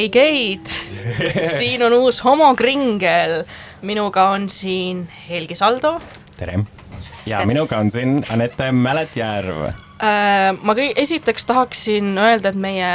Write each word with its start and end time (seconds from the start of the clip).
hei, 0.00 0.08
Keit, 0.08 0.70
siin 1.58 1.82
on 1.82 1.92
uus 1.92 2.20
homokringel. 2.24 3.42
Minuga 3.82 4.30
on 4.34 4.48
siin 4.48 5.08
Helgi 5.28 5.54
Saldo 5.54 6.00
tere. 6.36 6.58
ja 7.26 7.44
minuga 7.46 7.78
on 7.78 7.90
siin 7.90 8.24
Anette 8.30 8.72
Mäletjärv. 8.72 9.62
äh,. 9.66 10.56
ma 10.62 10.74
kõi-, 10.76 10.92
esiteks 10.96 11.46
tahaksin 11.48 12.18
öelda, 12.18 12.52
et 12.52 12.58
meie 12.60 12.90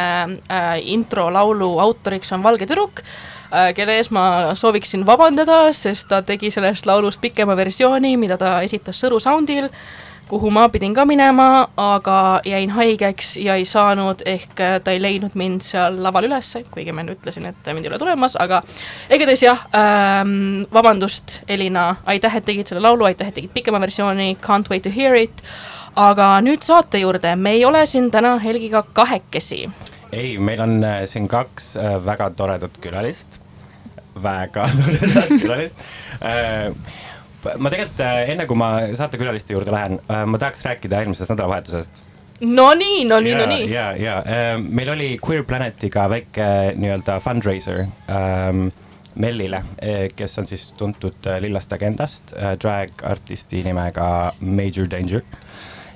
äh, 0.49 0.67
intro 0.83 1.29
laulu 1.33 1.75
autoriks 1.79 2.31
on 2.35 2.43
Valge 2.43 2.67
tüdruk 2.69 3.01
äh,, 3.01 3.73
kelle 3.77 3.97
ees 3.97 4.11
ma 4.13 4.55
sooviksin 4.55 5.05
vabandada, 5.05 5.73
sest 5.73 6.09
ta 6.11 6.21
tegi 6.21 6.51
sellest 6.53 6.85
laulust 6.85 7.21
pikema 7.21 7.57
versiooni, 7.57 8.15
mida 8.17 8.37
ta 8.37 8.59
esitas 8.65 9.01
Sõru 9.01 9.19
Soundil, 9.19 9.69
kuhu 10.29 10.49
ma 10.51 10.65
pidin 10.69 10.93
ka 10.93 11.05
minema, 11.05 11.67
aga 11.77 12.41
jäin 12.45 12.71
haigeks 12.73 13.35
ja 13.37 13.55
ei 13.59 13.65
saanud, 13.69 14.23
ehk 14.25 14.59
äh, 14.61 14.77
ta 14.83 14.93
ei 14.95 15.01
leidnud 15.01 15.35
mind 15.37 15.65
seal 15.65 15.99
laval 16.03 16.27
ülesse, 16.29 16.63
kuigi 16.71 16.93
ma 16.95 17.03
enne 17.03 17.15
ütlesin, 17.17 17.45
et 17.49 17.69
mind 17.71 17.85
ei 17.85 17.93
ole 17.93 18.01
tulemas, 18.01 18.37
aga 18.41 18.63
igatahes 19.13 19.45
jah 19.45 19.65
ähm,, 19.77 20.65
vabandust, 20.73 21.41
Elina, 21.47 21.87
aitäh, 22.09 22.39
et 22.39 22.47
tegid 22.49 22.71
selle 22.71 22.81
laulu, 22.85 23.05
aitäh, 23.09 23.29
et 23.29 23.37
tegid 23.37 23.53
pikema 23.53 23.81
versiooni, 23.83 24.33
can't 24.41 24.69
wait 24.73 24.85
to 24.85 24.93
hear 24.93 25.17
it, 25.19 25.45
aga 25.95 26.35
nüüd 26.45 26.65
saate 26.65 27.03
juurde, 27.03 27.35
me 27.37 27.55
ei 27.59 27.65
ole 27.65 27.85
siin 27.85 28.09
täna 28.11 28.35
Helgiga 28.41 28.83
kahekesi. 28.93 29.65
ei, 30.11 30.37
meil 30.37 30.61
on 30.61 30.79
äh, 30.83 31.03
siin 31.11 31.29
kaks 31.29 31.75
äh, 31.77 31.97
väga 32.05 32.31
toredat 32.33 32.81
külalist. 32.81 33.41
väga 34.23 34.69
toredat 34.79 35.33
külalist. 35.41 35.85
Ma 37.57 37.71
tegelikult 37.73 38.03
äh, 38.05 38.31
enne, 38.33 38.47
kui 38.49 38.59
ma 38.59 38.71
saatekülaliste 38.97 39.55
juurde 39.55 39.73
lähen 39.75 39.99
äh,, 40.05 40.23
ma 40.29 40.41
tahaks 40.41 40.65
rääkida 40.65 41.01
eelmisest 41.01 41.31
nädalavahetusest. 41.33 42.01
no 42.41 42.71
nii, 42.77 43.03
no 43.09 43.19
nii, 43.23 43.35
no 43.39 43.45
nii. 43.51 43.67
ja, 43.71 43.91
ja 43.99 44.17
äh, 44.23 44.55
meil 44.61 44.91
oli 44.95 45.11
Queer 45.21 45.45
Planetiga 45.47 46.07
väike 46.11 46.49
nii-öelda 46.75 47.19
fundraiser 47.23 47.85
ähm, 48.09 48.67
Mellile, 49.15 49.61
kes 50.15 50.33
on 50.41 50.47
siis 50.47 50.73
tuntud 50.75 51.27
äh, 51.27 51.39
Lillast 51.39 51.71
Agendast 51.71 52.33
äh, 52.35 52.57
drag 52.59 52.91
artisti 53.07 53.61
nimega 53.63 54.33
Major 54.41 54.89
Danger 54.91 55.23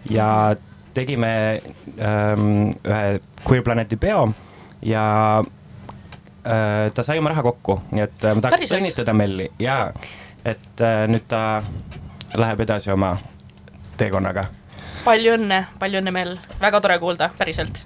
ja 0.10 0.56
tegime 0.96 1.62
ähm, 2.00 2.72
ühe 2.88 3.20
Queer 3.44 3.64
Planeti 3.64 4.00
peo 4.00 4.30
ja 4.82 5.44
äh, 6.44 6.92
ta 6.96 7.04
sai 7.04 7.20
oma 7.20 7.34
raha 7.34 7.44
kokku, 7.46 7.80
nii 7.92 8.06
et 8.06 8.26
äh, 8.26 8.36
ma 8.36 8.46
tahaks 8.46 8.76
õnnitleda 8.80 9.16
Melli 9.16 9.50
ja 9.62 9.82
et 10.46 10.82
äh, 10.86 11.04
nüüd 11.10 11.28
ta 11.28 11.62
läheb 12.38 12.62
edasi 12.68 12.92
oma 12.94 13.16
teekonnaga 13.98 14.50
palju 15.06 15.36
õnne, 15.38 15.64
palju 15.80 16.02
õnne, 16.02 16.14
Mel, 16.14 16.36
väga 16.62 16.82
tore 16.84 16.98
kuulda, 17.02 17.30
päriselt. 17.38 17.84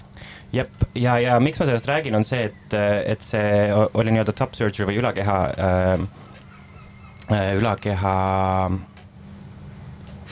jep, 0.53 0.69
ja, 0.97 1.17
ja 1.21 1.39
miks 1.41 1.59
ma 1.61 1.67
sellest 1.69 1.87
räägin, 1.89 2.15
on 2.17 2.25
see, 2.27 2.49
et, 2.49 2.75
et 3.09 3.21
see 3.25 3.69
oli 3.73 4.13
nii-öelda 4.13 4.35
top 4.37 4.57
surgery 4.57 4.89
või 4.89 4.99
ülakeha 5.01 5.37
äh,, 5.67 5.93
äh, 7.31 7.51
ülakeha 7.59 8.15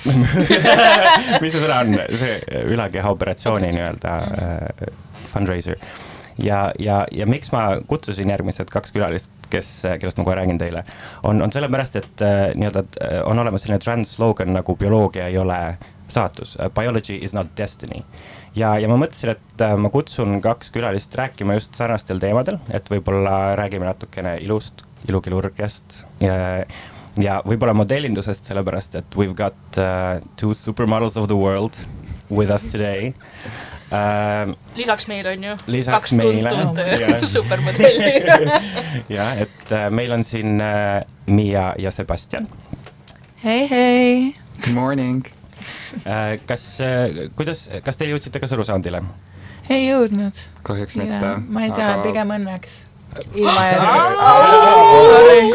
mis 1.41 1.53
see 1.53 1.61
sõna 1.61 1.81
on, 1.83 1.97
see 2.17 2.63
ülakeha 2.73 3.11
operatsiooni 3.13 3.69
nii-öelda 3.75 4.15
äh, 4.45 4.95
fundraiser. 5.33 5.77
ja, 6.43 6.71
ja, 6.79 7.05
ja 7.11 7.27
miks 7.29 7.51
ma 7.51 7.63
kutsusin 7.87 8.29
järgmised 8.29 8.69
kaks 8.71 8.93
külalist, 8.95 9.31
kes, 9.51 9.69
kellest 9.99 10.19
ma 10.19 10.25
kohe 10.27 10.37
räägin 10.41 10.59
teile, 10.61 10.83
on, 11.23 11.41
on 11.41 11.53
sellepärast, 11.53 11.97
et 12.01 12.25
äh, 12.25 12.43
nii-öelda 12.55 12.83
äh, 13.01 13.17
on 13.25 13.39
olemas 13.39 13.65
selline 13.65 13.81
trans 13.83 14.15
slogan 14.17 14.53
nagu 14.55 14.75
bioloogia 14.75 15.27
ei 15.31 15.37
ole 15.41 15.59
saatus, 16.11 16.57
biology 16.75 17.17
is 17.23 17.33
not 17.33 17.51
destiny 17.57 18.03
ja, 18.55 18.75
ja 18.79 18.89
ma 18.91 18.97
mõtlesin, 18.99 19.35
et 19.35 19.65
äh, 19.65 19.75
ma 19.79 19.91
kutsun 19.93 20.39
kaks 20.43 20.71
külalist 20.75 21.15
rääkima 21.17 21.57
just 21.59 21.77
sarnastel 21.79 22.21
teemadel, 22.21 22.59
et 22.73 22.89
võib-olla 22.91 23.55
räägime 23.59 23.87
natukene 23.87 24.37
ilust, 24.43 24.85
ilukirurgiast 25.09 26.01
ja, 26.23 26.35
ja 27.19 27.39
võib-olla 27.47 27.75
modellindusest, 27.77 28.47
sellepärast 28.51 28.99
et 29.01 29.19
we've 29.19 29.35
got 29.37 29.57
uh, 29.79 30.19
two 30.39 30.55
supermodels 30.57 31.17
of 31.19 31.29
the 31.31 31.37
world 31.37 31.79
with 32.31 32.51
us 32.53 32.67
today 32.71 33.13
uh,. 33.91 34.53
lisaks 34.75 35.07
meile 35.07 35.35
on 35.35 35.43
ju 35.43 35.55
Lisaks 35.67 35.95
kaks 35.95 36.13
meile, 36.19 36.49
tuntud 36.49 37.27
supermodelli. 37.35 38.13
jah, 39.09 39.41
et 39.45 39.71
uh, 39.71 39.87
meil 39.93 40.11
on 40.11 40.23
siin 40.27 40.61
uh, 40.61 41.01
Miia 41.27 41.71
ja 41.79 41.91
Sebastian 41.91 42.47
hei, 43.43 43.67
hei. 43.69 44.35
Good 44.61 44.73
morning. 44.73 45.25
uh,. 46.05 46.37
kas 46.45 46.77
uh,, 46.83 47.27
kuidas, 47.35 47.67
kas 47.83 47.99
te 47.99 48.09
jõudsite 48.09 48.39
ka 48.39 48.49
Sõru 48.51 48.67
Soundile? 48.67 49.03
ei 49.69 49.87
jõudnud. 49.87 50.39
kahjuks 50.63 50.97
mitte. 50.99 51.35
ma 51.49 51.65
ei 51.67 51.75
tea, 51.75 51.91
pigem 52.03 52.33
õnneks. 52.37 52.79
ilma 53.35 53.63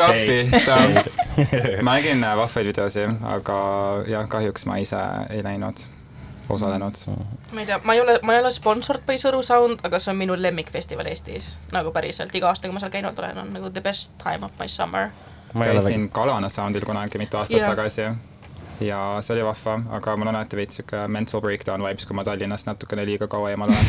kapi, 0.01 0.39
ma 1.83 1.97
nägin 1.97 2.25
äh, 2.25 2.37
vahvaid 2.37 2.71
videosi, 2.71 3.07
aga 3.37 3.59
jah, 4.09 4.29
kahjuks 4.29 4.67
ma 4.69 4.79
ise 4.83 5.01
ei 5.33 5.43
läinud, 5.45 5.87
osalenud. 6.49 6.95
ma 7.53 7.61
ei 7.61 7.67
tea, 7.67 7.81
ma 7.85 7.95
ei 7.95 8.01
ole, 8.01 8.19
ma 8.23 8.35
ei 8.35 8.41
ole 8.41 8.51
sponsored 8.51 9.07
by 9.07 9.19
Sõru 9.23 9.43
Sound, 9.43 9.83
aga 9.87 9.99
see 9.99 10.13
on 10.13 10.21
minu 10.21 10.37
lemmikfestival 10.39 11.07
Eestis. 11.11 11.57
nagu 11.73 11.93
päriselt, 11.93 12.35
iga 12.35 12.49
aasta, 12.53 12.69
kui 12.69 12.77
ma 12.77 12.83
seal 12.83 12.95
käinud 12.95 13.19
olen, 13.19 13.39
on 13.39 13.53
nagu 13.59 13.71
the 13.71 13.81
best 13.81 14.15
time 14.23 14.47
of 14.47 14.53
my 14.61 14.69
summer. 14.69 15.11
käisin 15.55 16.09
Kalana 16.11 16.49
Soundil 16.49 16.85
kunagi 16.85 17.19
mitu 17.19 17.37
aastat 17.37 17.61
Jah. 17.61 17.71
tagasi 17.71 18.11
ja 18.81 18.99
see 19.25 19.35
oli 19.37 19.45
vahva, 19.47 19.77
aga 19.99 20.17
mul 20.19 20.31
on 20.31 20.35
alati 20.35 20.59
veits 20.59 20.79
sihuke 20.79 21.03
mental 21.13 21.43
breakdown 21.45 21.85
vibes, 21.85 22.07
kui 22.09 22.17
ma 22.17 22.25
Tallinnast 22.27 22.69
natukene 22.69 23.07
liiga 23.09 23.29
kaua 23.33 23.53
eemal 23.53 23.73
olen. 23.73 23.89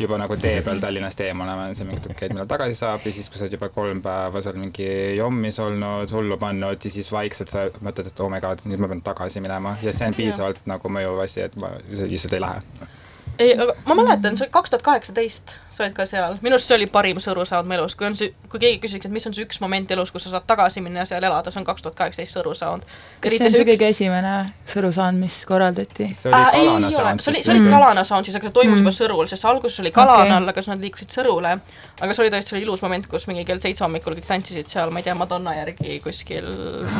juba 0.00 0.18
nagu 0.20 0.36
tee 0.40 0.56
peal 0.66 0.82
Tallinnast 0.82 1.20
eemal 1.26 1.50
olen, 1.52 1.74
siis 1.76 1.88
mingi 1.88 2.02
okei, 2.10 2.28
et 2.28 2.34
millal 2.34 2.50
tagasi 2.50 2.78
saab 2.78 3.06
ja 3.06 3.14
siis, 3.14 3.30
kui 3.30 3.38
sa 3.38 3.46
oled 3.46 3.56
juba 3.58 3.70
kolm 3.74 4.02
päeva 4.04 4.42
seal 4.44 4.58
mingi 4.60 4.88
jommis 5.18 5.60
olnud, 5.62 6.10
hullu 6.14 6.38
pannud 6.40 6.88
ja 6.88 6.96
siis 6.96 7.10
vaikselt 7.12 7.54
sa 7.54 7.68
mõtled, 7.78 8.10
et 8.10 8.24
oh 8.24 8.32
my 8.32 8.42
god, 8.44 8.66
nüüd 8.68 8.82
ma 8.82 8.90
pean 8.90 9.04
tagasi 9.06 9.44
minema 9.44 9.76
ja 9.84 9.94
see 9.94 10.10
on 10.10 10.18
piisavalt 10.18 10.66
nagu 10.70 10.92
mõjuv 10.98 11.24
asi, 11.24 11.44
et 11.46 11.56
ma 11.60 11.74
lihtsalt 11.84 12.38
ei 12.38 12.44
lähe. 12.44 12.92
ei, 13.38 13.52
aga 13.58 13.74
ma 13.88 13.94
mäletan, 13.98 14.36
see 14.38 14.46
oli 14.46 14.52
kaks 14.54 14.70
tuhat 14.70 14.82
kaheksateist, 14.86 15.56
sa 15.74 15.82
olid 15.82 15.94
ka 15.96 16.04
seal, 16.06 16.36
minu 16.44 16.54
arust 16.54 16.68
see 16.70 16.76
oli 16.76 16.86
parim 16.86 17.18
Sõru 17.22 17.42
Sound 17.48 17.66
mu 17.66 17.74
elus, 17.74 17.96
kui 17.98 18.06
on 18.06 18.14
see, 18.18 18.28
kui 18.52 18.60
keegi 18.62 18.78
küsiks, 18.84 19.08
et 19.08 19.14
mis 19.14 19.26
on 19.26 19.34
see 19.34 19.42
üks 19.46 19.58
moment 19.60 19.90
elus, 19.90 20.12
kus 20.14 20.22
sa 20.28 20.30
saad 20.36 20.46
tagasi 20.46 20.80
minna 20.84 21.02
ja 21.02 21.08
seal 21.10 21.26
elada, 21.26 21.50
see 21.50 21.58
on 21.58 21.66
kaks 21.66 21.82
tuhat 21.82 21.96
kaheksateist 21.98 22.36
Sõru 22.38 22.54
Sound. 22.54 22.86
kas 23.20 23.34
see 23.34 23.44
on 23.48 23.50
see 23.56 23.66
kõige 23.72 23.88
esimene 23.90 24.34
Sõru 24.70 24.92
saand, 24.94 25.18
mis 25.18 25.40
korraldati? 25.50 26.10
see 26.14 26.30
oli 26.30 26.38
Äh, 26.40 26.54
ei 26.60 26.66
Kalana 26.68 26.90
Sound. 26.94 27.20
see 27.26 27.32
oli, 27.34 27.42
see 27.42 27.54
oli 27.56 27.70
Kalana 27.74 28.04
Sound 28.04 28.30
siis, 28.30 28.36
aga 28.38 28.46
see 28.52 28.56
toimus 28.60 28.78
Mm. 28.78 28.84
juba 28.86 28.94
Sõrul, 29.00 29.26
sest 29.34 29.44
alguses 29.50 29.80
oli 29.82 29.90
Kalanal 29.90 30.42
Okei. 30.42 30.48
aga 30.54 30.62
siis 30.62 30.68
nad 30.76 30.80
liikusid 30.86 31.10
Sõrule. 31.18 31.58
aga 32.00 32.14
see 32.14 32.22
oli 32.26 32.30
tõesti, 32.36 32.62
ilus 32.62 32.82
moment, 32.86 33.06
kus 33.10 33.26
mingi 33.26 33.44
kell 33.44 33.58
seitse 33.58 33.82
hommikul 33.84 34.14
kõik 34.14 34.26
tantsisid 34.30 34.68
seal, 34.70 34.90
ma 34.94 34.98
ei 35.02 35.08
tea, 35.10 35.14
Madonna 35.14 35.54
järgi 35.58 35.98
kuskil 36.04 36.46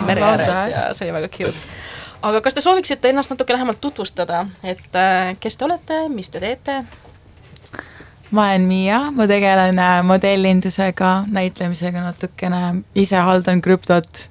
mere 0.07 0.21
ääres 0.23 0.71
ja 0.75 0.89
see 0.95 1.07
oli 1.11 1.21
väga 1.21 1.29
cute. 1.29 1.55
Aga 2.25 2.41
kas 2.45 2.57
te 2.57 2.63
sooviksite 2.65 3.11
ennast 3.13 3.33
natuke 3.33 3.53
lähemalt 3.53 3.81
tutvustada, 3.81 4.47
et 4.65 4.97
äh, 4.97 5.35
kes 5.41 5.57
te 5.57 5.67
olete, 5.69 6.05
mis 6.09 6.31
te 6.31 6.41
teete? 6.41 6.83
ma 8.35 8.49
olen 8.49 8.65
Miia, 8.67 9.01
ma 9.15 9.29
tegelen 9.31 9.79
äh, 9.79 9.99
modellindusega, 10.03 11.13
näitlemisega 11.31 12.03
natukene, 12.03 12.63
ise 12.99 13.21
haldan 13.23 13.61
krüptot 13.63 14.29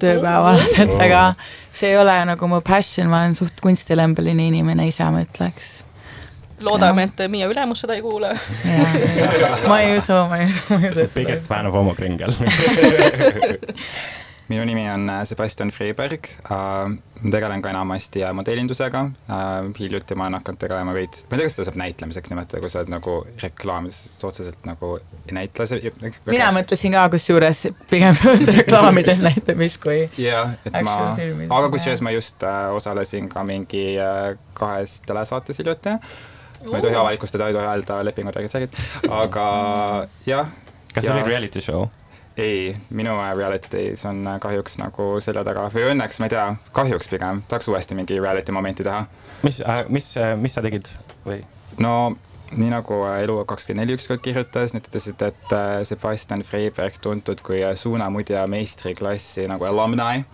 tööpäevaselt, 0.00 0.96
aga 1.06 1.24
see 1.70 1.92
ei 1.92 1.98
ole 2.00 2.16
nagu 2.26 2.48
mu 2.50 2.60
passion, 2.64 3.10
ma 3.12 3.22
olen 3.22 3.36
suht 3.38 3.60
kunstilembeline 3.62 4.48
inimene 4.50 4.88
ise, 4.90 5.06
ma 5.12 5.22
ütleks. 5.22 5.76
loodame, 6.64 7.10
et 7.10 7.24
Miia 7.30 7.46
ülemus 7.52 7.84
seda 7.84 7.94
ei 7.94 8.02
kuule. 8.02 8.32
ma 9.68 9.80
ei 9.84 9.96
usu, 9.98 10.18
ma 10.32 10.40
ei 10.40 10.50
usu, 10.50 10.66
ma 10.72 10.80
ei 10.80 10.90
usu. 10.90 11.08
Biggest 11.14 11.46
fan 11.50 11.68
of 11.68 11.76
homokringel 11.76 12.34
minu 14.48 14.64
nimi 14.68 14.84
on 14.90 15.08
äh, 15.10 15.24
Sebastian 15.24 15.70
Freiberg 15.70 16.28
äh,, 16.50 16.88
ma 17.22 17.30
tegelen 17.32 17.62
ka 17.64 17.70
enamasti 17.72 18.22
äh, 18.24 18.32
modellindusega 18.36 19.00
äh,, 19.04 19.70
hiljuti 19.78 20.16
ma 20.18 20.26
olen 20.26 20.38
hakanud 20.38 20.60
tegelema 20.60 20.94
veits, 20.96 21.24
ma 21.30 21.36
ei 21.36 21.40
tea, 21.40 21.48
kas 21.48 21.56
seda 21.56 21.66
saab 21.70 21.78
näitlemiseks 21.80 22.32
nimetada, 22.32 22.60
kui 22.60 22.72
sa 22.72 22.82
oled 22.82 22.92
nagu 22.92 23.16
reklaamis 23.42 24.02
otseselt 24.28 24.68
nagu 24.68 24.98
ei 24.98 25.38
näitle 25.38 25.68
see. 25.70 25.94
mina 26.28 26.50
mõtlesin 26.56 26.96
ka 26.96 27.06
kusjuures 27.14 27.64
pigem 27.90 28.20
reklaamides 28.58 29.24
näitamist 29.24 29.80
kui 29.84 30.04
jah, 30.20 30.54
et 30.68 30.78
ma 30.84 30.98
aga 31.14 31.72
kusjuures 31.72 32.04
ma 32.04 32.12
just 32.12 32.44
äh, 32.44 32.68
osalesin 32.76 33.32
ka 33.32 33.46
mingi 33.48 33.86
äh, 33.96 34.36
kahes 34.52 35.00
telesaates 35.08 35.64
hiljuti. 35.64 35.96
ma 36.68 36.78
ei 36.78 36.84
tohi 36.84 37.00
avalikustada, 37.00 37.48
ei 37.48 37.56
tohi 37.56 37.72
öelda 37.72 38.02
lepingud, 38.04 38.36
räägid, 38.36 38.60
räägid, 38.60 38.80
aga 39.22 39.50
jah. 40.28 40.52
kas 40.92 41.08
oli 41.08 41.30
reality 41.32 41.64
show? 41.64 41.88
ei, 42.36 42.76
minu 42.90 43.14
äh, 43.20 43.32
reality 43.36 43.70
days 43.72 44.04
on 44.06 44.26
äh, 44.26 44.38
kahjuks 44.40 44.78
nagu 44.80 45.08
selja 45.24 45.44
taga 45.46 45.68
või 45.74 45.88
õnneks, 45.92 46.20
ma 46.20 46.28
ei 46.28 46.34
tea, 46.34 46.46
kahjuks 46.76 47.10
pigem, 47.12 47.42
tahaks 47.48 47.68
uuesti 47.70 47.98
mingi 47.98 48.20
reality 48.20 48.52
momenti 48.52 48.86
teha. 48.86 49.04
mis, 49.42 49.62
mis, 49.88 50.14
mis 50.40 50.56
sa 50.56 50.64
tegid 50.64 50.90
või? 51.26 51.42
no 51.78 51.94
nii 52.52 52.70
nagu 52.72 53.00
äh, 53.06 53.22
Elu24 53.24 53.96
ükskord 53.96 54.22
kirjutas, 54.24 54.74
nad 54.74 54.86
ütlesid, 54.86 55.20
et 55.24 55.52
äh, 55.54 55.82
Sebastian 55.86 56.44
Freiberg, 56.46 56.98
tuntud 57.02 57.42
kui 57.44 57.62
äh, 57.64 57.74
suunamudja 57.78 58.44
meistriklassi 58.50 59.46
nagu 59.50 59.66
alumni, 59.68 60.24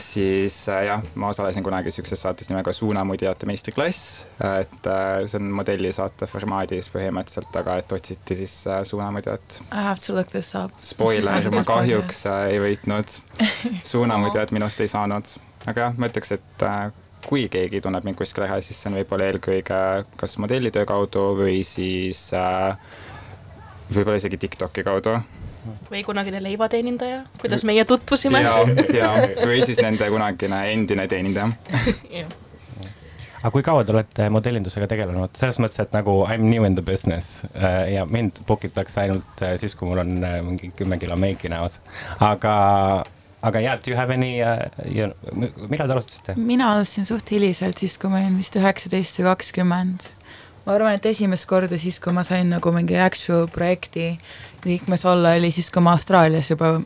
siis 0.00 0.58
äh, 0.72 0.86
jah, 0.90 1.04
ma 1.14 1.30
osalesin 1.34 1.66
kunagi 1.66 1.90
niisuguses 1.90 2.22
saates 2.26 2.50
nimega 2.50 2.72
Suunamudjate 2.76 3.46
meistriklass, 3.48 4.24
et 4.60 4.88
see 5.30 5.38
on 5.40 5.50
modellisaate 5.60 6.28
formaadis 6.30 6.90
põhimõtteliselt, 6.92 7.54
aga 7.60 7.78
et 7.80 7.96
otsiti 7.96 8.36
siis 8.42 8.54
suunamudjat. 8.90 9.60
I 9.70 9.86
have 9.86 10.02
to 10.06 10.16
look 10.16 10.32
this 10.34 10.54
up. 10.58 10.74
Spoiler, 10.84 11.50
ma 11.56 11.64
kahjuks 11.66 12.24
ei 12.50 12.60
võitnud, 12.62 13.18
suunamudjat 13.92 14.54
minust 14.56 14.80
ei 14.84 14.90
saanud, 14.92 15.36
aga 15.66 15.88
jah, 15.88 15.98
ma 15.98 16.10
ütleks, 16.10 16.36
et 16.36 16.66
kui 17.26 17.48
keegi 17.52 17.80
tunneb 17.82 18.06
mind 18.06 18.18
kuskil 18.18 18.46
ära, 18.46 18.60
siis 18.64 18.78
see 18.80 18.90
on 18.92 19.00
võib-olla 19.00 19.30
eelkõige 19.30 19.80
kas 20.20 20.36
modellitöö 20.42 20.86
kaudu 20.88 21.24
või 21.40 21.60
siis 21.66 22.28
äh, 22.36 22.78
võib-olla 23.90 24.20
isegi 24.20 24.38
TikToki 24.46 24.86
kaudu. 24.86 25.18
või 25.90 26.04
kunagine 26.06 26.42
leivateenindaja, 26.42 27.24
kuidas 27.40 27.64
meie 27.64 27.84
tutvusime. 27.84 28.42
ja, 28.42 28.56
ja, 28.94 29.12
või 29.42 29.62
siis 29.66 29.82
nende 29.82 30.10
kunagine 30.10 30.72
endine 30.72 31.08
teenindaja. 31.08 31.50
aga 33.46 33.52
kui 33.54 33.62
kaua 33.62 33.84
te 33.84 33.94
olete 33.94 34.28
modellindusega 34.32 34.88
tegelenud, 34.90 35.34
selles 35.38 35.58
mõttes, 35.62 35.78
et 35.82 35.92
nagu 35.94 36.18
I 36.26 36.38
m 36.38 36.48
new 36.50 36.66
in 36.66 36.74
the 36.78 36.82
business 36.82 37.44
äh, 37.54 37.92
ja 37.94 38.06
mind 38.06 38.42
book 38.46 38.64
itakse 38.66 39.04
ainult 39.04 39.42
äh, 39.42 39.54
siis, 39.60 39.76
kui 39.78 39.90
mul 39.90 40.02
on 40.02 40.16
äh, 40.24 40.40
mingi 40.46 40.72
kümme 40.76 40.98
kilo 40.98 41.18
meiki 41.20 41.50
näos, 41.52 41.78
aga, 42.18 42.56
aga 43.42 43.60
jaa, 43.60 43.76
do 43.76 43.90
you 43.90 43.96
have 43.96 44.12
any 44.12 44.40
uh,, 44.42 44.68
you, 44.84 45.08
millal 45.68 45.88
te 45.88 45.96
alustasite? 45.96 46.36
mina 46.36 46.70
alustasin 46.72 47.08
suht 47.08 47.30
hiliselt, 47.30 47.78
siis 47.78 47.96
kui 48.00 48.10
ma 48.12 48.20
olin 48.22 48.38
vist 48.40 48.56
üheksateist 48.56 49.20
või 49.20 49.28
kakskümmend. 49.28 50.06
ma 50.64 50.76
arvan, 50.76 50.96
et 50.96 51.06
esimest 51.06 51.48
korda 51.50 51.78
siis, 51.78 52.00
kui 52.00 52.14
ma 52.16 52.24
sain 52.26 52.50
nagu 52.54 52.72
mingi 52.74 52.98
actual 53.00 53.48
projekti 53.52 54.14
liikmes 54.64 55.04
olla, 55.06 55.36
oli 55.38 55.52
siis, 55.54 55.70
kui 55.70 55.84
ma 55.84 55.94
Austraalias 55.96 56.50
juba 56.50 56.78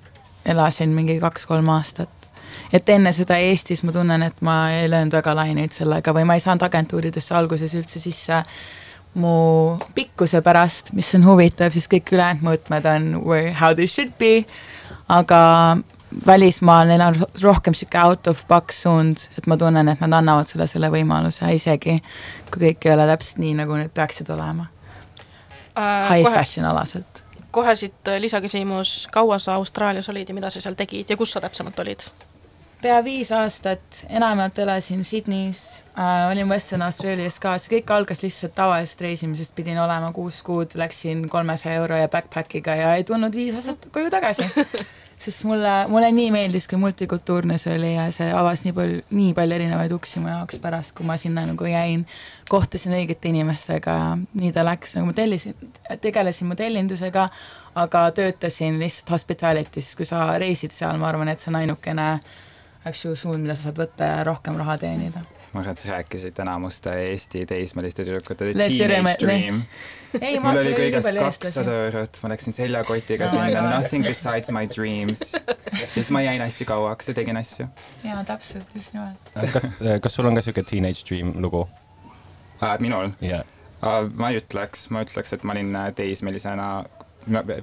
elasin 0.44 0.92
mingi 0.96 1.20
kaks-kolm 1.22 1.68
aastat. 1.76 2.10
et 2.72 2.88
enne 2.88 3.12
seda 3.14 3.38
Eestis 3.38 3.84
ma 3.86 3.94
tunnen, 3.94 4.22
et 4.26 4.42
ma 4.42 4.56
ei 4.74 4.90
löönud 4.90 5.14
väga 5.20 5.34
laineid 5.38 5.72
sellega 5.76 6.14
või 6.16 6.26
ma 6.26 6.34
ei 6.34 6.42
saanud 6.44 6.66
agentuuridesse 6.66 7.34
alguses 7.34 7.74
üldse 7.78 8.02
sisse 8.02 8.42
mu 9.14 9.78
pikkuse 9.94 10.42
pärast, 10.42 10.92
mis 10.94 11.08
on 11.18 11.24
huvitav, 11.26 11.72
siis 11.74 11.88
kõik 11.90 12.12
ülejäänud 12.14 12.44
mõõtmed 12.46 12.86
on 12.90 13.08
where, 13.26 13.54
how 13.58 13.74
they 13.74 13.90
should 13.90 14.12
be, 14.18 14.44
aga 15.10 15.40
välismaal 16.26 16.88
neil 16.90 17.00
on 17.00 17.16
rohkem 17.42 17.74
sihuke 17.74 17.98
out 18.02 18.26
of 18.26 18.42
box 18.48 18.82
suund, 18.82 19.26
et 19.38 19.46
ma 19.46 19.56
tunnen, 19.56 19.88
et 19.88 20.00
nad 20.00 20.18
annavad 20.18 20.48
sulle 20.48 20.66
selle 20.70 20.90
võimaluse 20.92 21.48
isegi, 21.54 22.00
kui 22.50 22.66
kõik 22.68 22.86
ei 22.86 22.94
ole 22.94 23.06
täpselt 23.12 23.42
nii, 23.42 23.54
nagu 23.62 23.78
need 23.78 23.92
peaksid 23.94 24.30
olema. 24.34 24.66
High 25.76 26.24
kohe, 26.26 26.34
fashion 26.34 26.66
alaselt. 26.66 27.22
kohe 27.50 27.74
siit 27.78 28.08
äh, 28.08 28.18
lisaküsimus, 28.20 29.06
kaua 29.12 29.38
sa 29.38 29.54
Austraalias 29.58 30.08
olid 30.08 30.28
ja 30.28 30.34
mida 30.34 30.50
sa 30.50 30.60
seal 30.60 30.76
tegid 30.78 31.10
ja 31.10 31.16
kus 31.16 31.32
sa 31.32 31.40
täpsemalt 31.40 31.78
olid? 31.78 32.04
pea 32.80 32.96
viis 33.04 33.28
aastat, 33.36 34.04
enamjaolt 34.08 34.58
elasin 34.58 35.04
Sydneys 35.04 35.82
äh,, 35.98 36.30
olin 36.30 36.48
Western 36.48 36.82
Austraalias 36.82 37.36
ka, 37.40 37.58
see 37.60 37.74
kõik 37.76 37.92
algas 37.92 38.22
lihtsalt 38.24 38.54
tavalisest 38.56 39.04
reisimisest, 39.04 39.54
pidin 39.54 39.78
olema 39.82 40.12
kuus 40.16 40.40
kuud, 40.42 40.74
läksin 40.80 41.26
kolmesaja 41.28 41.82
euro 41.82 41.98
ja 42.00 42.08
backpackiga 42.08 42.76
ja 42.80 42.94
ei 42.96 43.04
tulnud 43.04 43.36
viis 43.36 43.58
aastat 43.60 43.90
koju 43.92 44.10
tagasi. 44.10 44.48
sest 45.20 45.44
mulle, 45.44 45.72
mulle 45.92 46.10
nii 46.16 46.30
meeldis, 46.32 46.66
kui 46.68 46.78
multikultuurne 46.80 47.58
see 47.60 47.74
oli 47.76 47.92
ja 47.94 48.06
see 48.14 48.30
avas 48.32 48.64
nii 48.64 48.74
palju, 48.76 49.00
nii 49.16 49.32
palju 49.36 49.56
erinevaid 49.58 49.92
uksi 49.92 50.22
mu 50.22 50.30
jaoks 50.32 50.60
pärast, 50.62 50.94
kui 50.96 51.06
ma 51.06 51.18
sinna 51.20 51.44
nagu 51.48 51.68
jäin. 51.68 52.06
kohtusin 52.50 52.96
õigete 52.96 53.30
inimestega 53.30 53.96
nii 54.34 54.52
ta 54.56 54.64
läks, 54.66 54.96
nagu 54.96 55.10
ma 55.10 55.16
tellisin, 55.16 55.56
tegelesin 56.00 56.48
modellindusega, 56.50 57.28
aga 57.84 58.04
töötasin 58.16 58.80
lihtsalt 58.80 59.16
hospitality's, 59.16 59.94
kui 59.96 60.08
sa 60.08 60.30
reisid 60.38 60.72
seal, 60.74 60.98
ma 60.98 61.12
arvan, 61.12 61.28
et 61.28 61.42
see 61.42 61.52
on 61.52 61.60
ainukene 61.60 62.12
eks 62.84 63.04
ju 63.04 63.14
suund, 63.16 63.44
mida 63.44 63.56
sa 63.56 63.68
saad 63.68 63.80
võtta 63.80 64.08
ja 64.08 64.24
rohkem 64.26 64.56
raha 64.60 64.78
teenida. 64.80 65.22
Ma 65.52 65.60
arvan, 65.60 65.74
et 65.74 65.82
sa 65.82 65.88
rääkisid 65.90 66.38
enamuste 66.44 66.92
Eesti 67.10 67.42
teismeliste 67.48 68.04
tüdrukute 68.06 68.52
teenage 68.52 69.16
dream. 69.18 69.62
ei, 70.20 70.38
ma 70.42 70.52
mul 70.52 70.60
oli 70.62 70.74
kõigest 70.76 71.10
kakssada 71.18 71.74
eurot, 71.86 72.20
ma 72.22 72.30
läksin 72.32 72.54
seljakotiga 72.54 73.30
my 73.30 73.34
sinna, 73.34 73.64
nothing 73.66 74.06
besides 74.06 74.52
my 74.54 74.68
dreams. 74.70 75.24
ja 75.34 75.88
siis 75.94 76.10
ma 76.14 76.22
jäin 76.22 76.42
hästi 76.42 76.66
kauaks 76.68 77.10
ja 77.10 77.16
tegin 77.18 77.40
asju 77.40 77.66
jaa, 78.04 78.22
täpselt, 78.28 78.70
just 78.74 78.94
nimelt. 78.94 79.34
kas, 79.54 79.80
kas 80.02 80.18
sul 80.18 80.30
on 80.30 80.38
ka 80.38 80.44
sihuke 80.46 80.64
teenage 80.70 81.02
dream 81.08 81.34
lugu? 81.42 81.66
äh,. 82.62 82.78
minul 82.82 83.10
jaa, 83.24 83.42
uh,, 83.82 84.06
ma 84.14 84.30
ei 84.30 84.38
ütleks, 84.42 84.86
ma 84.94 85.02
ütleks, 85.06 85.34
et 85.34 85.46
ma 85.46 85.56
olin 85.56 85.74
äh, 85.82 85.90
teismelisena, 85.98 86.70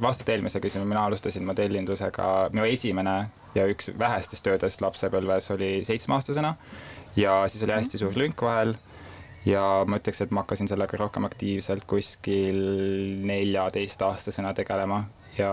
vastata 0.03 0.35
eelmisele 0.35 0.65
küsimusele, 0.67 0.91
mina 0.91 1.07
alustasin 1.07 1.47
modellindusega, 1.47 2.27
minu 2.51 2.67
esimene 2.67 3.17
ja 3.55 3.65
üks 3.71 3.89
vähestest 3.99 4.43
töödest 4.45 4.83
lapsepõlves 4.83 5.51
oli 5.55 5.71
seitsmeaastasena 5.87 6.55
ja 7.17 7.39
siis 7.47 7.63
oli 7.65 7.75
hästi 7.75 8.01
suur 8.01 8.17
lünk 8.17 8.41
vahel 8.41 8.75
ja 9.47 9.63
ma 9.87 9.99
ütleks, 10.01 10.21
et 10.23 10.31
ma 10.31 10.43
hakkasin 10.43 10.69
sellega 10.69 10.99
rohkem 10.99 11.27
aktiivselt 11.27 11.87
kuskil 11.89 12.61
neljateistaastasena 13.27 14.53
tegelema 14.57 15.03
ja 15.37 15.51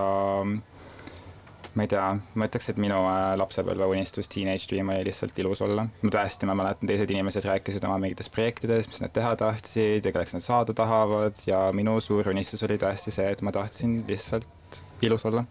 ma 1.75 1.83
ei 1.83 1.91
tea, 1.91 2.05
ma 2.39 2.47
ütleks, 2.49 2.69
et 2.71 2.79
minu 2.81 3.01
äh, 3.11 3.33
lapsepõlve 3.39 3.89
unistus, 3.91 4.29
teenage 4.31 4.69
dream 4.71 4.93
oli 4.95 5.07
lihtsalt 5.09 5.39
ilus 5.43 5.63
olla. 5.65 5.87
ma 6.03 6.13
tõesti, 6.17 6.47
ma 6.47 6.57
mäletan, 6.59 6.91
teised 6.91 7.11
inimesed 7.11 7.49
rääkisid 7.49 7.87
oma 7.89 7.99
mingitest 8.03 8.31
projektidest, 8.35 8.93
mis 8.93 9.03
nad 9.03 9.15
teha 9.15 9.35
tahtsid 9.41 10.07
ja 10.07 10.15
kelleks 10.15 10.37
nad 10.37 10.45
saada 10.45 10.77
tahavad 10.77 11.43
ja 11.49 11.67
minu 11.75 11.97
suur 12.05 12.31
unistus 12.31 12.63
oli 12.67 12.79
tõesti 12.83 13.15
see, 13.15 13.27
et 13.31 13.43
ma 13.43 13.55
tahtsin 13.55 14.03
lihtsalt 14.09 14.83
ilus 15.03 15.27
olla. 15.27 15.45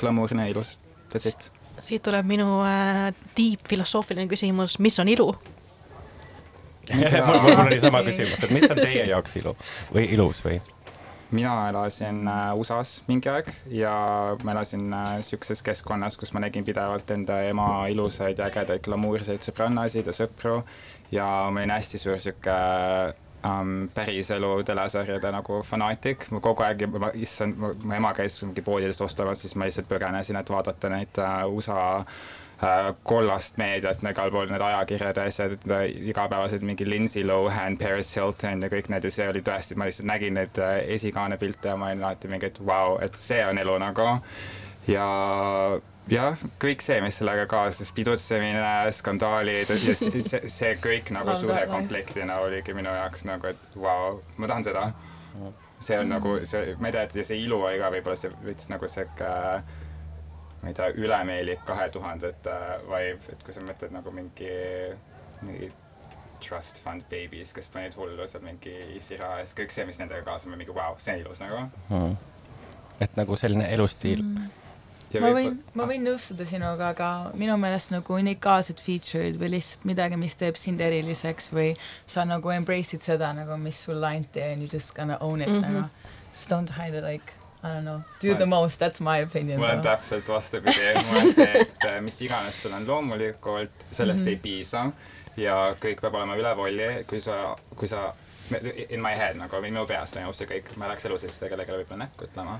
glamuurne 0.00 0.46
ja 0.46 0.54
ilus, 0.54 0.78
that's 1.12 1.28
it. 1.28 1.61
Siit 1.80 2.02
tuleb 2.02 2.26
minu 2.28 2.60
äh, 2.66 3.10
deep 3.36 3.68
filosoofiline 3.68 4.28
küsimus, 4.30 4.78
mis 4.78 4.98
on 5.00 5.08
ilu? 5.08 5.30
mul, 6.92 7.40
mul 7.46 7.66
oli 7.66 7.80
sama 7.80 8.02
küsimus, 8.06 8.42
et 8.42 8.54
mis 8.54 8.68
on 8.70 8.80
teie 8.80 9.06
jaoks 9.08 9.36
ilu 9.40 9.56
või 9.94 10.08
ilus 10.12 10.42
või? 10.44 10.60
mina 11.32 11.68
elasin 11.70 12.26
äh, 12.28 12.50
USA-s 12.58 13.02
mingi 13.08 13.30
aeg 13.32 13.48
ja 13.72 13.92
ma 14.44 14.52
elasin 14.52 14.90
niisuguses 14.92 15.62
keskkonnas, 15.64 16.18
kus 16.20 16.34
ma 16.36 16.42
nägin 16.44 16.64
pidevalt 16.66 17.10
enda 17.14 17.40
ema 17.48 17.86
ilusaid 17.88 18.42
ja 18.42 18.50
ägedaid 18.50 18.84
glamuurseid 18.84 19.44
sõbrannasid 19.46 20.10
ja 20.10 20.16
sõpru 20.16 20.60
ja 21.12 21.26
ma 21.48 21.62
olin 21.62 21.72
hästi 21.72 22.00
suur 22.02 22.18
niisugune 22.18 23.14
um, 23.46 23.88
päriselu 23.94 24.62
telesarjade 24.64 25.32
nagu 25.34 25.62
fanaatik, 25.66 26.28
ma 26.30 26.40
kogu 26.44 26.64
aeg, 26.66 26.86
issand, 27.22 27.58
mu 27.58 27.96
ema 27.96 28.12
käis 28.16 28.38
mingi 28.44 28.64
poodidest 28.64 29.04
ostlemas, 29.04 29.42
siis 29.42 29.56
ma 29.56 29.68
lihtsalt 29.68 29.90
põgenesin, 29.90 30.38
et 30.38 30.54
vaadata 30.54 30.90
neid 30.92 31.20
uh, 31.22 31.44
USA 31.52 31.82
uh, 32.02 32.90
kollast 33.08 33.60
meediat, 33.60 34.02
igal 34.08 34.32
pool 34.34 34.50
need 34.52 34.66
ajakirjad 34.68 35.22
ja 35.22 35.28
asjad, 35.30 35.68
igapäevased 36.12 36.66
mingi 36.66 36.88
Lindsay 36.88 37.26
Lohan, 37.26 37.78
Paris 37.80 38.14
Hilton 38.16 38.66
ja 38.66 38.72
kõik 38.72 38.90
need 38.92 39.08
ja 39.08 39.14
see 39.14 39.30
oli 39.30 39.44
tõesti, 39.46 39.78
ma 39.78 39.88
lihtsalt 39.90 40.10
nägin 40.10 40.38
neid 40.40 40.62
uh, 40.62 40.74
esikaanepilte 40.96 41.72
ja 41.72 41.78
ma 41.78 41.92
olin 41.92 42.04
alati 42.04 42.32
mingi, 42.32 42.52
et 42.52 42.60
vau 42.62 42.96
wow,, 42.96 43.00
et 43.04 43.18
see 43.18 43.42
on 43.46 43.62
elu 43.62 43.78
nagu. 43.82 44.10
ja 44.90 45.08
jah, 46.10 46.38
kõik 46.62 46.82
see, 46.82 46.98
mis 47.04 47.18
sellega 47.20 47.46
kaasnes, 47.50 47.92
pidutsemine, 47.94 48.90
skandaalid 48.96 49.70
ja 49.70 49.76
see, 49.78 50.22
see, 50.22 50.40
see 50.50 50.72
kõik 50.82 51.12
nagu 51.14 51.36
suure 51.40 51.62
komplektina 51.70 52.40
oligi 52.42 52.74
minu 52.76 52.90
jaoks 52.90 53.26
nagu, 53.28 53.52
et 53.52 53.76
vau 53.76 53.84
wow,, 54.14 54.22
ma 54.36 54.50
tahan 54.50 54.66
seda. 54.66 54.88
see 55.82 55.98
on 55.98 56.10
nagu 56.10 56.38
see, 56.46 56.74
ma 56.78 56.90
ei 56.90 56.96
tea, 56.96 57.06
et 57.06 57.16
ja 57.20 57.26
see 57.26 57.44
ilu 57.44 57.60
oli 57.62 57.78
ka 57.80 57.90
võib-olla 57.94 58.18
see 58.18 58.32
veits 58.44 58.68
nagu 58.70 58.90
sihuke 58.90 59.30
ma 60.62 60.70
ei 60.70 60.74
tea, 60.78 60.90
ülemeelik 60.94 61.62
kahe 61.66 61.88
tuhandete 61.94 62.58
vibe, 62.86 63.32
et 63.34 63.46
kui 63.46 63.54
sa 63.54 63.62
mõtled 63.66 63.94
nagu 63.94 64.12
mingi, 64.14 64.50
mingi 65.42 65.70
trust 66.42 66.78
fund 66.82 67.06
babies, 67.10 67.54
kes 67.54 67.70
panid 67.70 67.94
hullu 67.98 68.26
seal 68.30 68.42
mingi 68.42 68.74
issi 68.96 69.18
raha 69.18 69.42
eest, 69.42 69.54
kõik 69.58 69.74
see, 69.74 69.86
mis 69.86 69.98
nendega 70.02 70.26
kaasneb, 70.26 70.58
mingi 70.58 70.74
vau, 70.74 70.94
see 71.02 71.14
on 71.14 71.22
ilus 71.22 71.42
nagu. 71.42 71.62
et 73.02 73.16
nagu 73.18 73.38
selline 73.38 73.70
elustiil 73.74 74.22
Mm. 74.22 74.61
Ma 75.20 75.30
võin, 75.32 75.58
ma 75.74 75.84
võin 75.84 76.02
nõustuda 76.06 76.46
sinuga, 76.46 76.88
aga 76.94 77.30
minu 77.34 77.56
meelest 77.58 77.90
nagu 77.90 78.14
unikaalsed 78.14 78.80
feature'id 78.80 79.36
või 79.40 79.50
lihtsalt 79.56 79.84
midagi, 79.84 80.16
mis 80.16 80.34
teeb 80.34 80.56
sind 80.56 80.80
eriliseks 80.80 81.50
või 81.52 81.76
sa 82.06 82.24
nagu 82.24 82.48
embrace'id 82.50 83.00
seda 83.00 83.32
nagu, 83.32 83.56
mis 83.58 83.84
sulle 83.84 84.06
anti 84.06 84.40
and 84.40 84.62
you 84.62 84.68
just 84.72 84.94
gonna 84.94 85.18
own 85.20 85.40
it 85.42 85.48
mm 85.48 85.54
Mhm. 85.54 85.64
-hmm. 85.64 85.72
nagu. 85.72 85.88
Just 86.32 86.48
don't 86.50 86.70
hide 86.70 86.94
it 86.98 87.04
like, 87.04 87.32
I 87.62 87.68
don't 87.68 87.82
know, 87.84 88.00
do 88.22 88.34
the 88.34 88.46
most, 88.46 88.80
that's 88.80 89.00
my 89.00 89.22
opinion. 89.22 89.60
mul 89.60 89.68
on 89.70 89.82
täpselt 89.82 90.28
vastupidi, 90.28 90.94
mul 91.10 91.20
on 91.26 91.32
see, 91.32 91.60
et 91.60 91.84
äh, 91.84 92.00
mis 92.00 92.20
iganes 92.22 92.62
sul 92.62 92.72
on 92.72 92.86
loomulikult, 92.86 93.70
sellest 93.90 94.20
mm 94.20 94.26
-hmm. 94.26 94.28
ei 94.28 94.36
piisa 94.36 94.92
ja 95.36 95.74
kõik 95.80 96.00
peab 96.00 96.14
olema 96.14 96.36
üle 96.36 96.56
volli, 96.56 97.04
kui 97.06 97.20
sa, 97.20 97.56
kui 97.76 97.88
sa 97.88 98.14
in 98.90 99.00
my 99.02 99.14
head 99.16 99.36
nagu 99.38 99.56
või 99.56 99.70
minu 99.70 99.84
peas 99.88 100.12
toimub 100.12 100.34
see 100.36 100.48
kõik, 100.50 100.72
ma 100.76 100.88
läheks 100.90 101.06
elu 101.08 101.18
sees 101.22 101.38
kellelegi 101.40 101.72
võib-olla 101.74 102.04
näkku 102.04 102.26
ütlema. 102.26 102.58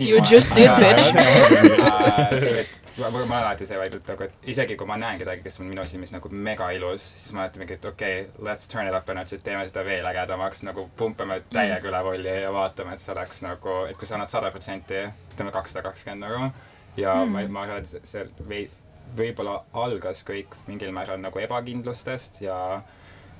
You 0.00 0.22
just 0.30 0.54
did, 0.56 0.70
bitch. 0.80 2.78
ma 2.98 3.08
ma 3.10 3.18
olen 3.18 3.32
alati 3.38 3.66
see 3.68 3.78
vibe, 3.80 4.00
et 4.02 4.10
nagu, 4.12 4.26
et 4.26 4.50
isegi 4.52 4.76
kui 4.76 4.88
ma 4.88 4.98
näen 5.00 5.20
kedagi, 5.20 5.44
kes 5.44 5.60
on 5.60 5.68
minu 5.70 5.84
silmis 5.88 6.12
nagu 6.12 6.28
mega 6.32 6.68
ilus, 6.76 7.06
siis 7.22 7.32
ma 7.36 7.46
alati 7.46 7.62
mingi, 7.62 7.78
et 7.78 7.86
okei 7.88 8.20
okay,, 8.24 8.44
let's 8.48 8.68
turn 8.72 8.88
it 8.88 8.96
up 8.96 9.08
a 9.08 9.16
notch, 9.16 9.36
et 9.36 9.44
teeme 9.46 9.64
seda 9.68 9.84
veel 9.86 10.06
ägedamaks, 10.10 10.64
nagu 10.68 10.88
pumpame 10.98 11.40
täiega 11.52 11.88
üle 11.88 12.02
volli 12.04 12.36
ja 12.42 12.52
vaatame, 12.52 12.96
et 12.96 13.04
see 13.04 13.14
oleks 13.14 13.42
nagu, 13.46 13.78
et 13.88 13.96
kui 14.00 14.08
sa 14.08 14.18
annad 14.18 14.32
sada 14.32 14.52
protsenti, 14.52 15.06
ütleme 15.34 15.54
kakssada 15.54 15.86
kakskümmend 15.88 16.26
nagu. 16.26 16.52
ja 16.96 17.14
mm. 17.22 17.32
ma, 17.32 17.46
ma 17.48 17.66
arvan, 17.66 17.84
et 17.84 17.88
see, 17.88 18.02
see 18.08 18.48
vei-, 18.48 18.68
võib-olla 19.16 19.62
algas 19.72 20.24
kõik 20.28 20.54
mingil 20.68 20.92
määral 20.92 21.20
nagu 21.20 21.40
ebakindlustest 21.40 22.42
ja 22.44 22.56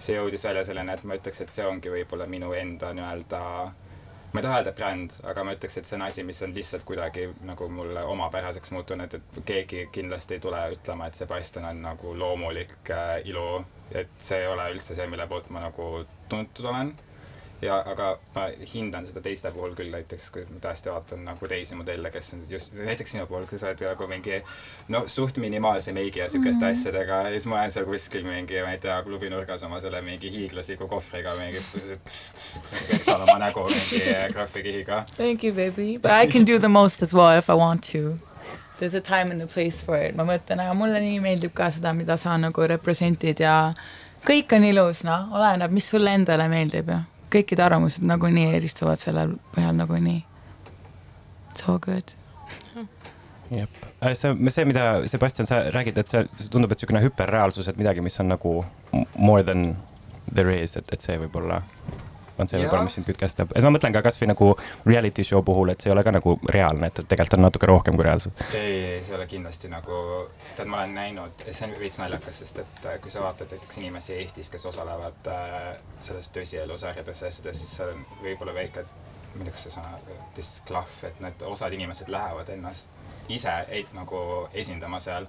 see 0.02 0.18
jõudis 0.18 0.44
välja 0.44 0.64
selleni, 0.66 0.94
et 0.94 1.04
ma 1.06 1.18
ütleks, 1.18 1.40
et 1.44 1.52
see 1.52 1.66
ongi 1.66 1.92
võib-olla 1.92 2.26
minu 2.30 2.52
enda 2.58 2.92
nii-öelda 2.96 3.42
ma 4.32 4.40
ei 4.40 4.42
taha 4.46 4.58
öelda 4.58 4.72
bränd, 4.72 5.14
aga 5.28 5.44
ma 5.44 5.52
ütleks, 5.52 5.76
et 5.76 5.88
see 5.88 5.96
on 5.98 6.06
asi, 6.06 6.22
mis 6.24 6.40
on 6.44 6.54
lihtsalt 6.56 6.86
kuidagi 6.88 7.26
nagu 7.44 7.68
mulle 7.68 8.04
omapäraseks 8.14 8.72
muutunud, 8.72 9.14
et 9.18 9.40
keegi 9.48 9.86
kindlasti 9.92 10.38
ei 10.38 10.40
tule 10.40 10.62
ütlema, 10.72 11.08
et 11.08 11.20
Sebastian 11.20 11.68
on 11.68 11.82
nagu 11.84 12.14
loomulik 12.18 12.90
äh, 12.90 13.18
ilu, 13.28 13.60
et 13.92 14.14
see 14.18 14.40
ei 14.40 14.48
ole 14.48 14.70
üldse 14.72 14.96
see, 14.96 15.08
mille 15.12 15.26
poolt 15.28 15.50
ma 15.52 15.66
nagu 15.66 15.88
tuntud 16.32 16.70
olen. 16.72 16.94
ja, 17.62 17.78
aga 17.86 18.08
ma 18.34 18.46
hindan 18.74 19.06
seda 19.06 19.22
teiste 19.24 19.50
puhul 19.54 19.74
küll 19.78 19.92
näiteks, 19.94 20.28
kui 20.34 20.44
ma 20.50 20.58
tõesti 20.62 20.90
vaatan 20.90 21.22
nagu 21.26 21.48
teisi 21.50 21.76
modelle, 21.78 22.10
kes 22.14 22.32
on 22.36 22.42
just 22.50 22.74
näiteks 22.76 23.14
sinu 23.14 23.26
puhul, 23.30 23.46
kui 23.50 23.60
sa 23.60 23.70
oled 23.70 23.84
nagu 23.86 24.08
mingi 24.10 24.40
no 24.92 25.04
suht 25.12 25.38
minimaalse 25.42 25.94
meigi 25.94 26.22
ja 26.22 26.28
siukeste 26.30 26.64
mm 26.64 26.68
-hmm. 26.68 26.80
asjadega 26.80 27.20
ja 27.26 27.30
siis 27.36 27.46
ma 27.46 27.60
olen 27.60 27.72
seal 27.72 27.86
kuskil 27.86 28.26
mingi, 28.26 28.62
ma 28.62 28.72
ei 28.72 28.78
tea, 28.78 29.02
klubinurgas 29.02 29.62
oma 29.62 29.80
selle 29.80 30.02
mingi 30.02 30.32
hiiglasliku 30.32 30.88
kohvriga 30.88 31.36
mingi, 31.38 31.62
peksan 32.90 33.22
oma 33.22 33.38
nägu 33.38 33.68
mingi 33.68 34.02
graafikihiga. 34.32 35.04
Thank 35.16 35.44
you, 35.44 35.54
baby. 35.54 35.98
But 36.02 36.10
I 36.10 36.26
can 36.32 36.46
do 36.46 36.58
the 36.58 36.68
most 36.68 37.02
as 37.02 37.14
well 37.14 37.38
if 37.38 37.50
I 37.50 37.54
want 37.54 37.92
to. 37.92 38.18
There's 38.78 38.94
a 38.94 39.00
time 39.00 39.30
and 39.30 39.42
a 39.42 39.46
place 39.46 39.84
for 39.84 40.06
it. 40.06 40.16
ma 40.16 40.24
mõtlen, 40.24 40.60
aga 40.60 40.74
mulle 40.74 41.00
nii 41.00 41.20
meeldib 41.20 41.52
ka 41.54 41.70
seda, 41.70 41.92
mida 41.92 42.16
sa 42.16 42.36
nagu 42.36 42.66
represent'id 42.66 43.40
ja 43.40 43.74
kõik 44.26 44.56
on 44.56 44.64
ilus, 44.64 45.04
noh, 45.04 45.30
oleneb, 45.32 45.70
mis 45.70 45.90
sulle 45.90 46.10
endale 46.10 46.48
meeldib 46.48 46.88
ja 46.88 47.02
kõikide 47.32 47.64
arvamused 47.64 48.04
nagunii 48.06 48.50
eristuvad 48.56 49.00
sellel 49.00 49.36
põhjal 49.54 49.78
nagunii. 49.78 50.20
It's 51.52 51.68
all 51.68 51.80
good. 51.82 52.14
jah, 53.52 53.68
see, 54.16 54.32
see, 54.50 54.64
mida 54.68 54.84
Sebastian, 55.10 55.48
sa 55.48 55.62
räägid, 55.74 55.98
et 56.00 56.12
see 56.12 56.24
see 56.40 56.52
tundub, 56.52 56.72
et 56.72 56.80
niisugune 56.80 57.02
hüperreaalsus, 57.04 57.68
et 57.68 57.80
midagi, 57.80 58.04
mis 58.04 58.18
on 58.20 58.32
nagu 58.32 58.54
more 59.18 59.44
than 59.44 59.76
there 60.32 60.54
is, 60.56 60.76
et, 60.80 60.88
et 60.92 61.04
see 61.04 61.18
võib-olla 61.20 61.60
on 62.38 62.48
see 62.50 62.60
võib-olla, 62.62 62.86
mis 62.86 62.96
sind 62.98 63.08
kütkestab, 63.08 63.52
et 63.54 63.64
ma 63.64 63.72
mõtlen 63.74 63.94
ka 63.94 64.02
kasvõi 64.04 64.28
nagu 64.30 64.48
reality 64.86 65.24
show 65.26 65.42
puhul, 65.46 65.72
et 65.72 65.82
see 65.82 65.90
ei 65.90 65.96
ole 65.96 66.04
ka 66.06 66.14
nagu 66.14 66.36
reaalne, 66.56 66.88
et, 66.88 67.02
et 67.02 67.10
tegelikult 67.10 67.38
on 67.38 67.46
natuke 67.46 67.70
rohkem 67.70 67.98
kui 67.98 68.06
reaalsus. 68.06 68.32
ei, 68.52 68.78
ei, 68.78 69.02
see 69.02 69.14
ei 69.14 69.18
ole 69.18 69.28
kindlasti 69.30 69.70
nagu, 69.72 70.00
tead, 70.56 70.70
ma 70.70 70.82
olen 70.82 70.96
näinud, 70.98 71.46
see 71.48 71.68
on 71.68 71.76
veits 71.80 72.00
naljakas, 72.02 72.42
sest 72.44 72.62
et 72.64 72.88
äh, 72.88 72.98
kui 73.02 73.12
sa 73.14 73.24
vaatad 73.24 73.52
näiteks 73.52 73.80
inimesi 73.82 74.16
Eestis, 74.18 74.50
kes 74.52 74.66
osalevad 74.72 75.30
äh, 75.32 75.60
selles 76.02 76.32
tõsielusarjades 76.34 77.22
ja 77.24 77.32
asjades, 77.32 77.62
siis 77.62 77.76
seal 77.78 77.94
on 77.94 78.04
võib-olla 78.22 78.56
väike, 78.56 78.86
ma 79.34 79.40
ei 79.40 79.46
tea, 79.46 79.54
kas 79.54 79.68
see 79.68 79.76
sõna, 79.76 80.18
disklahv, 80.36 80.98
et 81.08 81.22
need 81.24 81.46
osad 81.48 81.74
inimesed 81.76 82.10
lähevad 82.12 82.52
ennast 82.52 83.00
ise 83.32 83.52
ei, 83.70 83.86
nagu 83.96 84.18
esindama 84.52 85.00
seal 85.02 85.28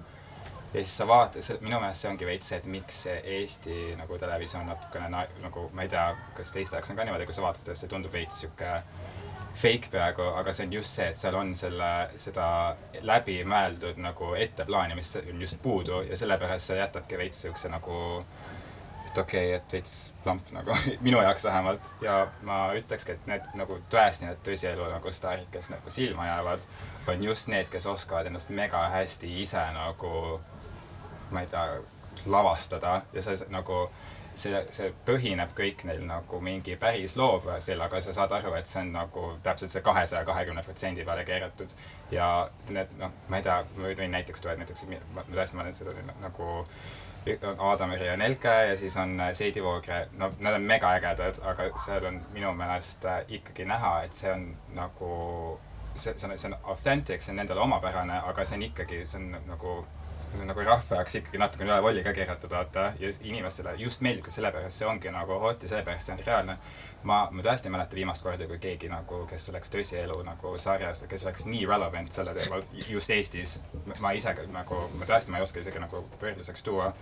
ja 0.74 0.82
siis 0.82 0.98
sa 0.98 1.08
vaatad, 1.08 1.62
minu 1.62 1.80
meelest 1.80 2.01
see 2.01 2.10
ongi 2.10 2.25
veits 2.25 2.48
see, 2.50 2.58
et 2.58 2.70
miks 2.70 3.03
Eesti 3.10 3.75
nagu 4.00 4.18
televisioon 4.18 4.65
natukene 4.72 5.10
na, 5.13 5.25
nagu 5.44 5.68
ma 5.74 5.86
ei 5.86 5.92
tea, 5.92 6.06
kas 6.38 6.53
teiste 6.56 6.77
jaoks 6.77 6.94
on 6.94 6.98
ka 6.98 7.06
niimoodi, 7.06 7.27
kui 7.30 7.38
sa 7.38 7.46
vaatad 7.46 7.75
see 7.77 7.92
tundub 7.92 8.13
veits 8.13 8.42
sihuke 8.42 8.72
fake 9.53 9.92
peaaegu, 9.94 10.25
aga 10.39 10.53
see 10.53 10.65
on 10.65 10.74
just 10.74 10.98
see, 10.98 11.12
et 11.12 11.20
seal 11.20 11.38
on 11.38 11.53
selle, 11.56 11.92
seda 12.18 12.48
läbimõeldud 13.06 14.01
nagu 14.01 14.34
etteplaanimist 14.34 15.22
on 15.22 15.46
just 15.46 15.62
puudu 15.62 16.01
ja 16.08 16.18
sellepärast 16.18 16.72
see 16.72 16.80
jätabki 16.82 17.22
veits 17.22 17.46
siukse 17.46 17.70
nagu 17.70 18.00
et 19.13 19.18
okei 19.18 19.46
okay,, 19.46 19.60
et 19.60 19.74
veits 19.77 19.94
lamp 20.25 20.50
nagu 20.56 20.74
minu 21.06 21.22
jaoks 21.22 21.44
vähemalt. 21.44 21.92
Ja 22.01 22.27
ma 22.42 22.65
ütlekski, 22.77 23.13
et 23.13 23.30
need 23.30 23.46
nagu 23.60 23.77
tõesti 23.94 24.25
need 24.25 24.42
tõsielu 24.48 24.89
nagu 24.89 25.13
staarid, 25.13 25.50
kes 25.53 25.70
nagu 25.74 25.94
silma 25.94 26.25
jäävad, 26.32 26.65
on 27.13 27.24
just 27.30 27.51
need, 27.53 27.70
kes 27.70 27.86
oskavad 27.94 28.32
ennast 28.32 28.50
mega 28.50 28.88
hästi 28.96 29.30
ise 29.44 29.62
nagu 29.75 30.42
ma 31.34 31.44
ei 31.44 31.52
tea, 31.52 31.82
lavastada 32.30 33.02
ja 33.13 33.22
see 33.25 33.50
nagu 33.52 33.88
see, 34.36 34.62
see 34.74 34.90
põhineb 35.06 35.54
kõik 35.58 35.84
neil 35.88 36.04
nagu 36.08 36.40
mingi 36.44 36.75
päris 36.80 37.18
loovusel, 37.20 37.82
aga 37.86 38.02
sa 38.02 38.16
saad 38.16 38.34
aru, 38.40 38.54
et 38.58 38.70
see 38.70 38.82
on 38.82 38.92
nagu 38.96 39.28
täpselt 39.44 39.74
see 39.74 39.84
kahesaja 39.86 40.25
kahekümne 40.25 40.63
protsendi 40.66 41.06
peale 41.06 41.25
keeratud. 41.28 41.75
ja 42.12 42.50
need 42.70 42.98
noh, 43.00 43.13
ma 43.30 43.40
ei 43.40 43.46
tea, 43.46 43.62
ma 43.78 43.94
võin 43.94 44.18
näiteks 44.18 44.42
tuua, 44.42 44.54
et 44.54 44.63
näiteks 44.63 44.86
ma 45.13 45.25
tõesti, 45.32 45.60
olen 45.60 45.75
seda 45.75 45.96
nagu 46.22 46.50
on 47.48 47.60
Aadameri 47.60 48.08
ja 48.08 48.18
Nelke 48.18 48.54
ja 48.68 48.78
siis 48.78 48.98
on 48.98 49.20
äh, 49.20 49.34
Seidi 49.34 49.63
Voogre, 49.63 50.08
no 50.18 50.32
nad 50.40 50.54
on 50.54 50.62
mega 50.62 50.92
ägedad, 50.98 51.40
aga 51.44 51.70
seal 51.86 52.06
on 52.06 52.20
minu 52.34 52.52
meelest 52.54 53.06
äh, 53.06 53.22
ikkagi 53.28 53.66
näha, 53.66 54.02
et 54.04 54.13
see 54.13 54.32
on 54.32 54.50
nagu 54.75 55.12
see, 55.96 56.13
see 56.18 56.30
on, 56.30 56.38
see 56.38 56.52
on 56.52 56.58
authentic, 56.63 57.22
see 57.22 57.32
on 57.32 57.40
nendele 57.40 57.63
omapärane, 57.63 58.20
aga 58.28 58.46
see 58.46 58.60
on 58.60 58.66
ikkagi, 58.68 59.06
see 59.08 59.22
on 59.22 59.38
nagu 59.48 59.78
see 60.38 60.42
on 60.42 60.50
nagu 60.50 60.63
rahva 60.66 60.98
jaoks 60.98 61.16
ikkagi 61.20 61.40
natukene 61.42 61.70
üle 61.70 61.82
volli 61.84 62.04
ka 62.06 62.13
keeratud, 62.16 62.52
vaata, 62.52 62.86
ja 63.00 63.12
inimestele 63.22 63.75
just 63.78 64.02
meeldib 64.06 64.25
ka 64.25 64.34
sellepärast, 64.34 64.78
see 64.80 64.88
ongi 64.90 65.12
nagu 65.13 65.38
hot 65.44 65.63
ja 65.63 65.70
sellepärast 65.72 66.10
see 66.10 66.16
on 66.16 66.24
reaalne. 66.25 66.58
ma, 67.04 67.18
ma 67.32 67.46
tõesti 67.46 67.68
ei 67.70 67.74
mäleta 67.75 67.98
viimast 68.00 68.24
korda, 68.24 68.48
kui 68.48 68.60
keegi 68.63 68.90
nagu, 68.90 69.24
kes 69.30 69.50
oleks 69.52 69.72
tõsielu 69.74 70.20
nagu 70.25 70.58
sarjas, 70.58 71.04
kes 71.10 71.25
oleks 71.28 71.46
nii 71.46 71.66
relevant 71.70 72.12
selle 72.12 72.34
teemal 72.34 72.63
just 72.90 73.10
Eestis. 73.10 73.60
ma 74.00 74.12
ise 74.12 74.36
nagu, 74.52 74.84
ma 74.98 75.10
tõesti, 75.10 75.32
ma 75.32 75.42
ei 75.42 75.48
oska 75.48 75.60
isegi 75.60 75.82
nagu 75.84 76.06
võrdluseks 76.22 76.63
tuua. 76.63 76.94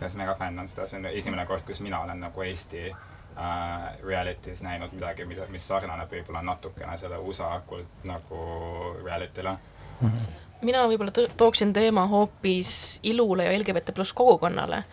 ja 0.00 0.08
siis 0.08 0.18
mega 0.18 0.34
fänn 0.34 0.58
on 0.58 0.68
seda, 0.68 0.88
see 0.88 1.00
on 1.00 1.10
esimene 1.12 1.46
kord, 1.46 1.66
kus 1.66 1.80
mina 1.80 2.00
olen 2.00 2.20
nagu 2.20 2.42
Eesti 2.42 2.86
äh, 2.90 3.98
reality's 4.02 4.62
näinud 4.62 4.92
midagi, 4.92 5.24
mida, 5.24 5.46
mis 5.48 5.66
sarnaneb 5.68 6.12
võib-olla 6.12 6.42
natukene 6.42 6.96
selle 6.96 7.18
USA 7.18 7.60
kult 7.66 8.06
nagu 8.08 8.44
reality'le 9.04 9.58
mina 10.62 10.84
võib-olla 10.88 11.28
tooksin 11.36 11.72
teema 11.72 12.06
hoopis 12.10 13.00
ilule 13.02 13.44
ja 13.44 13.58
LGBT 13.58 13.94
pluss 13.94 14.12
kogukonnale. 14.12 14.84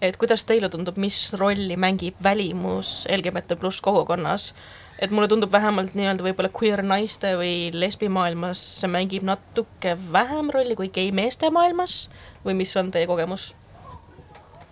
et 0.00 0.16
kuidas 0.16 0.44
teile 0.44 0.68
tundub, 0.68 0.96
mis 0.96 1.32
rolli 1.32 1.76
mängib 1.76 2.14
välimus 2.22 3.06
LGBT 3.10 3.58
pluss 3.60 3.80
kogukonnas? 3.80 4.54
et 4.98 5.10
mulle 5.10 5.28
tundub 5.28 5.52
vähemalt 5.52 5.94
nii-öelda 5.94 6.24
võib-olla 6.24 6.50
queer 6.60 6.82
naiste 6.82 7.34
või 7.36 7.70
lesbimaailmas 7.72 8.62
see 8.80 8.90
mängib 8.90 9.26
natuke 9.28 9.96
vähem 10.12 10.50
rolli 10.54 10.76
kui 10.76 10.88
gei 10.88 11.12
meeste 11.12 11.50
maailmas 11.50 12.08
või 12.44 12.54
mis 12.54 12.76
on 12.76 12.90
teie 12.90 13.06
kogemus? 13.06 13.54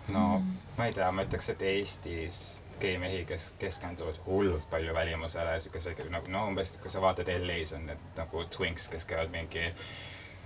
no 0.07 0.41
ma 0.77 0.85
ei 0.85 0.93
tea, 0.93 1.11
ma 1.11 1.23
ütleks, 1.23 1.49
et 1.49 1.61
Eestis 1.61 2.39
geimehi, 2.79 3.23
kes 3.25 3.53
keskenduvad 3.59 4.17
hullult 4.25 4.65
palju 4.69 4.93
välimusele, 4.93 5.59
siukese 5.59 5.95
nagu 6.09 6.31
no 6.31 6.47
umbes, 6.49 6.73
kui 6.81 6.91
sa 6.91 7.01
vaatad 7.01 7.29
LA-s 7.31 7.73
on 7.77 7.87
need 7.89 8.17
nagu 8.17 8.43
twinks, 8.51 8.89
kes 8.91 9.07
käivad 9.09 9.31
mingi 9.31 9.69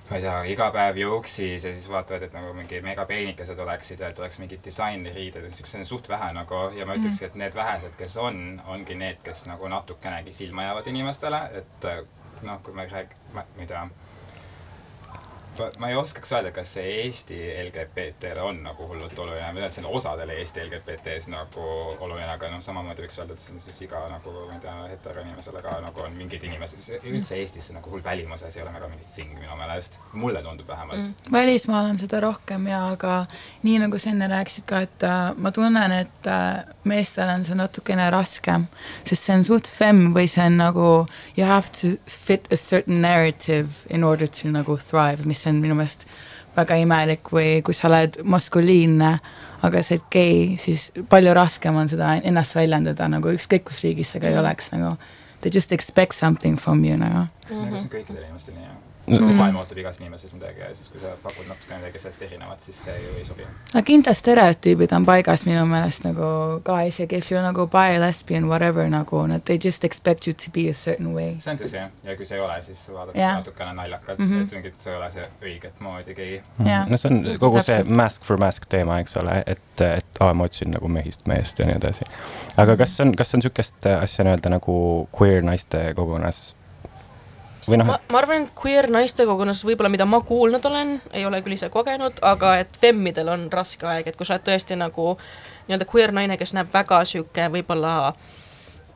ma 0.09 0.17
ei 0.17 0.21
tea, 0.25 0.35
iga 0.53 0.69
päev 0.73 0.97
juuksis 0.97 1.63
ja 1.63 1.73
siis 1.73 1.89
vaatavad, 1.89 2.23
et 2.25 2.33
nagu 2.33 2.53
mingi 2.57 2.81
megapeenikesed 2.81 3.59
oleksid 3.61 3.99
ja 4.01 4.09
et 4.09 4.19
oleks 4.19 4.39
mingid 4.41 4.63
disainriided, 4.65 5.49
siukseid 5.53 5.83
on 5.83 5.89
suht 5.89 6.09
vähe 6.09 6.31
nagu 6.33 6.63
ja 6.75 6.87
ma 6.89 6.97
ütlekski, 6.97 7.29
et 7.29 7.37
need 7.37 7.55
vähesed, 7.55 7.93
kes 7.99 8.17
on, 8.17 8.61
ongi 8.65 8.97
need, 8.97 9.21
kes 9.25 9.45
nagu 9.49 9.69
natukenegi 9.69 10.33
silma 10.33 10.65
jäävad 10.65 10.89
inimestele, 10.89 11.43
et 11.61 11.89
noh, 12.41 12.61
kui 12.65 12.73
me 12.73 12.87
rääg-, 12.89 13.17
ma 13.33 13.45
ma 13.45 13.65
ei 13.65 13.69
tea 13.69 13.85
ma, 15.79 15.89
ei 15.89 15.97
oskaks 15.99 16.31
öelda, 16.35 16.51
kas 16.55 16.73
see 16.77 16.87
Eesti 17.03 17.39
LGBT-le 17.65 18.41
on 18.41 18.61
nagu 18.63 18.87
hullult 18.89 19.19
oluline, 19.19 19.45
ma 19.45 19.59
tean, 19.59 19.67
et 19.69 19.77
see 19.77 19.85
on 19.85 19.91
osadele 19.99 20.37
Eesti 20.41 20.63
LGBT-s 20.65 21.29
nagu 21.33 21.65
oluline, 21.99 22.29
aga 22.33 22.51
noh, 22.53 22.63
samamoodi 22.63 23.05
võiks 23.05 23.19
öelda, 23.21 23.35
et 23.35 23.43
see 23.43 23.55
on 23.55 23.63
siis 23.63 23.81
iga 23.87 24.01
nagu 24.11 24.33
ma 24.47 24.57
ei 24.57 24.63
tea, 24.63 24.75
heteroinimesele 24.93 25.63
ka 25.65 25.77
nagu 25.83 26.05
on 26.05 26.17
mingid 26.17 26.45
inimesed, 26.47 26.91
üldse 27.03 27.39
Eestis 27.39 27.69
see 27.69 27.77
nagu 27.77 27.91
hull 27.93 28.03
välimuse 28.05 28.47
asi 28.47 28.59
ei 28.59 28.65
ole 28.65 28.73
väga 28.73 28.89
mingi 28.91 29.07
thing 29.15 29.35
minu 29.39 29.57
meelest, 29.59 29.99
mulle 30.13 30.41
tundub 30.45 30.67
vähemalt 30.67 31.03
mm.. 31.03 31.31
välismaal 31.31 31.91
on 31.91 31.99
seda 32.01 32.21
rohkem 32.23 32.67
ja 32.71 32.81
aga 32.93 33.19
nii 33.63 33.79
nagu 33.85 33.99
sa 33.99 34.13
enne 34.13 34.29
rääkisid 34.31 34.67
ka, 34.69 34.83
et 34.87 35.07
äh, 35.07 35.17
ma 35.37 35.51
tunnen, 35.55 35.95
et 36.03 36.29
äh, 36.29 36.63
meestel 36.89 37.29
on 37.33 37.45
see 37.45 37.57
natukene 37.59 38.09
raskem, 38.13 38.67
sest 39.03 39.27
see 39.27 39.37
on 39.37 39.45
suht 39.47 39.69
fem 39.69 40.09
või 40.15 40.29
see 40.31 40.45
on 40.49 40.59
nagu 40.61 40.89
you 41.37 41.47
have 41.47 41.71
to 41.81 41.95
fit 42.09 42.47
a 42.53 42.57
certain 42.57 43.01
narrative 43.01 43.85
in 43.89 44.03
order 44.03 44.27
to 44.27 44.51
nagu 44.53 44.77
thrive, 44.79 45.27
mis 45.29 45.45
on 45.50 45.62
minu 45.62 45.75
meelest 45.75 46.06
väga 46.58 46.75
imelik 46.82 47.29
või 47.32 47.62
kui 47.63 47.74
sa 47.77 47.88
oled 47.88 48.18
maskuliinne, 48.24 49.12
aga 49.63 49.84
sa 49.84 49.96
oled 49.96 50.06
gei, 50.12 50.58
siis 50.58 50.89
palju 51.10 51.34
raskem 51.38 51.75
on 51.75 51.89
seda 51.91 52.15
ennast 52.24 52.56
väljendada 52.56 53.08
nagu 53.12 53.32
ükskõik 53.36 53.63
kus 53.70 53.82
riigis 53.86 54.12
sa 54.15 54.20
ka 54.20 54.27
ei 54.32 54.38
oleks 54.39 54.72
nagu 54.72 54.96
they 55.41 55.51
just 55.53 55.72
expect 55.72 56.13
something 56.18 56.58
from 56.60 56.84
you 56.86 56.98
nagu 56.98 57.27
tea, 57.48 57.58
kas 57.72 57.82
see 57.82 57.88
on 57.88 57.91
kõikidel 57.94 58.24
inimestel 58.27 58.56
nii, 58.56 58.65
Mhm. 58.65 58.88
jah. 59.08 59.22
maailm 59.38 59.56
ootab 59.56 59.77
igast 59.77 60.01
inimesest 60.01 60.34
midagi 60.34 60.60
ja 60.60 60.74
siis, 60.75 60.89
kui 60.89 61.00
sa 61.01 61.08
pakud 61.24 61.48
natuke 61.48 61.75
midagi 61.77 62.00
sellest 62.00 62.22
erinevat, 62.22 62.60
siis 62.62 62.84
see 62.84 62.96
ju 63.03 63.13
ei 63.18 63.24
sobi. 63.24 63.44
aga 63.74 63.82
kindlasti 63.86 64.20
stereotüübid 64.22 64.91
on 64.96 65.06
paigas 65.06 65.46
minu 65.46 65.65
meelest 65.65 66.03
nagu 66.03 66.60
ka 66.63 66.79
isegi 66.88 67.18
if 67.18 67.32
you 67.32 67.39
are 67.39 67.48
nagu 67.48 67.68
bi, 67.68 68.00
lesbian, 68.00 68.48
whatever 68.50 68.89
nagu 68.89 69.27
nad 69.27 69.41
they 69.46 69.58
just 69.63 69.84
expect 69.84 70.27
you 70.27 70.34
to 70.34 70.51
be 70.53 70.70
a 70.70 70.74
certain 70.74 71.13
way. 71.15 71.36
see 71.39 71.51
on 71.51 71.58
tõsi 71.58 71.75
jah, 71.79 71.89
ja 72.03 72.15
kui 72.15 72.25
sa 72.25 72.36
ei 72.36 72.41
ole, 72.41 72.62
siis 72.62 72.84
vaadatakse 72.94 73.22
Jah. 73.22 73.36
natukene 73.38 73.74
naljakalt 73.74 74.20
Mhm. 74.20 74.29
mm, 74.29 74.39
-hmm. 74.39 74.44
et 74.44 74.51
mingit, 74.53 74.79
sa 74.79 74.89
ei 74.91 74.96
ole 74.98 75.12
see 75.12 75.25
õiget 75.41 75.79
moodi 75.79 76.15
gei. 76.15 76.41
Jaa. 76.65 76.86
no 76.89 76.98
see 76.98 77.12
on 77.12 77.24
kogu 77.39 77.62
see 77.63 77.75
Täpselt. 77.77 77.96
mask 77.96 78.24
for 78.24 78.38
mask 78.38 78.65
teema, 78.70 79.00
eks 79.00 79.18
ole, 79.18 79.44
et, 79.48 79.82
et 79.82 80.06
aa, 80.20 80.34
ma 80.34 80.44
otsin 80.44 80.72
nagu 80.72 80.88
mehist 80.88 81.27
meest 81.27 81.60
ja 81.60 81.65
nii 81.65 81.75
edasi. 81.75 82.06
aga 82.58 82.77
kas 82.77 83.00
on, 83.00 83.15
kas 83.15 83.34
on 83.34 83.39
niisugust 83.39 83.86
asja 84.01 84.24
nii-öelda 84.25 84.50
nagu 84.50 85.08
queer 85.20 85.41
naiste 85.44 85.94
kogukonnas 85.96 86.56
või 87.69 87.79
noh 87.81 87.91
ma, 87.91 87.99
arvan, 88.19 88.47
et 88.47 88.51
queer 88.57 88.89
naiste 88.91 89.25
kogukonnas 89.25 89.61
võib-olla, 89.67 89.91
mida 89.93 90.07
ma 90.09 90.21
kuulnud 90.25 90.65
olen, 90.65 90.97
ei 91.13 91.25
ole 91.25 91.41
küll 91.45 91.57
ise 91.57 91.69
kogenud, 91.73 92.19
aga 92.25 92.57
et 92.63 92.77
femmidel 92.81 93.31
on 93.35 93.47
raske 93.53 93.88
aeg, 93.88 94.09
et 94.09 94.19
kui 94.19 94.27
sa 94.27 94.38
oled 94.38 94.47
tõesti 94.49 94.77
nagu 94.79 95.13
nii-öelda 95.67 95.88
queer 95.89 96.13
naine, 96.15 96.38
kes 96.38 96.55
näeb 96.57 96.71
väga 96.73 97.03
sihuke 97.09 97.49
võib-olla 97.53 97.95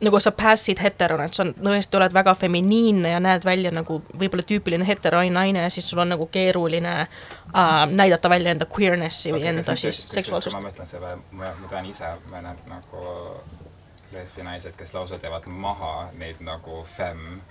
nagu 0.03 0.19
sa 0.19 0.33
pass'id 0.35 0.81
heterona, 0.83 1.25
et 1.29 1.33
sa 1.33 1.43
on- 1.45 1.53
tõesti 1.53 1.97
oled 1.97 2.13
väga 2.13 2.33
feminiinne 2.35 3.13
ja 3.13 3.19
näed 3.23 3.45
välja 3.45 3.71
nagu 3.71 4.01
võib-olla 4.19 4.43
tüüpiline 4.43 4.87
heteronaine 4.87 5.63
ja 5.63 5.69
siis 5.69 5.89
sul 5.89 5.99
on 5.99 6.09
nagu 6.09 6.27
keeruline 6.27 6.93
äh, 6.99 7.87
näidata 7.89 8.29
välja 8.29 8.51
enda 8.51 8.65
queerness'i 8.65 9.31
või 9.31 9.45
enda 9.47 9.75
siis 9.75 10.03
seksuaalsust 10.11 10.57
ma. 10.57 10.67
mõtlen 10.67 10.89
selle 10.89 11.05
peale, 11.05 11.21
ma, 11.31 11.51
ma 11.61 11.71
tean 11.71 11.85
ise, 11.85 12.09
ma 12.31 12.41
näen 12.41 12.57
nagu 12.67 13.05
lesbinaised, 14.13 14.75
kes 14.77 14.93
lausa 14.93 15.17
teevad 15.19 15.47
maha 15.47 16.09
neid 16.19 16.41
nagu 16.41 16.83
femme 16.97 17.41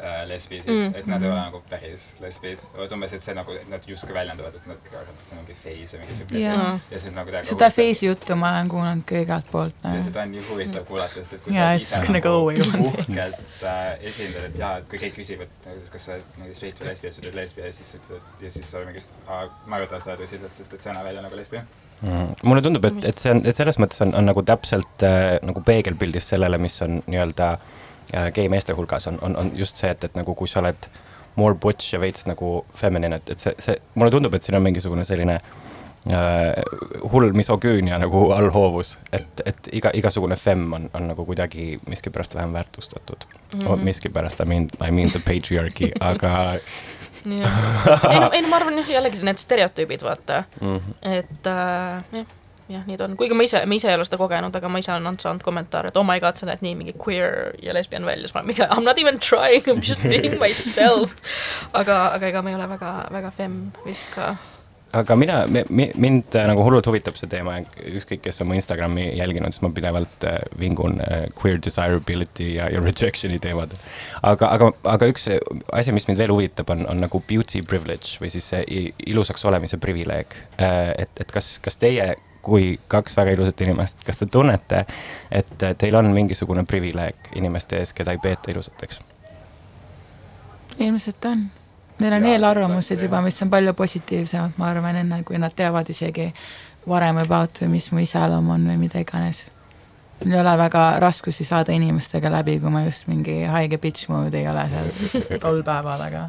äh, 0.00 0.28
lesbisid 0.28 0.68
Mm. 0.70 0.76
mm., 0.86 0.94
et 0.98 1.06
nad 1.06 1.22
ei 1.22 1.28
ole 1.30 1.38
nagu 1.40 1.60
päris 1.70 2.04
lesbid, 2.20 2.62
vaid 2.76 2.92
umbes, 2.94 3.12
et 3.16 3.24
see 3.24 3.34
nagu, 3.36 3.54
et 3.56 3.68
nad 3.70 3.86
justkui 3.86 4.14
väljendavad, 4.14 4.54
et 4.56 4.66
nad, 4.70 4.86
et 4.86 5.26
see 5.28 5.36
on 5.36 5.42
mingi 5.42 5.56
phase 5.62 5.96
või 5.96 6.02
mingi 6.04 6.16
siuke 6.18 6.42
Jaa. 6.42 6.66
asi. 6.74 6.94
ja 6.94 7.00
see 7.02 7.10
on 7.10 7.18
nagu 7.20 7.34
täiega 7.34 7.48
seda 7.50 7.70
face'i 7.74 8.08
juttu 8.08 8.36
ma 8.40 8.52
olen 8.54 8.70
kuulnud 8.74 9.04
ka 9.08 9.22
igalt 9.24 9.50
poolt 9.52 9.76
ja 9.82 9.94
nagu.. 9.94 10.06
seda 10.08 10.24
on 10.24 10.32
nii 10.34 10.44
huvitav 10.48 10.86
kuulata, 10.88 11.14
sest 11.18 11.36
et 11.38 11.44
kui 11.44 11.56
Jaa, 11.56 11.72
sa 11.78 12.02
ise 12.02 12.14
nagu 12.16 12.34
day. 12.50 12.80
uhkelt 12.86 13.66
äh, 13.72 13.82
esindad, 14.12 14.48
et 14.50 14.62
jaa, 14.62 14.72
et 14.82 14.88
kui 14.92 15.02
keegi 15.02 15.16
küsib, 15.18 15.44
et 15.46 15.68
nagu, 15.68 15.84
kas 15.96 16.08
sa 16.08 16.16
oled 16.16 16.40
nagu 16.44 16.56
straight 16.60 16.82
või 16.82 16.90
lesbia, 16.92 17.12
siis 17.12 17.24
ütled 17.24 17.40
lesbia 17.42 17.66
ja 17.66 17.76
siis 17.76 17.92
ütled 17.98 18.46
ja 18.46 18.54
siis 18.56 18.72
sa 18.72 18.84
mingi, 18.86 19.04
ma 19.26 19.80
ei 19.80 19.86
võta 19.86 20.00
seda 20.04 20.16
tõsiselt, 20.22 20.56
sest 20.56 20.78
et 20.78 20.84
sa 20.84 20.92
ei 20.92 20.98
näe 20.98 21.08
välja 21.10 21.26
nagu 21.26 21.38
lesbia. 21.38 21.66
Mm. 22.00 22.30
mulle 22.48 22.62
tundub, 22.64 22.86
et, 22.88 23.02
et 23.10 23.18
see 23.20 23.28
on, 23.28 23.42
et 23.44 23.52
selles 23.52 23.76
mõttes 23.76 24.00
on, 24.00 24.14
on 24.16 24.24
nagu 24.24 24.40
täpselt 24.48 25.04
äh, 25.04 25.34
nagu 25.44 25.60
peegelpildis 25.60 26.30
sellele, 26.32 26.56
mis 26.56 26.78
on 26.86 27.02
nii-öelda 27.04 27.50
äh, 27.58 27.79
gei 28.34 28.48
meeste 28.48 28.72
hulgas 28.72 29.06
on, 29.06 29.18
on, 29.22 29.36
on 29.36 29.52
just 29.54 29.76
see, 29.76 29.90
et, 29.90 30.04
et 30.04 30.14
nagu 30.18 30.34
kui 30.34 30.48
sa 30.48 30.60
oled 30.60 30.90
more 31.36 31.54
butch 31.54 31.94
ja 31.94 32.00
veits 32.02 32.26
nagu 32.26 32.60
feminine, 32.76 33.20
et, 33.20 33.34
et 33.34 33.40
see, 33.40 33.54
see, 33.62 33.76
mulle 33.94 34.12
tundub, 34.14 34.34
et 34.34 34.46
siin 34.46 34.58
on 34.58 34.64
mingisugune 34.64 35.04
selline 35.06 35.36
äh, 36.10 36.62
hull 37.12 37.32
misogüünia 37.36 38.00
nagu 38.02 38.26
allhoovus, 38.36 38.96
et, 39.12 39.44
et 39.46 39.70
iga, 39.80 39.92
igasugune 39.96 40.38
femme 40.40 40.76
on, 40.76 40.88
on 40.96 41.10
nagu 41.12 41.26
kuidagi 41.28 41.72
miskipärast 41.88 42.34
vähem 42.34 42.52
väärtustatud 42.58 43.26
mm. 43.28 43.60
-hmm. 43.60 43.84
miskipärast, 43.90 44.40
I 44.40 44.44
mean, 44.46 44.68
I 44.86 44.90
mean 44.90 45.10
the 45.10 45.22
patriarchy, 45.26 45.92
aga 46.12 46.58
ei 47.26 48.20
no, 48.20 48.30
ei 48.32 48.42
no 48.42 48.48
ma 48.48 48.56
arvan 48.56 48.78
jah, 48.80 48.90
jällegi 48.96 49.24
need 49.24 49.38
stereotüübid, 49.38 50.02
vaata, 50.02 50.44
mm 50.60 50.76
-hmm. 50.76 50.94
et 51.02 51.46
äh, 51.46 52.04
jah, 52.12 52.26
jah, 52.70 52.84
nii 52.86 52.98
ta 52.98 53.06
on, 53.08 53.16
kuigi 53.18 53.36
ma 53.36 53.46
ise, 53.46 53.64
ma 53.66 53.76
ise 53.76 53.90
ei 53.90 53.98
ole 53.98 54.06
seda 54.06 54.20
kogenud, 54.20 54.54
aga 54.56 54.70
ma 54.70 54.82
ise 54.82 54.92
olen 54.94 55.18
saanud 55.22 55.44
kommentaare, 55.46 55.90
et 55.90 55.98
oh 55.98 56.06
my 56.06 56.20
god, 56.22 56.38
sa 56.38 56.48
näed 56.48 56.62
nii 56.64 56.76
mingi 56.78 56.94
queer 57.00 57.56
ja 57.64 57.74
lesbian 57.76 58.06
välja, 58.06 58.28
siis 58.28 58.36
ma 58.36 58.44
mingi 58.46 58.62
I 58.62 58.78
m 58.78 58.86
not 58.86 59.00
even 59.02 59.18
trying, 59.18 59.66
I 59.66 59.74
m 59.74 59.82
just 59.82 60.06
being 60.06 60.38
myself. 60.42 61.16
aga, 61.72 62.06
aga 62.14 62.30
ega 62.30 62.44
ma 62.44 62.54
ei 62.54 62.60
ole 62.60 62.70
väga, 62.76 62.94
väga 63.10 63.34
femme 63.34 63.84
vist 63.86 64.10
ka. 64.14 64.36
aga 64.94 65.14
mina, 65.14 65.40
mind 65.70 66.34
äh, 66.34 66.46
nagu 66.50 66.64
hullult 66.66 66.86
huvitab 66.90 67.18
see 67.18 67.30
teema 67.30 67.58
ja 67.60 67.90
ükskõik, 67.98 68.24
kes 68.24 68.42
on 68.42 68.50
mu 68.50 68.56
Instagrami 68.58 69.04
jälginud, 69.18 69.54
siis 69.54 69.62
ma 69.62 69.70
pidevalt 69.74 70.26
äh, 70.26 70.40
vingun 70.58 70.98
äh, 71.04 71.28
queer 71.38 71.60
desirability 71.62 72.52
ja, 72.56 72.66
ja 72.70 72.82
rejection'i 72.82 73.38
teemadel. 73.42 73.78
aga, 74.22 74.50
aga, 74.56 74.72
aga 74.94 75.10
üks 75.12 75.28
asi, 75.30 75.94
mis 75.94 76.08
mind 76.10 76.22
veel 76.22 76.34
huvitab, 76.34 76.70
on, 76.74 76.86
on 76.90 77.02
nagu 77.06 77.22
beauty 77.26 77.62
privilege 77.62 78.18
või 78.22 78.32
siis 78.34 78.50
see 78.50 78.90
ilusaks 79.10 79.46
olemise 79.46 79.78
privileeg. 79.78 80.34
et, 80.58 81.14
et 81.22 81.32
kas, 81.32 81.54
kas 81.62 81.78
teie 81.78 82.14
kui 82.42 82.80
kaks 82.88 83.16
väga 83.16 83.36
ilusat 83.36 83.60
inimest, 83.60 84.04
kas 84.06 84.18
te 84.18 84.26
tunnete, 84.26 84.84
et 85.30 85.64
teil 85.78 85.94
on 85.94 86.10
mingisugune 86.14 86.64
privileeg 86.64 87.32
inimeste 87.36 87.80
ees, 87.80 87.94
keda 87.94 88.16
ei 88.16 88.18
peeta 88.22 88.50
ilusateks? 88.50 89.00
ilmselt 90.80 91.24
on. 91.24 91.46
Neil 92.00 92.14
on 92.16 92.24
eelarvamused 92.24 93.02
juba, 93.02 93.20
mis 93.20 93.42
on 93.42 93.50
palju 93.52 93.74
positiivsemad, 93.76 94.56
ma 94.56 94.70
arvan, 94.72 94.96
enne 95.02 95.22
kui 95.28 95.38
nad 95.38 95.52
teavad 95.56 95.88
isegi 95.92 96.30
varem 96.88 97.20
about 97.20 97.60
või 97.60 97.74
mis 97.74 97.90
mu 97.92 98.00
iseloom 98.00 98.48
on 98.54 98.68
või 98.70 98.78
mida 98.86 99.02
iganes. 99.04 99.50
mul 100.24 100.34
ei 100.34 100.40
ole 100.40 100.56
väga 100.58 100.84
raskusi 101.00 101.44
saada 101.44 101.72
inimestega 101.72 102.30
läbi, 102.32 102.58
kui 102.60 102.70
ma 102.70 102.84
just 102.84 103.06
mingi 103.08 103.42
haige 103.44 103.78
bitch 103.78 104.08
mode 104.08 104.38
ei 104.38 104.48
ole 104.48 104.64
seal 104.68 104.88
tol 105.44 105.62
päeval, 105.62 106.00
aga 106.00 106.28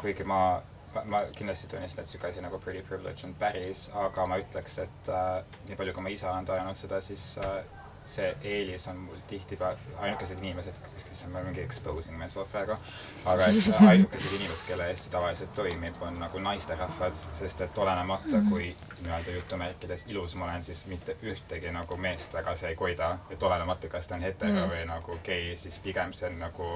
kuigi 0.00 0.24
ma, 0.24 0.60
ma, 1.04 1.22
kindlasti 1.36 1.68
tunnistan, 1.70 2.04
et 2.04 2.10
sihuke 2.10 2.28
asi 2.28 2.42
nagu 2.44 2.58
pretty 2.60 2.82
privilege 2.86 3.26
on 3.26 3.34
päris, 3.38 3.88
aga 4.06 4.26
ma 4.26 4.40
ütleks, 4.42 4.78
et 4.84 5.12
äh, 5.12 5.44
nii 5.68 5.78
palju, 5.78 5.94
kui 5.96 6.04
ma 6.08 6.12
ise 6.12 6.28
olen 6.28 6.48
tajunud 6.48 6.78
seda, 6.78 7.00
siis 7.04 7.32
äh, 7.42 7.62
see 8.06 8.36
eelis 8.42 8.88
on 8.90 8.96
mul 8.96 9.18
tihtipeale 9.30 9.78
ainukesed 10.02 10.38
inimesed, 10.42 10.78
kes 11.08 11.24
on 11.26 11.36
mingi 11.36 11.62
exposing 11.62 12.18
myself 12.18 12.50
praegu, 12.50 12.76
aga 13.24 13.46
et 13.46 13.68
äh, 13.70 13.84
ainukesed 13.90 14.32
inimesed, 14.38 14.64
kelle 14.66 14.88
eest 14.90 15.06
see 15.06 15.14
tavaliselt 15.14 15.54
toimib, 15.54 16.00
on 16.02 16.18
nagu 16.20 16.42
naisterahvad, 16.42 17.20
sest 17.38 17.62
et 17.66 17.78
olenemata, 17.78 18.42
kui 18.48 18.72
nii-öelda 19.02 19.36
jutumärkides 19.36 20.06
ilus 20.10 20.34
ma 20.36 20.48
olen, 20.48 20.66
siis 20.66 20.84
mitte 20.90 21.16
ühtegi 21.22 21.70
nagu 21.74 21.96
meest 21.96 22.34
väga 22.34 22.56
see 22.58 22.72
ei 22.72 22.78
koida, 22.78 23.14
et 23.30 23.42
olenemata, 23.42 23.92
kas 23.92 24.10
ta 24.10 24.18
on 24.18 24.26
hetero 24.26 24.66
mm. 24.66 24.74
või 24.74 24.82
nagu 24.90 25.20
gei, 25.24 25.54
siis 25.56 25.78
pigem 25.84 26.12
see 26.16 26.30
on 26.30 26.42
nagu 26.42 26.72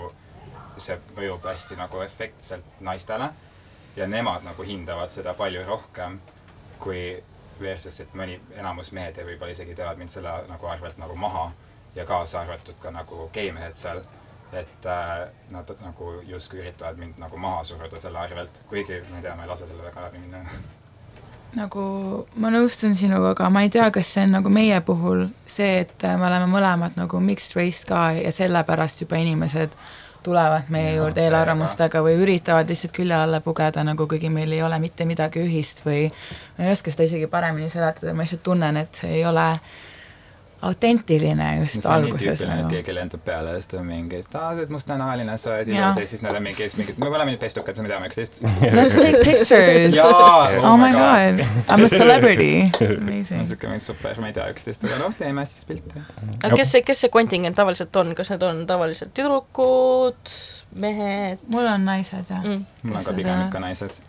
see 0.78 0.96
mõjub 1.16 1.44
hästi 1.48 1.76
nagu 1.78 2.00
efektselt 2.04 2.80
naistele 2.84 3.30
ja 3.96 4.06
nemad 4.06 4.44
nagu 4.44 4.62
hindavad 4.62 5.10
seda 5.10 5.34
palju 5.34 5.64
rohkem 5.66 6.20
kui 6.78 7.22
versus, 7.60 8.00
et 8.00 8.14
mõni, 8.14 8.36
enamus 8.58 8.92
mehed 8.92 9.16
ja 9.16 9.24
võib-olla 9.24 9.54
isegi 9.54 9.74
teevad 9.74 9.98
mind 9.98 10.12
selle 10.12 10.32
nagu 10.48 10.68
arvelt 10.68 10.98
nagu 11.00 11.16
maha 11.16 11.48
ja 11.96 12.04
kaasa 12.04 12.40
arvatud 12.40 12.76
ka 12.82 12.92
nagu 12.92 13.28
geimehed 13.32 13.76
seal, 13.80 14.02
et 14.52 14.86
äh, 14.86 15.28
nad 15.50 15.70
nagu 15.80 16.12
justkui 16.28 16.60
üritavad 16.60 17.00
mind 17.00 17.20
nagu 17.20 17.38
maha 17.40 17.64
suruda 17.64 18.00
selle 18.00 18.20
arvelt, 18.20 18.62
kuigi 18.68 19.00
ma 19.10 19.20
ei 19.20 19.24
tea, 19.24 19.36
ma 19.36 19.46
ei 19.46 19.48
lase 19.48 19.66
selle 19.66 19.84
väga 19.88 20.04
läbi 20.04 20.20
minna. 20.20 20.44
nagu 21.56 21.82
ma 22.36 22.50
nõustun 22.52 22.94
sinuga, 22.94 23.32
aga 23.32 23.48
ma 23.50 23.64
ei 23.64 23.72
tea, 23.72 23.88
kas 23.90 24.12
see 24.12 24.26
on 24.28 24.36
nagu 24.36 24.52
meie 24.52 24.80
puhul 24.84 25.28
see, 25.46 25.86
et 25.86 26.04
me 26.04 26.28
oleme 26.28 26.50
mõlemad 26.52 26.98
nagu 27.00 27.20
mixed 27.20 27.56
race 27.56 27.88
ka 27.88 28.10
ja 28.18 28.32
sellepärast 28.34 29.06
juba 29.06 29.22
inimesed 29.24 29.78
tulevad 30.26 30.70
meie 30.74 30.90
Jaa, 30.90 31.00
juurde 31.00 31.24
eelarvamustega 31.26 32.02
või 32.04 32.18
üritavad 32.22 32.70
lihtsalt 32.70 32.94
külje 32.96 33.16
alla 33.16 33.40
pugeda 33.44 33.84
nagu 33.86 34.08
kuigi 34.10 34.30
meil 34.32 34.52
ei 34.56 34.62
ole 34.66 34.78
mitte 34.82 35.06
midagi 35.08 35.42
ühist 35.46 35.84
või 35.86 36.06
ma 36.58 36.66
ei 36.66 36.72
oska 36.74 36.94
seda 36.94 37.06
isegi 37.06 37.28
paremini 37.30 37.70
seletada, 37.72 38.14
ma 38.14 38.26
lihtsalt 38.26 38.42
tunnen, 38.46 38.80
et 38.82 39.02
see 39.02 39.20
ei 39.20 39.24
ole 39.28 39.46
autentiline 40.62 41.60
just 41.60 41.82
see 41.82 41.90
on 41.90 42.02
nii 42.02 42.10
alguses 42.10 42.40
tüüpiline, 42.40 42.54
et 42.54 42.62
nagu. 42.62 42.70
keegi 42.72 42.94
lendab 42.96 43.22
peale 43.26 43.52
ja 43.52 43.60
siis 43.60 43.68
ta 43.68 43.78
on 43.80 43.86
mingi, 43.90 44.20
et 44.24 44.34
aa, 44.34 44.40
sa 44.40 44.52
oled 44.56 44.72
mustanahaline, 44.72 45.36
sa 45.38 45.50
oled 45.52 45.68
ilus 45.72 46.00
ja 46.00 46.06
siis 46.08 46.22
nad 46.24 46.38
on 46.38 46.44
mingi, 46.46 46.68
mingi, 46.78 46.94
me 47.02 47.10
oleme 47.10 47.34
nüüd 47.34 47.42
pestukad, 47.42 47.80
me 47.84 47.90
teame 47.92 48.08
üksteist. 48.08 48.40
Let's 48.76 48.96
take 48.96 49.20
pictures 49.26 49.96
Jaa, 49.96 50.56
oh 50.62 50.74
my 50.80 50.90
god, 50.96 51.44
I 51.44 51.76
m 51.76 51.84
a 51.84 51.90
celebrity, 51.92 52.50
amazing. 52.88 53.44
siuke 53.52 53.68
mingi 53.70 53.84
super, 53.84 54.16
ma 54.22 54.32
ei 54.32 54.36
tea 54.38 54.48
üksteist, 54.54 54.88
aga 54.88 55.00
noh, 55.04 55.16
teeme 55.20 55.44
siis 55.50 55.68
pilte. 55.68 56.04
aga 56.40 56.52
kes 56.56 56.72
see, 56.72 56.84
kes 56.88 57.04
see 57.04 57.12
kontingent 57.12 57.58
tavaliselt 57.60 58.00
on, 58.00 58.16
kas 58.16 58.32
need 58.32 58.48
on 58.48 58.64
tavaliselt 58.70 59.12
tüdrukud, 59.16 60.36
mehed 60.80 61.44
mul 61.52 61.68
on 61.68 61.84
naised 61.92 62.32
ja 62.32 62.40
mm.? 62.40 62.64
mul 62.86 63.02
on 63.02 63.10
ka 63.10 63.16
pigem 63.16 63.48
ikka 63.48 63.66
naised. 63.68 64.00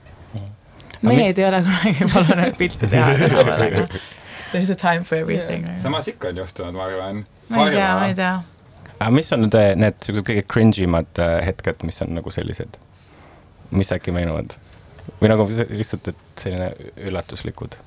mehed 1.04 1.38
ei 1.38 1.46
ole 1.52 1.60
kunagi 1.68 2.08
palunud 2.14 2.56
pilte 2.58 2.88
teha 2.90 3.12
tänaval, 3.20 3.68
aga 3.68 3.90
there 4.52 4.64
is 4.64 4.70
a 4.70 4.76
time 4.76 5.04
for 5.04 5.18
everything 5.18 5.66
yeah.. 5.66 5.78
samas 5.82 6.08
ikka 6.08 6.32
on 6.34 6.44
juhtunud, 6.44 6.78
ma 6.78 6.86
arvan. 6.88 7.26
ma 7.50 7.66
ei 7.66 7.76
tea, 7.76 7.94
ma 8.00 8.12
ei 8.12 8.16
tea. 8.16 8.36
aga 9.00 9.12
mis 9.16 9.32
on 9.36 9.48
need, 9.48 9.58
need 9.84 10.00
siuksed 10.04 10.28
kõige 10.30 10.46
cringe 10.54 10.84
imad 10.84 11.24
äh, 11.24 11.40
hetked, 11.46 11.86
mis 11.88 12.02
on 12.06 12.16
nagu 12.18 12.34
sellised, 12.34 12.80
mis 13.72 13.94
äkki 13.96 14.16
meenuvad? 14.16 14.58
või 15.22 15.32
nagu 15.32 15.48
lihtsalt, 15.52 16.14
et 16.14 16.44
selline 16.44 16.72
üllatuslikud? 17.10 17.80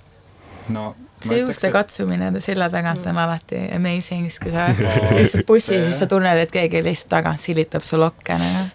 no 0.72 0.92
see 1.24 1.40
juuste. 1.40 1.70
katsumine 1.70 2.32
selja 2.40 2.70
tagant 2.70 3.06
on 3.06 3.18
alati 3.18 3.68
amazing, 3.76 4.28
siis 4.28 4.40
kui 4.42 4.52
sa 4.54 4.68
Oo, 4.72 5.18
istud 5.20 5.44
bussi, 5.48 5.74
jah. 5.76 5.88
siis 5.88 6.00
sa 6.02 6.08
tunned, 6.10 6.44
et 6.44 6.52
keegi 6.52 6.82
lihtsalt 6.84 7.12
tagant 7.16 7.42
silitab 7.42 7.84
su 7.86 8.00
lokke 8.00 8.38
nagu. 8.40 8.68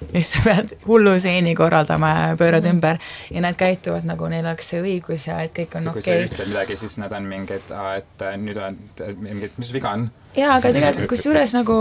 Ja 0.00 0.20
siis 0.20 0.30
sa 0.32 0.44
pead 0.44 0.76
hullu 0.86 1.16
seeni 1.20 1.54
korraldama 1.58 2.10
ja 2.14 2.36
pöörad 2.36 2.64
mm. 2.64 2.76
ümber 2.76 3.00
ja 3.30 3.42
nad 3.44 3.58
käituvad 3.58 4.06
nagu 4.08 4.28
neil 4.30 4.46
oleks 4.46 4.70
see 4.72 4.82
õigus 4.82 5.26
ja 5.28 5.40
et 5.44 5.54
kõik 5.56 5.76
on 5.78 5.90
kui 5.92 6.02
sa 6.02 6.10
okei 6.10 6.24
okay.. 6.24 6.30
ütled 6.30 6.52
midagi, 6.52 6.78
siis 6.80 6.96
nad 7.02 7.12
on 7.16 7.26
mingid, 7.28 7.74
et 7.96 8.24
äh, 8.24 8.38
nüüd 8.38 8.62
on 8.62 8.78
mingid, 9.18 9.58
mis 9.58 9.72
viga 9.74 9.94
on. 9.96 10.08
jaa, 10.36 10.56
aga 10.56 10.72
tegelikult 10.72 11.12
kusjuures 11.14 11.54
nagu 11.56 11.78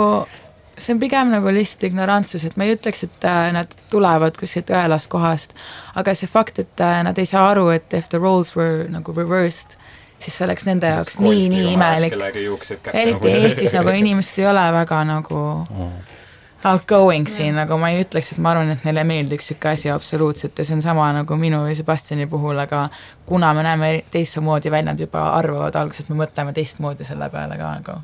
see 0.78 0.94
on 0.94 1.02
pigem 1.02 1.32
nagu 1.34 1.52
lihtsalt 1.54 1.88
ignorantsus, 1.90 2.46
et 2.46 2.58
ma 2.58 2.68
ei 2.68 2.76
ütleks, 2.76 3.04
et 3.08 3.28
äh, 3.28 3.50
nad 3.56 3.74
tulevad 3.92 4.38
kuskilt 4.38 4.70
õelast 4.74 5.10
kohast, 5.14 5.56
aga 5.98 6.14
see 6.18 6.30
fakt, 6.30 6.62
et 6.62 6.84
äh, 6.84 7.00
nad 7.08 7.18
ei 7.18 7.30
saa 7.30 7.48
aru, 7.52 7.70
et 7.74 7.94
if 7.98 8.12
the 8.14 8.22
roles 8.22 8.54
were 8.58 8.86
nagu 8.94 9.16
reversed, 9.18 9.78
siis 10.22 10.38
see 10.38 10.46
oleks 10.46 10.66
nende 10.68 10.90
jaoks 10.90 11.20
nii, 11.22 11.48
nii 11.54 11.74
imelik. 11.74 12.16
eriti 12.94 13.34
Eestis 13.34 13.76
nagu 13.78 13.94
inimesed 13.94 14.40
ei 14.42 14.48
ole 14.50 14.64
väga 14.74 15.04
nagu 15.06 15.42
outgoing 16.66 17.28
siin, 17.30 17.56
nagu 17.56 17.78
ma 17.78 17.92
ei 17.94 18.02
ütleks, 18.02 18.34
et 18.34 18.42
ma 18.42 18.52
arvan, 18.54 18.74
et 18.74 18.86
neile 18.88 19.04
meeldiks 19.08 19.52
niisugune 19.52 19.74
asi 19.74 19.92
absoluutselt 19.94 20.58
ja 20.58 20.66
see 20.66 20.78
on 20.78 20.82
sama 20.82 21.08
nagu 21.14 21.38
minu 21.38 21.64
ja 21.70 21.76
Sebastiani 21.78 22.26
puhul, 22.28 22.58
aga 22.60 22.88
kuna 23.26 23.54
me 23.54 23.64
näeme 23.64 23.92
teistmoodi 24.12 24.72
välja, 24.72 24.92
nad 24.92 25.00
juba 25.00 25.30
arvavad 25.38 25.76
alguses, 25.76 26.06
et 26.06 26.14
me 26.14 26.24
mõtleme 26.24 26.54
teistmoodi 26.58 27.06
selle 27.08 27.30
peale 27.30 27.58
ka 27.60 27.74
nagu, 27.80 27.98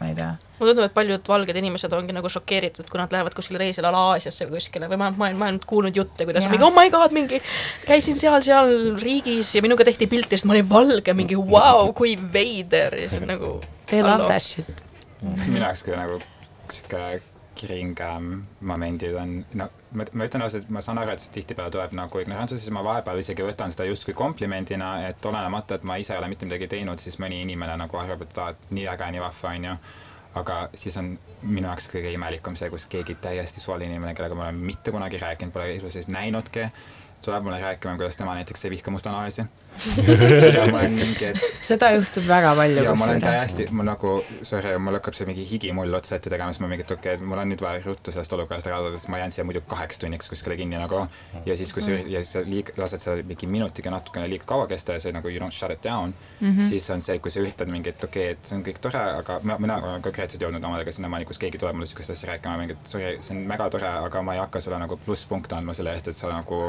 ma 0.00 0.10
ei 0.10 0.16
tea 0.18 0.36
mulle 0.60 0.74
tundub, 0.74 0.90
et 0.90 0.92
paljud 0.92 1.28
valged 1.28 1.56
inimesed 1.56 1.94
ongi 1.96 2.12
nagu 2.12 2.28
šokeeritud, 2.28 2.84
kui 2.90 3.00
nad 3.00 3.12
lähevad 3.14 3.32
kuskile 3.32 3.62
reisile 3.62 3.88
a 3.88 3.94
la 3.94 4.02
Aasiasse 4.10 4.44
või 4.44 4.58
kuskile 4.58 4.90
või 4.90 4.98
ma, 5.00 5.08
ma 5.16 5.30
olen, 5.30 5.38
ma 5.40 5.48
olen 5.48 5.60
kuulnud 5.64 5.96
jutte, 5.96 6.26
kuidas 6.28 6.44
yeah. 6.44 6.52
mingi 6.52 6.66
oh 6.66 6.74
my 6.76 6.92
god, 6.92 7.14
mingi 7.16 7.40
käisin 7.86 8.18
seal, 8.20 8.42
seal 8.44 8.74
riigis 9.00 9.54
ja 9.56 9.64
minuga 9.64 9.86
tehti 9.88 10.10
pilt 10.10 10.28
ja 10.28 10.36
siis 10.36 10.44
ma 10.50 10.58
olin 10.58 10.68
valge, 10.68 11.16
mingi 11.16 11.38
vau 11.38 11.54
wow,, 11.56 11.94
kui 11.96 12.12
veider 12.34 12.98
ja 13.06 13.08
siis 13.08 13.24
nagu. 13.24 13.56
They 13.88 14.04
love 14.04 14.28
that 14.28 14.44
shit. 14.44 14.84
minu 15.22 15.64
jaoks 15.64 15.84
küll 15.88 15.96
nagu 15.96 16.20
sihuke 16.68 17.29
kiringam 17.60 18.30
momendid 18.66 19.16
on, 19.20 19.34
no 19.60 19.68
ma, 19.92 20.06
ma 20.12 20.28
ütlen 20.28 20.44
ausalt, 20.46 20.68
ma 20.72 20.82
saan 20.84 21.00
aru, 21.02 21.14
et 21.14 21.24
see 21.24 21.34
tihtipeale 21.38 21.72
tuleb 21.74 21.94
nagu 21.98 22.22
ignorantsus, 22.22 22.62
siis 22.64 22.74
ma 22.74 22.84
vahepeal 22.86 23.20
isegi 23.22 23.44
võtan 23.46 23.74
seda 23.74 23.88
justkui 23.88 24.16
komplimendina, 24.16 24.92
et 25.10 25.26
olenemata, 25.28 25.76
et 25.76 25.88
ma 25.88 25.98
ise 26.00 26.14
ei 26.14 26.22
ole 26.22 26.30
mitte 26.32 26.48
midagi 26.48 26.70
teinud, 26.72 27.02
siis 27.02 27.20
mõni 27.22 27.42
inimene 27.44 27.76
nagu 27.80 28.00
arvab, 28.00 28.24
et 28.26 28.40
aa, 28.40 28.54
et 28.54 28.72
nii 28.76 28.86
äge, 28.94 29.10
nii 29.16 29.24
vahva, 29.26 29.56
on 29.56 29.68
ju 29.70 29.80
aga 30.40 30.56
siis 30.78 30.96
on 31.00 31.10
minu 31.42 31.66
jaoks 31.66 31.88
kõige 31.90 32.12
imelikum 32.14 32.56
see, 32.58 32.70
kus 32.70 32.86
keegi 32.90 33.16
täiesti 33.22 33.62
suvaline 33.62 33.90
inimene, 33.90 34.14
kellega 34.14 34.36
ma 34.38 34.46
olen 34.46 34.60
mitte 34.62 34.92
kunagi 34.94 35.18
rääkinud, 35.18 35.52
pole 35.54 35.66
elu 35.74 35.90
sees 35.90 36.06
näinudki, 36.12 36.68
tuleb 37.24 37.44
mulle 37.46 37.60
rääkima, 37.62 37.96
kuidas 37.96 38.16
tema 38.16 38.34
näiteks 38.34 38.64
ei 38.64 38.70
vihka 38.76 38.90
mustanahalisi 38.90 39.46
ja 40.54 40.66
ma 40.66 40.78
olen 40.78 40.92
mingi, 40.92 41.30
et 41.30 41.38
seda 41.64 41.90
juhtub 41.94 42.26
väga 42.28 42.52
palju. 42.56 42.82
ja 42.84 42.94
ma 42.98 43.06
olen 43.06 43.22
täiesti, 43.22 43.66
mul 43.72 43.86
nagu, 43.88 44.12
sorry, 44.46 44.74
mul 44.82 44.98
hakkab 44.98 45.16
see 45.16 45.28
mingi 45.28 45.46
higimull 45.48 45.96
otsa 45.96 46.18
ette 46.18 46.32
tegema, 46.32 46.52
siis 46.52 46.60
ma 46.64 46.68
mingi, 46.70 46.84
et 46.84 46.92
okei 46.92 47.14
okay,, 47.16 47.28
mul 47.30 47.40
on 47.40 47.48
nüüd 47.52 47.62
vaja 47.64 47.80
ruttu 47.86 48.12
sellest 48.12 48.34
olukorrast 48.36 48.68
ära 48.68 48.80
saada, 48.82 48.98
sest 48.98 49.10
ma 49.12 49.20
jään 49.22 49.32
siia 49.34 49.46
muidu 49.48 49.62
kaheks 49.70 50.02
tunniks 50.02 50.28
kuskile 50.32 50.58
kinni 50.60 50.76
nagu. 50.80 51.06
ja 51.46 51.56
siis, 51.56 51.72
kui 51.72 51.84
sa 51.84 51.94
mm. 51.94 52.10
ja 52.12 52.22
siis 52.24 52.34
sa 52.36 52.42
liig-, 52.44 52.72
lased 52.76 53.04
seda 53.04 53.24
mingi 53.26 53.48
minutiga 53.48 53.92
natukene 53.94 54.28
liiga 54.28 54.48
kaua 54.50 54.66
kesta 54.70 54.98
ja 54.98 55.04
see 55.04 55.14
nagu 55.16 55.32
you 55.32 55.40
don't 55.40 55.56
shut 55.56 55.72
it 55.72 55.82
down 55.84 56.12
mm, 56.40 56.50
-hmm. 56.50 56.68
siis 56.68 56.90
on 56.90 57.00
see, 57.00 57.18
kui 57.18 57.30
sa 57.30 57.40
üritad 57.40 57.72
mingi, 57.72 57.94
et 57.94 58.04
okei 58.04 58.30
okay,, 58.30 58.36
et 58.36 58.52
see 58.52 58.58
on 58.58 58.64
kõik 58.66 58.82
tore, 58.84 59.04
aga 59.22 59.40
mina, 59.42 59.58
mina 59.58 59.78
olen 59.92 60.02
konkreetselt 60.02 60.42
jõudnud 60.42 60.64
omadega 60.64 60.92
sinnamaani, 60.92 61.24
kus 61.24 61.38
keegi 61.38 61.58
tuleb 61.58 61.78
mulle 61.78 61.86
sihukest 61.86 62.10
asja 62.10 62.32
rääkima, 62.34 62.58
mingi, 62.60 62.76
et 62.76 62.92
sorry, 62.92 63.16
see 63.22 63.36
on 63.36 63.48
väga 63.48 63.70
tore, 63.70 63.88
aga 64.10 64.22
ma 64.22 64.34
ei 64.34 64.44
hakka 64.44 64.60
sulle 64.60 64.78
nagu 64.78 65.00
plusspunkte 65.06 65.56
andma 65.56 65.74
selle 65.74 65.94
eest, 65.94 66.08
et 66.08 66.16
sa 66.16 66.28
nagu 66.28 66.60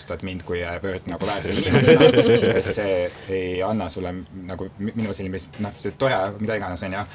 väärtustad 0.00 0.24
mind 0.24 0.44
kui 0.46 0.60
võõrt 0.60 1.08
nagu 1.10 1.26
väärse 1.26 1.52
inimesena, 1.52 2.08
et 2.56 2.68
see 2.72 3.10
ei 3.28 3.62
anna 3.62 3.88
sulle 3.88 4.12
nagu 4.46 4.70
minu 4.78 5.12
silmis, 5.14 5.48
noh, 5.60 5.72
see 5.78 5.92
tore, 5.98 6.16
mida 6.40 6.56
iganes, 6.56 6.82
on 6.82 6.96
ju, 6.96 7.06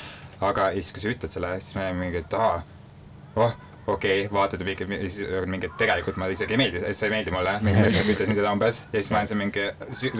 aga 0.45 0.71
siis, 0.73 0.91
kui 0.93 1.01
sa 1.01 1.13
ütled 1.13 1.31
selle, 1.33 1.55
siis 1.61 1.75
me 1.75 1.85
oleme 1.85 2.05
mingi, 2.05 2.21
et 2.21 2.35
aa, 2.37 2.61
oh, 3.35 3.55
okei 3.87 4.25
okay,, 4.27 4.47
ja 4.61 4.87
mingi, 4.87 5.09
siis 5.09 5.33
mingi, 5.49 5.69
et 5.69 5.77
tegelikult 5.77 6.17
ma 6.17 6.29
isegi 6.29 6.53
ei 6.53 6.61
meeldi, 6.61 6.81
see 6.85 7.09
ei 7.09 7.13
meeldi 7.15 7.33
mulle, 7.33 7.57
ütlesin 8.13 8.37
seda 8.37 8.53
umbes. 8.53 8.83
Ja 8.91 9.01
siis 9.01 9.11
ma 9.13 9.21
olen 9.21 9.29
seal 9.29 9.41
mingi 9.41 9.67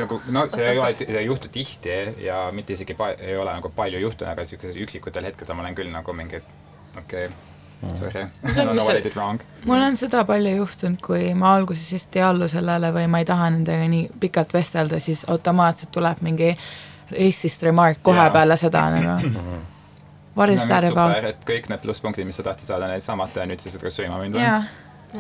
nagu 0.02 0.22
no 0.34 0.46
see 0.54 0.70
ei 0.70 0.82
ole, 0.82 1.10
ei 1.10 1.26
juhtu 1.26 1.50
tihti 1.54 1.98
ja 2.26 2.46
mitte 2.54 2.78
isegi 2.78 2.98
ei 3.18 3.38
ole 3.38 3.58
nagu 3.58 3.74
palju 3.76 4.02
juhtunud, 4.06 4.32
aga 4.34 4.46
siukestel 4.46 4.86
üksikutel 4.86 5.30
hetkedel 5.32 5.58
ma 5.58 5.66
olen 5.66 5.78
küll 5.78 5.94
nagu 5.94 6.18
mingi, 6.18 6.42
okei 6.94 7.28
okay, 7.30 7.55
Sorry, 7.94 8.26
I 8.44 8.54
don't 8.56 8.74
know 8.74 8.86
what 8.86 8.98
I 8.98 9.04
did 9.04 9.16
wrong. 9.16 9.40
mul 9.66 9.82
on 9.82 9.98
seda 9.98 10.24
palju 10.26 10.56
juhtunud, 10.58 11.02
kui 11.02 11.34
ma 11.38 11.54
alguses 11.56 11.94
vist 11.94 12.16
ei 12.16 12.26
allu 12.26 12.48
sellele 12.52 12.92
või 12.96 13.08
ma 13.12 13.22
ei 13.22 13.30
taha 13.30 13.50
nendega 13.54 13.88
nii 13.92 14.10
pikalt 14.20 14.54
vestelda, 14.54 15.00
siis 15.00 15.26
automaatselt 15.28 15.92
tuleb 15.92 16.22
mingi 16.26 16.56
racist 17.12 17.64
remark 17.64 18.02
kohe 18.04 18.22
yeah. 18.22 18.34
peale 18.34 18.58
seda 18.58 18.90
nagu. 18.96 19.34
What 20.36 20.50
is 20.50 20.60
no, 20.60 20.68
that 20.68 20.84
about? 20.92 21.24
et 21.24 21.46
kõik 21.48 21.70
need 21.72 21.80
plusspunktid, 21.86 22.28
mis 22.28 22.36
sa 22.36 22.44
tahtsid 22.44 22.68
saada, 22.68 22.90
need 22.92 23.36
ja 23.40 23.46
nüüd 23.48 23.62
sa 23.64 23.72
saad 23.72 23.86
ka 23.86 23.94
sööma 23.94 24.20
minna 24.20 24.42
yeah.. 24.42 24.74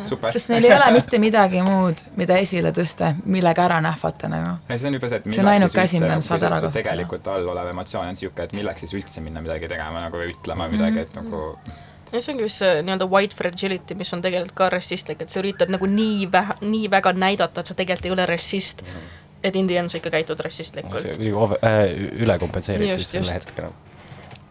Super. 0.03 0.31
sest 0.33 0.49
neil 0.51 0.65
ei 0.67 0.73
ole 0.75 0.89
mitte 0.91 1.19
midagi 1.21 1.61
muud, 1.63 2.01
mida 2.19 2.35
esile 2.41 2.73
tõsta, 2.75 3.13
millega 3.31 3.63
ära 3.63 3.77
nähvata 3.85 4.27
nagu. 4.27 4.57
see 4.67 4.89
on 4.89 4.97
juba 4.97 5.07
see, 5.07 5.21
et 5.21 5.29
see 5.31 5.43
on 5.43 5.51
ainuke 5.53 5.81
asi, 5.81 6.01
mida 6.03 6.17
nad 6.17 6.25
saavad 6.25 6.47
ära 6.49 6.57
kasutada. 6.59 6.75
tegelikult 6.81 7.27
all 7.31 7.47
olev 7.53 7.69
emotsioon 7.71 8.09
on 8.09 8.17
niisugune, 8.17 8.49
et 8.49 8.55
milleks 8.57 8.83
siis 8.83 8.95
üldse 8.97 9.23
minna 9.23 9.43
midagi 9.45 9.69
tegema 9.71 10.03
nagu 10.03 10.19
või 10.19 10.33
ütlema 10.33 10.67
mm 10.67 10.73
-hmm. 10.73 10.81
midagi, 10.81 10.99
et 11.05 11.15
nagu 11.15 11.43
ja 12.13 12.21
see 12.21 12.33
ongi 12.33 12.45
vist 12.45 12.61
see 12.61 12.81
nii-öelda 12.85 13.07
white 13.11 13.37
fragility, 13.37 13.97
mis 13.97 14.13
on 14.15 14.21
tegelikult 14.25 14.55
ka 14.57 14.69
rassistlik, 14.73 15.21
et 15.23 15.33
sa 15.33 15.41
üritad 15.41 15.71
nagu 15.73 15.89
nii 15.89 16.27
vähe, 16.31 16.57
nii 16.65 16.91
väga 16.91 17.15
näidata, 17.17 17.61
et 17.61 17.71
sa 17.71 17.77
tegelikult 17.77 18.09
ei 18.09 18.13
ole 18.17 18.27
rassist. 18.29 18.81
Mm, 18.81 18.87
-hmm. 18.87 19.23
et 19.43 19.55
in 19.55 19.67
the 19.67 19.77
end 19.77 19.89
sa 19.89 19.97
ikka 19.97 20.09
käitud 20.09 20.39
rassistlikult. 20.39 21.05
Äh, 21.05 21.81
üle 22.21 22.39
kompenseerid 22.39 22.95
siis 22.95 23.11
selle 23.11 23.33
hetkena. 23.33 23.71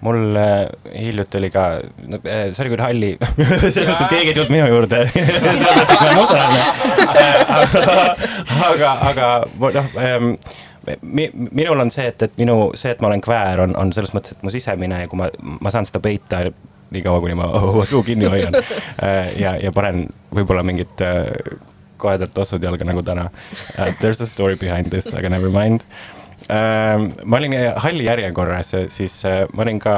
Mul 0.04 0.36
äh, 0.36 0.68
hiljuti 1.00 1.38
oli 1.38 1.50
ka, 1.50 1.80
no 2.06 2.16
äh, 2.16 2.52
see 2.52 2.62
oli 2.64 2.70
küll 2.74 2.82
halli 2.82 3.18
selles 3.72 3.88
mõttes, 3.88 4.04
et 4.04 4.10
keegi 4.10 4.28
ei 4.28 4.34
tulnud 4.34 4.52
minu 4.52 4.66
juurde. 4.68 4.98
Aga, 8.64 8.90
aga 9.02 9.26
noh 9.58 9.96
ähm, 9.98 10.28
mi, 11.02 11.30
minul 11.32 11.80
on 11.80 11.90
see, 11.90 12.06
et, 12.12 12.22
et 12.22 12.36
minu, 12.38 12.70
see, 12.78 12.92
et 12.94 13.00
ma 13.02 13.08
olen 13.10 13.22
kväär, 13.24 13.60
on, 13.64 13.74
on 13.80 13.92
selles 13.96 14.14
mõttes, 14.14 14.36
et 14.36 14.44
mu 14.44 14.52
sisemine 14.52 15.04
ja 15.04 15.10
kui 15.10 15.18
ma, 15.20 15.30
ma 15.60 15.72
saan 15.72 15.88
seda 15.88 16.00
peita 16.04 16.44
nii 16.94 17.04
kaua, 17.04 17.22
kuni 17.24 17.36
ma 17.38 17.50
oma 17.60 17.84
suu 17.88 18.02
kinni 18.06 18.30
hoian 18.30 18.56
äh, 18.58 19.32
ja, 19.40 19.56
ja 19.60 19.72
panen 19.74 20.08
võib-olla 20.34 20.64
mingit 20.66 21.04
äh, 21.04 21.30
kohedat 21.98 22.34
tossud 22.36 22.62
jalga 22.62 22.84
nagu 22.84 23.00
täna. 23.06 23.30
There 24.00 24.10
is 24.12 24.20
a 24.20 24.26
story 24.28 24.58
behind 24.60 24.90
this, 24.92 25.06
aga 25.14 25.30
never 25.32 25.48
mind 25.48 25.86
Uh, 26.44 27.08
ma 27.24 27.38
olin 27.38 27.54
halli 27.80 28.04
järjekorras, 28.04 28.74
siis 28.92 29.14
uh, 29.24 29.46
ma 29.56 29.62
olin 29.64 29.78
ka, 29.80 29.94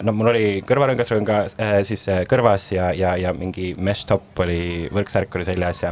no 0.00 0.14
mul 0.16 0.30
oli 0.30 0.44
kõrvarõngasrõnga 0.64 1.40
uh, 1.50 1.74
siis 1.84 2.06
uh, 2.08 2.22
kõrvas 2.30 2.70
ja, 2.72 2.86
ja, 2.96 3.10
ja 3.20 3.34
mingi 3.36 3.74
mesh 3.76 4.08
top 4.08 4.40
oli, 4.40 4.88
võrksärk 4.96 5.36
oli 5.36 5.44
seljas 5.50 5.82
ja, 5.84 5.90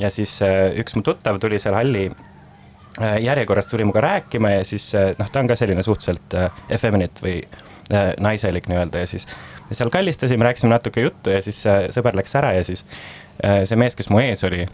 ja 0.00 0.08
siis 0.14 0.38
uh, 0.40 0.70
üks 0.80 0.96
mu 0.96 1.04
tuttav 1.04 1.36
tuli 1.42 1.60
seal 1.60 1.76
halli 1.76 2.06
uh, 2.08 3.18
järjekorras, 3.20 3.68
tuli 3.68 3.84
minuga 3.84 4.06
rääkima 4.06 4.54
ja 4.54 4.64
siis 4.64 4.88
uh, 4.96 5.10
noh, 5.20 5.28
ta 5.28 5.44
on 5.44 5.52
ka 5.52 5.58
selline 5.60 5.84
suhteliselt 5.84 6.38
uh, 6.38 6.64
effeminate 6.72 7.26
või 7.26 7.36
uh, 7.44 8.14
naiselik 8.24 8.72
nii-öelda 8.72 9.04
ja 9.04 9.10
siis 9.12 9.28
me 9.68 9.78
seal 9.78 9.92
kallistasime, 9.92 10.44
rääkisime 10.48 10.72
natuke 10.74 11.04
juttu 11.04 11.34
ja 11.34 11.42
siis 11.44 11.62
uh, 11.66 11.86
sõber 11.94 12.18
läks 12.18 12.34
ära 12.38 12.54
ja 12.58 12.66
siis 12.66 12.84
uh, 12.84 13.62
see 13.68 13.78
mees, 13.80 13.96
kes 13.98 14.10
mu 14.12 14.22
ees 14.22 14.44
oli 14.48 14.66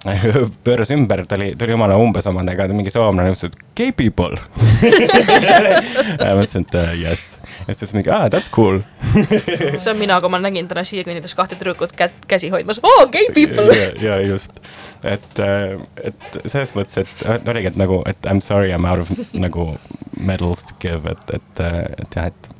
pööras 0.64 0.90
ümber, 0.94 1.24
ta 1.28 1.36
oli, 1.36 1.50
tuli 1.60 1.74
omale 1.76 1.96
umbes 2.00 2.24
omadega, 2.30 2.66
mingi 2.72 2.92
soomlane, 2.92 3.34
ütles, 3.34 3.50
et 3.50 3.76
gay 3.76 3.92
people 3.92 4.38
mõtlesin, 6.38 6.64
et 6.64 6.76
uh, 6.78 6.92
yes. 6.96 7.24
ja 7.66 7.74
siis 7.74 7.82
ta 7.82 7.84
ütles 7.84 7.94
mingi, 7.98 8.12
aa, 8.14 8.30
that's 8.32 8.48
cool. 8.54 8.80
See 9.82 9.92
on 9.92 10.00
mina, 10.00 10.16
kui 10.24 10.32
ma 10.32 10.40
nägin 10.40 10.70
täna 10.70 10.86
siia 10.88 11.04
kõndides 11.04 11.36
kahte 11.36 11.58
tüdrukut 11.60 11.92
kätt, 11.98 12.16
käsi 12.30 12.48
hoidmas, 12.52 12.80
oo, 12.80 13.06
gay 13.12 13.28
people 13.36 13.68
ja, 13.76 13.90
ja 14.00 14.20
just, 14.24 14.56
et, 15.04 15.32
äh, 15.44 15.76
et 16.00 16.40
selles 16.46 16.72
mõttes, 16.78 17.02
et 17.04 17.26
äh, 17.28 17.40
oligi, 17.52 17.74
et 17.74 17.80
nagu, 17.80 18.00
et 18.08 18.24
I 18.24 18.38
m 18.38 18.44
sorry, 18.44 18.72
I 18.72 18.80
m 18.80 18.88
out 18.88 19.04
of 19.04 19.12
nagu 19.36 19.74
medals 20.16 20.64
to 20.64 20.78
give, 20.80 21.04
et, 21.12 21.36
et, 21.36 21.66
et 22.00 22.16
jah, 22.16 22.32
et, 22.32 22.54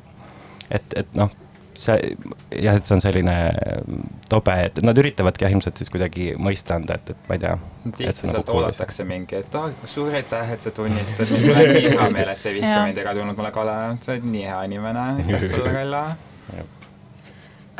et, 0.77 1.01
et 1.01 1.17
noh 1.17 1.33
see 1.81 2.15
jah, 2.61 2.77
et 2.77 2.87
see 2.87 2.95
on 2.95 3.03
selline 3.03 3.35
mm, 3.51 4.17
tobe, 4.31 4.55
et 4.67 4.81
nad 4.85 4.97
üritavadki 5.01 5.47
ilmselt 5.49 5.81
siis 5.81 5.91
kuidagi 5.93 6.31
mõista 6.41 6.77
anda, 6.77 6.97
et, 6.99 7.13
et 7.13 7.29
ma 7.29 7.37
ei 7.37 7.43
tea. 7.43 7.53
tihti 7.87 8.25
sealt 8.25 8.35
nagu 8.37 8.57
oodatakse 8.59 9.05
mingi, 9.07 9.39
et 9.41 9.57
oh, 9.59 9.71
suur 9.89 10.13
aitäh, 10.17 10.53
et 10.55 10.63
sa 10.63 10.73
tunnistad, 10.75 11.31
mul 11.31 11.55
on 11.55 11.73
nii 11.75 11.95
hea 11.95 12.11
meel, 12.13 12.35
et 12.35 12.43
sa 12.43 12.51
ei 12.51 12.59
vihka 12.59 12.75
mind 12.89 13.01
ega 13.03 13.15
tulnud 13.17 13.39
mulle 13.39 13.55
kala, 13.55 13.79
sa 14.03 14.13
oled 14.15 14.29
nii 14.35 14.45
hea 14.49 14.61
inimene, 14.69 15.07
aitäh 15.23 15.49
sulle, 15.49 15.73
Kalla. 15.81 16.05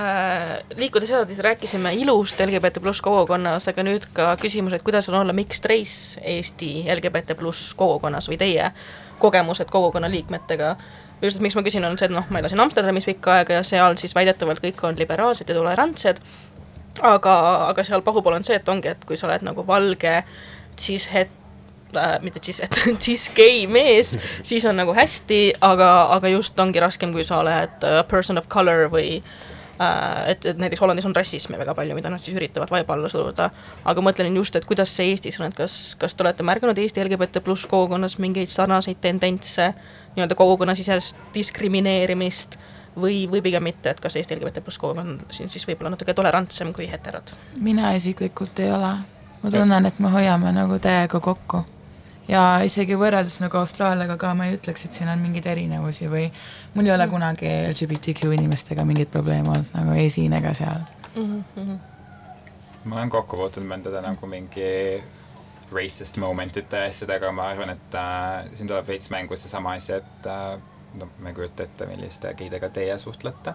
Äh, 0.02 0.64
liikudes 0.80 1.12
edasi, 1.12 1.36
rääkisime 1.44 1.92
ilust 2.00 2.40
LGBT 2.40 2.82
pluss 2.82 3.04
kogukonnas, 3.06 3.68
aga 3.70 3.84
nüüd 3.86 4.08
ka 4.16 4.32
küsimus, 4.42 4.74
et 4.74 4.86
kuidas 4.88 5.10
on 5.12 5.20
olla 5.20 5.36
mixed 5.36 5.68
race 5.70 6.22
Eesti 6.24 6.88
LGBT 6.90 7.36
pluss 7.38 7.76
kogukonnas 7.78 8.30
või 8.32 8.40
teie 8.42 8.72
kogemused 9.22 9.70
kogukonna 9.70 10.10
liikmetega 10.10 10.76
just, 11.22 11.42
miks 11.44 11.58
ma 11.58 11.64
küsin, 11.66 11.86
on 11.88 11.98
see, 12.00 12.10
et 12.10 12.16
noh, 12.16 12.26
ma 12.30 12.42
elasin 12.42 12.62
Amsterdamis 12.64 13.08
pikka 13.10 13.40
aega 13.40 13.60
ja 13.60 13.66
seal 13.68 13.98
siis 14.02 14.16
väidetavalt 14.18 14.64
kõik 14.64 14.82
on 14.88 14.98
liberaalsed 15.00 15.50
ja 15.50 15.58
tolerantsed, 15.58 16.24
aga, 17.02 17.36
aga 17.70 17.86
seal 17.88 18.04
pahupool 18.06 18.40
on 18.40 18.48
see, 18.48 18.58
et 18.60 18.74
ongi, 18.74 18.94
et 18.94 19.06
kui 19.08 19.20
sa 19.20 19.30
oled 19.30 19.46
nagu 19.48 19.66
valge, 19.68 20.16
siis 20.80 21.08
het-, 21.14 21.38
äh, 21.96 22.18
mitte 22.26 22.42
siis, 22.44 22.64
et 22.66 22.82
siis 23.04 23.30
gei 23.40 23.68
mees, 23.68 24.18
siis 24.44 24.66
on 24.70 24.80
nagu 24.82 24.96
hästi, 24.98 25.44
aga, 25.62 25.94
aga 26.18 26.34
just 26.36 26.60
ongi 26.60 26.84
raskem, 26.84 27.14
kui 27.16 27.28
sa 27.28 27.44
oled 27.44 27.88
a 27.88 28.04
person 28.10 28.42
of 28.42 28.50
color 28.52 28.90
või 28.94 29.22
äh, 29.22 29.51
et, 30.28 30.46
et 30.46 30.58
näiteks 30.62 30.82
Hollandis 30.82 31.06
on 31.06 31.16
rassismi 31.16 31.58
väga 31.60 31.76
palju, 31.78 31.96
mida 31.98 32.10
nad 32.12 32.22
siis 32.22 32.38
üritavad 32.38 32.72
vaiba 32.72 32.94
alla 32.94 33.10
suruda. 33.10 33.50
aga 33.86 34.04
mõtlen 34.04 34.36
just, 34.36 34.56
et 34.56 34.66
kuidas 34.66 34.94
see 34.96 35.12
Eestis 35.14 35.40
on, 35.40 35.48
et 35.48 35.58
kas, 35.58 35.96
kas 36.00 36.16
te 36.16 36.24
olete 36.24 36.44
märganud 36.44 36.78
Eesti 36.78 37.04
LGBT 37.04 37.44
pluss 37.44 37.68
kogukonnas 37.68 38.18
mingeid 38.20 38.52
sarnaseid 38.54 39.02
tendentse 39.02 39.72
nii-öelda 40.16 40.36
kogukonnasisest 40.36 41.34
diskrimineerimist 41.34 42.58
või, 42.98 43.24
või 43.32 43.42
pigem 43.42 43.64
mitte, 43.64 43.94
et 43.94 44.00
kas 44.04 44.16
Eesti 44.20 44.36
LGBT 44.36 44.64
pluss 44.64 44.82
kool 44.82 44.98
on 45.02 45.20
siin 45.32 45.50
siis 45.50 45.66
võib-olla 45.68 45.96
natuke 45.96 46.14
tolerantsem 46.14 46.74
kui 46.74 46.90
heterod? 46.92 47.34
mina 47.56 47.94
isiklikult 47.98 48.60
ei 48.60 48.72
ole. 48.72 48.96
ma 49.42 49.52
tunnen, 49.52 49.86
et 49.86 50.00
me 50.00 50.12
hoiame 50.12 50.52
nagu 50.56 50.80
täiega 50.80 51.20
kokku. 51.20 51.66
Ja 52.32 52.42
isegi 52.66 52.98
võrreldes 53.00 53.38
nagu 53.44 53.60
Austraaliaga 53.60 54.18
ka 54.20 54.34
ma 54.38 54.48
ei 54.48 54.58
ütleks, 54.58 54.86
et 54.88 54.96
siin 54.96 55.12
on 55.12 55.22
mingeid 55.22 55.48
erinevusi 55.52 56.10
või 56.12 56.28
mul 56.76 56.88
ei 56.88 56.96
ole 56.96 57.08
kunagi 57.12 57.50
LGBTQ 57.70 58.34
inimestega 58.40 58.86
mingeid 58.88 59.12
probleeme 59.14 59.52
olnud 59.56 59.74
nagu 59.76 59.96
ei 60.00 60.10
siin 60.14 60.34
ega 60.40 60.54
seal. 60.58 60.86
ma 62.84 62.96
olen 62.96 63.10
kokku 63.14 63.38
puutunud 63.38 63.70
nende 63.70 64.02
nagu 64.02 64.28
mingi 64.28 64.70
racist 65.72 66.18
moment'ite 66.20 66.84
ja 66.84 66.90
asjadega, 66.90 67.32
ma 67.32 67.48
arvan, 67.52 67.70
et 67.76 67.96
äh, 67.96 68.50
siin 68.58 68.68
tuleb 68.68 68.88
veits 68.88 69.10
mängu 69.14 69.38
seesama 69.40 69.78
asi, 69.78 69.94
et 70.02 70.28
äh, 70.28 70.58
no 71.00 71.08
ma 71.20 71.32
ei 71.32 71.36
kujuta 71.36 71.64
ette, 71.64 71.88
milliste 71.90 72.34
geidega 72.38 72.70
teie 72.74 72.98
suhtlete. 73.00 73.54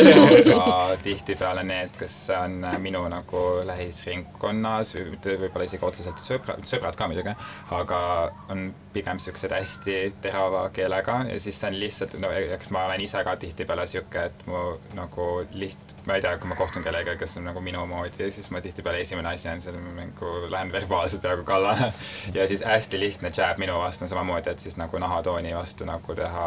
aga 0.56 0.96
tihtipeale 1.02 1.64
need, 1.66 1.94
kes 1.98 2.16
on 2.38 2.66
minu 2.82 3.02
nagu 3.12 3.44
lähisringkonnas 3.66 4.94
võib-olla 4.96 5.66
isegi 5.66 5.86
otseselt 5.86 6.22
sõbrad, 6.22 6.66
sõbrad 6.68 6.98
ka 6.98 7.08
muidugi, 7.10 7.36
aga 7.76 8.00
on 8.52 8.68
pigem 8.96 9.20
siuksed 9.22 9.52
hästi 9.52 9.96
terava 10.24 10.66
keelega 10.74 11.20
ja 11.30 11.38
siis 11.40 11.60
see 11.60 11.70
on 11.70 11.78
lihtsalt, 11.80 12.16
no 12.22 12.32
eks 12.32 12.70
ma 12.74 12.86
olen 12.88 13.04
ise 13.04 13.22
ka 13.26 13.36
tihtipeale 13.40 13.86
sihuke, 13.90 14.26
et 14.30 14.46
mu 14.48 14.64
nagu 14.96 15.28
liht-, 15.52 15.94
ma 16.08 16.16
ei 16.16 16.24
tea, 16.24 16.36
kui 16.40 16.50
ma 16.50 16.58
kohtun 16.58 16.84
kellegagi, 16.86 17.18
kes 17.20 17.36
on 17.40 17.48
nagu 17.50 17.62
minu 17.64 17.84
moodi, 17.90 18.30
siis 18.32 18.50
ma 18.54 18.62
tihtipeale 18.64 19.02
esimene 19.04 19.34
asi 19.34 19.50
on 19.52 19.60
seal 19.64 19.78
nagu 20.00 20.34
lähen 20.52 20.72
verbaalselt 20.72 21.22
peaaegu 21.22 21.44
kallale. 21.46 21.92
Ja 22.34 22.46
siis 22.48 22.64
hästi 22.64 23.00
lihtne 23.00 23.32
jab 23.36 23.58
minu 23.58 23.78
vastu 23.78 24.04
on 24.04 24.08
samamoodi, 24.12 24.50
et 24.50 24.62
siis 24.64 24.76
nagu 24.80 24.98
nahatooni 24.98 25.54
vastu 25.54 25.84
nagu 25.88 26.14
teha 26.14 26.46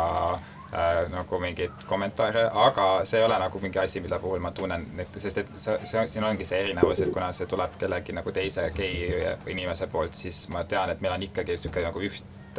äh, 0.73 1.03
nagu 1.13 1.39
mingeid 1.39 1.85
kommentaare, 1.89 2.47
aga 2.65 2.87
see 3.05 3.19
ei 3.19 3.27
ole 3.27 3.39
nagu 3.39 3.61
mingi 3.61 3.79
asi, 3.79 4.01
mille 4.01 4.19
puhul 4.19 4.41
ma 4.43 4.51
tunnen, 4.55 4.87
et 4.99 5.21
sest 5.21 5.43
et 5.43 5.53
see, 5.57 5.77
see, 5.85 6.07
siin 6.15 6.25
ongi 6.25 6.47
see 6.47 6.63
erinevus, 6.65 7.03
et 7.05 7.13
kuna 7.13 7.31
see 7.35 7.49
tuleb 7.49 7.77
kellegi 7.79 8.15
nagu 8.17 8.33
teise 8.35 8.69
gei 8.75 9.23
inimese 9.53 9.87
poolt, 9.91 10.17
siis 10.17 10.47
ma 10.53 10.63
tean, 10.63 10.89
et 10.93 11.01
meil 11.01 11.17
on 11.17 11.29
ikkagi 11.29 11.57
sihuke 11.57 11.85
nagu 11.85 12.03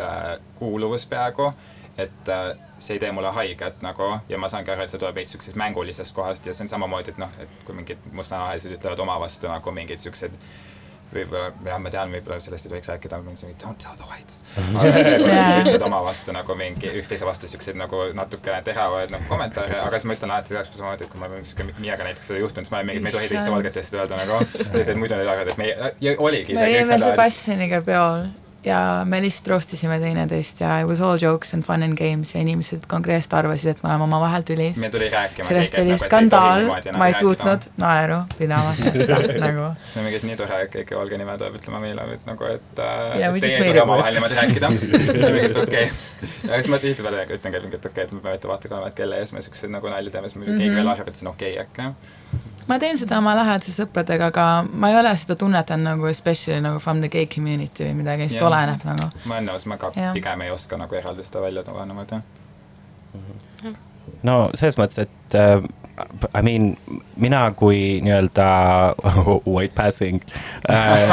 ühtkuuluvus 0.01 1.07
peaaegu 1.11 1.53
et 1.99 2.29
äh, 2.29 2.57
see 2.79 2.97
ei 2.97 3.03
tee 3.03 3.13
mulle 3.13 3.33
haiget 3.33 3.83
nagu 3.85 4.15
ja 4.29 4.39
ma 4.39 4.49
saangi 4.49 4.73
aru, 4.73 4.87
et 4.87 4.93
see 4.93 5.03
tuleb 5.03 5.21
veits 5.21 5.35
siuksest 5.35 5.59
mängulisest 5.61 6.17
kohast 6.17 6.47
ja 6.47 6.55
see 6.57 6.65
on 6.65 6.73
samamoodi, 6.73 7.15
et 7.15 7.21
noh, 7.21 7.39
et 7.43 7.63
kui 7.67 7.77
mingid 7.77 8.11
mustanahalised 8.17 8.79
ütlevad 8.79 9.05
oma 9.05 9.19
vastu 9.21 9.51
nagu 9.51 9.75
mingid 9.77 10.01
siuksed 10.03 10.37
võib-olla, 11.11 11.51
jah, 11.67 11.79
ma 11.83 11.91
tean, 11.91 12.13
võib-olla 12.15 12.37
sellest 12.39 12.69
ei 12.69 12.71
tohiks 12.71 12.89
rääkida, 12.93 13.19
aga 13.19 13.27
mingi 13.27 13.57
don't 13.59 13.81
tell 13.83 13.97
the 13.99 14.07
whites. 14.07 14.45
ütlevad 15.65 15.87
oma 15.89 16.05
vastu 16.07 16.35
nagu 16.37 16.55
mingi 16.55 16.93
üksteise 17.01 17.27
vastu 17.27 17.51
siukseid 17.51 17.79
nagu 17.81 18.05
natukene 18.15 18.63
teravaid 18.67 19.11
nagu 19.11 19.27
kommentaare, 19.29 19.81
aga 19.83 19.99
siis 19.99 20.07
ma 20.07 20.17
ütlen 20.17 20.35
alati 20.37 20.55
täpselt 20.55 20.79
samamoodi, 20.79 21.09
et 21.09 21.13
kui 21.13 21.23
mul 21.25 21.41
on 21.41 21.49
siuke 21.49 21.67
Miaga 21.81 22.07
näiteks 22.07 22.31
seda 22.31 22.45
juhtunud, 22.45 22.69
siis 22.69 22.75
ma 22.77 22.79
olen 22.79 22.93
mingi, 22.93 23.03
me 23.03 23.11
ei 23.11 23.19
tohi 23.19 23.33
teiste 23.33 23.57
valgetest 23.57 23.99
öelda 23.99 24.21
nagu, 24.23 24.39
sest 24.61 24.93
et 24.95 25.03
muidu 25.03 25.19
nad 25.19 25.27
arvavad, 25.27 25.51
et 25.51 25.61
meie, 25.65 25.91
ja 26.07 26.15
oligi 26.23 26.55
me 26.55 26.69
olime 26.69 27.01
Sebastianiga 27.03 27.83
peol 27.91 28.31
ja 28.65 29.03
me 29.09 29.21
lihtsalt 29.23 29.49
roostisime 29.55 29.99
teineteist 30.01 30.61
ja 30.61 30.81
it 30.81 30.89
was 30.89 31.01
all 31.01 31.19
jokes 31.23 31.55
and 31.55 31.65
fun 31.65 31.83
and 31.83 31.97
games 31.99 32.35
ja 32.35 32.41
inimesed 32.41 32.87
kongreessist 32.89 33.35
arvasid, 33.35 33.71
et 33.75 33.83
me 33.83 33.91
oleme 33.91 34.05
omavahel 34.05 34.43
tülis. 34.49 34.77
me 34.77 34.91
tuli 34.91 35.09
rääkima. 35.11 35.49
sellest 35.49 35.79
oli 35.79 35.99
skandaal, 35.99 36.67
ma 36.97 37.11
ei 37.11 37.15
suutnud 37.19 37.69
naeru 37.81 38.21
pidamata 38.39 38.93
nagu. 39.47 39.71
see 39.93 40.01
on 40.01 40.09
mingi, 40.09 40.21
et 40.21 40.29
nii 40.29 40.39
tore, 40.41 40.63
et 40.67 40.75
keegi 40.75 40.99
valge 40.99 41.21
nime 41.21 41.39
tuleb 41.39 41.61
ütlema 41.61 41.83
meile, 41.85 42.09
et 42.17 42.27
nagu, 42.29 42.51
et 42.51 42.85
äh, 42.85 43.41
teie 43.41 43.57
ei 43.61 43.71
it 43.77 43.83
omavahel 43.85 44.19
niimoodi 44.19 44.41
rääkida. 44.43 44.73
ja 45.25 45.33
mingi, 45.33 45.47
et 45.51 45.57
okei 45.57 45.87
okay.. 45.89 46.31
ja 46.49 46.61
siis 46.61 46.73
ma 46.73 46.83
tihtipeale 46.83 47.27
ütlengi, 47.29 47.57
et 47.63 47.69
mingi, 47.69 47.81
et 47.81 47.91
okei 47.93 48.05
okay,, 48.05 48.09
et 48.09 48.13
me 48.13 48.21
peame 48.21 48.41
ette 48.41 48.51
vaatama, 48.51 48.93
et 48.93 49.01
kelle 49.03 49.21
ees 49.21 49.33
me 49.37 49.43
siukseid 49.45 49.73
nagu 49.73 49.93
nalju 49.93 50.13
teeme, 50.15 50.29
siis 50.29 50.41
muidu 50.41 50.57
keegi 50.57 50.71
Mhm. 50.71 50.77
veel 50.77 50.95
arvab, 50.95 51.09
et 51.09 51.17
see 51.17 51.27
on 51.27 51.33
okei 51.35 51.59
okay, 51.59 51.67
äkki. 51.67 52.49
Ma 52.71 52.79
teen 52.79 52.99
seda 53.01 53.19
oma 53.19 53.35
lähedaste 53.39 53.75
sõpradega, 53.75 54.31
aga 54.31 54.47
ma 54.71 54.93
ei 54.93 54.99
ole 55.01 55.13
seda 55.19 55.37
tunnetanud 55.41 55.89
nagu 55.91 56.07
especially 56.11 56.63
nagu 56.63 56.79
from 56.83 57.03
the 57.03 57.11
gay 57.11 57.27
community 57.27 57.89
või 57.89 58.01
midagi, 58.05 58.29
Jah. 58.31 58.47
oleneb 58.47 58.87
nagu. 58.87 59.11
ma 59.27 59.39
olen 59.39 59.51
nõus, 59.51 59.67
ma 59.67 59.79
ka 59.81 59.91
Jah. 59.97 60.15
pigem 60.15 60.47
ei 60.47 60.55
oska 60.55 60.79
nagu 60.79 60.99
eraldi 60.99 61.27
seda 61.27 61.43
välja 61.43 61.67
tuua 61.67 61.87
niimoodi. 61.89 62.21
no 64.23 64.37
selles 64.55 64.79
mõttes, 64.79 65.07
et 65.09 65.39
äh, 65.39 65.59
I 66.35 66.41
mean, 66.43 66.77
mina 67.21 67.43
kui 67.57 68.01
nii-öelda 68.05 68.47
white 69.55 69.75
passing 69.75 70.23
äh, 70.71 71.11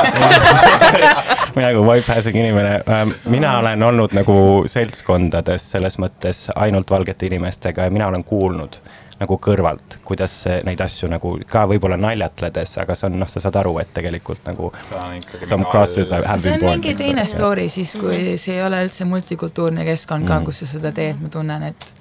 mina 1.58 1.74
kui 1.74 1.84
white 1.84 2.08
passing 2.08 2.38
inimene 2.38 2.78
äh,, 2.86 3.04
mina 3.26 3.58
olen 3.60 3.84
olnud 3.84 4.15
nagu 4.15 4.38
seltskondades 4.70 5.72
selles 5.74 5.98
mõttes 6.00 6.46
ainult 6.56 6.93
valgete 6.93 7.28
inimestega 7.28 7.89
ja 7.89 7.98
mina 7.98 8.08
olen 8.08 8.24
kuulnud 8.24 8.80
nagu 9.19 9.38
kõrvalt, 9.41 9.97
kuidas 10.06 10.32
see- 10.43 10.62
neid 10.65 10.80
asju 10.82 11.08
nagu 11.10 11.39
ka 11.49 11.65
võib-olla 11.67 11.97
naljatledes, 11.97 12.77
aga 12.77 12.95
see 12.95 13.08
on 13.10 13.19
noh, 13.19 13.27
sa 13.27 13.39
saad 13.39 13.56
aru, 13.56 13.77
et 13.80 13.93
tegelikult 13.93 14.43
nagu 14.45 14.71
see 14.84 14.97
on 16.53 16.60
mingi 16.69 16.95
teine 16.95 17.25
story 17.25 17.69
siis, 17.69 17.95
kui 17.99 18.38
see 18.38 18.56
ei 18.58 18.63
ole 18.65 18.84
üldse 18.86 19.06
multikultuurne 19.06 19.86
keskkond 19.86 20.27
ka 20.27 20.38
Mhm., 20.39 20.45
kus 20.45 20.60
sa 20.60 20.65
seda 20.65 20.91
teed, 20.91 21.21
ma 21.21 21.30
tunnen, 21.30 21.63
et 21.63 21.93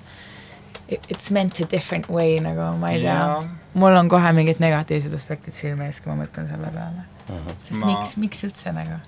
it- 0.88 1.06
it's 1.10 1.30
meant 1.30 1.58
a 1.60 1.64
different 1.70 2.08
way 2.10 2.38
nagu 2.40 2.76
ma 2.78 2.90
ei 2.90 3.00
tea 3.00 3.14
Jaa., 3.14 3.44
mul 3.74 3.96
on 3.96 4.08
kohe 4.08 4.32
mingid 4.32 4.60
negatiivsed 4.60 5.14
aspektid 5.14 5.54
silme 5.54 5.86
ees, 5.86 6.00
kui 6.00 6.12
ma 6.14 6.24
mõtlen 6.24 6.48
selle 6.48 6.70
peale. 6.72 7.04
sest 7.60 7.80
Ma- 7.80 7.86
ma... 7.86 7.98
miks, 8.00 8.16
miks 8.16 8.44
üldse 8.44 8.72
nagu, 8.72 9.00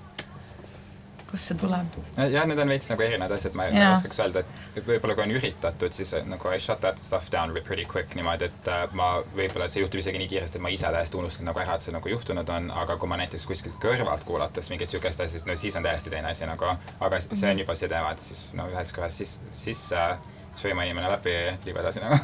kust 1.29 1.51
see 1.51 1.57
tuleb? 1.59 1.97
jah, 2.17 2.47
need 2.49 2.59
on 2.59 2.71
veits 2.73 2.89
nagu 2.91 3.05
erinevad 3.05 3.35
asjad, 3.35 3.55
ma 3.57 3.67
ei 3.69 3.83
oskaks 3.91 4.21
öelda, 4.23 4.43
et 4.43 4.87
võib-olla 4.87 5.15
kui 5.17 5.25
on 5.27 5.33
üritatud, 5.37 5.95
siis 5.95 6.13
äh, 6.17 6.25
nagu 6.29 6.51
I 6.53 6.59
shut 6.61 6.81
that 6.85 7.01
stuff 7.01 7.29
down 7.33 7.53
pretty 7.65 7.85
quick 7.89 8.15
niimoodi, 8.17 8.49
et 8.49 8.71
äh, 8.71 8.85
ma 8.97 9.11
võib-olla 9.35 9.69
see 9.71 9.83
juhtub 9.83 10.01
isegi 10.01 10.21
nii 10.21 10.31
kiiresti, 10.33 10.59
et 10.59 10.65
ma 10.65 10.73
ise 10.73 10.89
täiesti 10.95 11.19
unustan 11.19 11.49
nagu 11.49 11.61
ära, 11.61 11.77
et 11.77 11.85
see 11.85 11.95
nagu 11.95 12.13
juhtunud 12.13 12.49
on, 12.55 12.71
aga 12.83 12.97
kui 13.01 13.11
ma 13.11 13.19
näiteks 13.21 13.47
kuskilt 13.49 13.79
kõrvalt 13.83 14.25
kuulates 14.27 14.71
mingit 14.73 14.91
siukest 14.91 15.21
asja, 15.21 15.35
siis 15.37 15.47
no 15.49 15.57
siis 15.59 15.77
on 15.79 15.85
täiesti 15.85 16.13
teine 16.13 16.33
asi 16.33 16.49
nagu, 16.49 16.73
aga 16.99 17.21
see 17.27 17.53
on 17.53 17.63
juba 17.63 17.77
see 17.79 17.91
teema, 17.91 18.13
et 18.15 18.25
siis 18.25 18.49
no 18.57 18.69
ühes 18.71 18.93
kohas 18.95 19.21
siis, 19.21 19.37
siis 19.63 19.85
äh, 19.93 20.17
sööma 20.59 20.83
inimene 20.85 21.09
läbi 21.11 21.33
ja 21.33 21.53
liigub 21.63 21.79
edasi 21.81 22.01
nagu. 22.03 22.19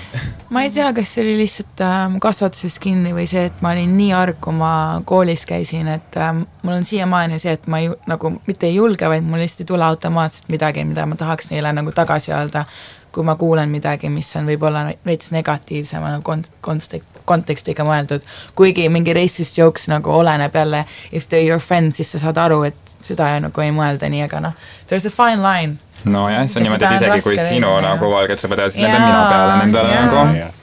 ma 0.54 0.62
ei 0.66 0.72
tea, 0.74 0.90
kas 0.96 1.14
see 1.14 1.24
oli 1.24 1.36
lihtsalt 1.40 1.82
ähm, 1.86 2.18
kasvatuses 2.22 2.78
kinni 2.82 3.12
või 3.16 3.26
see, 3.30 3.46
et 3.50 3.62
ma 3.64 3.74
olin 3.74 3.96
nii 3.98 4.12
arg, 4.16 4.38
kui 4.42 4.54
ma 4.56 4.72
koolis 5.08 5.44
käisin, 5.48 5.90
et 5.94 6.18
ähm, 6.20 6.44
mul 6.62 6.78
on 6.78 6.86
siiamaani 6.86 7.40
see, 7.42 7.56
et 7.58 7.66
ma 7.70 7.82
ei, 7.82 7.90
nagu 8.10 8.34
mitte 8.46 8.68
ei 8.68 8.78
julge, 8.78 9.08
vaid 9.10 9.26
mul 9.26 9.42
lihtsalt 9.42 9.66
ei 9.66 9.72
tule 9.72 9.86
automaatselt 9.86 10.50
midagi, 10.52 10.86
mida 10.88 11.06
ma 11.10 11.18
tahaks 11.20 11.50
neile 11.54 11.74
nagu 11.76 11.94
tagasi 11.96 12.34
öelda, 12.36 12.66
kui 13.14 13.26
ma 13.26 13.34
kuulen 13.38 13.70
midagi, 13.72 14.10
mis 14.12 14.30
on 14.38 14.46
võib-olla 14.46 14.86
veits 15.06 15.32
negatiivsema 15.34 16.14
nagu 16.14 16.26
kont-, 16.26 16.52
kontek-, 16.64 17.19
kontekstiga 17.30 17.86
mõeldud. 17.86 18.26
kuigi 18.58 18.88
mingi 18.92 19.14
racist 19.16 19.58
jokes 19.58 19.88
nagu 19.92 20.12
oleneb 20.20 20.54
jälle, 20.54 20.84
if 21.12 21.28
they 21.28 21.44
are 21.44 21.48
your 21.48 21.62
friend, 21.62 21.94
siis 21.96 22.12
sa 22.12 22.22
saad 22.22 22.40
aru, 22.40 22.62
et 22.70 22.96
seda 23.06 23.32
nagu 23.40 23.64
ei 23.64 23.72
mõelda 23.74 24.10
nii, 24.10 24.24
aga 24.26 24.42
noh, 24.48 24.58
there 24.86 24.98
is 25.00 25.06
a 25.06 25.14
fine 25.14 25.42
line. 25.44 25.78
nojah, 26.04 26.46
see 26.48 26.60
on 26.60 26.66
Ja 26.66 26.70
niimoodi, 26.70 26.84
et 26.84 26.90
on 26.90 26.96
isegi 26.96 27.26
kui 27.26 27.36
sinu 27.36 27.74
leida, 27.76 27.92
nagu 27.92 28.10
sõbrad 28.40 28.64
teevad, 28.64 28.72
siis 28.72 28.86
Jaa, 28.86 28.94
nende 28.94 29.06
mina 29.06 29.28
peale 29.28 29.58
nendele 29.60 30.00
nagu. 30.06 30.56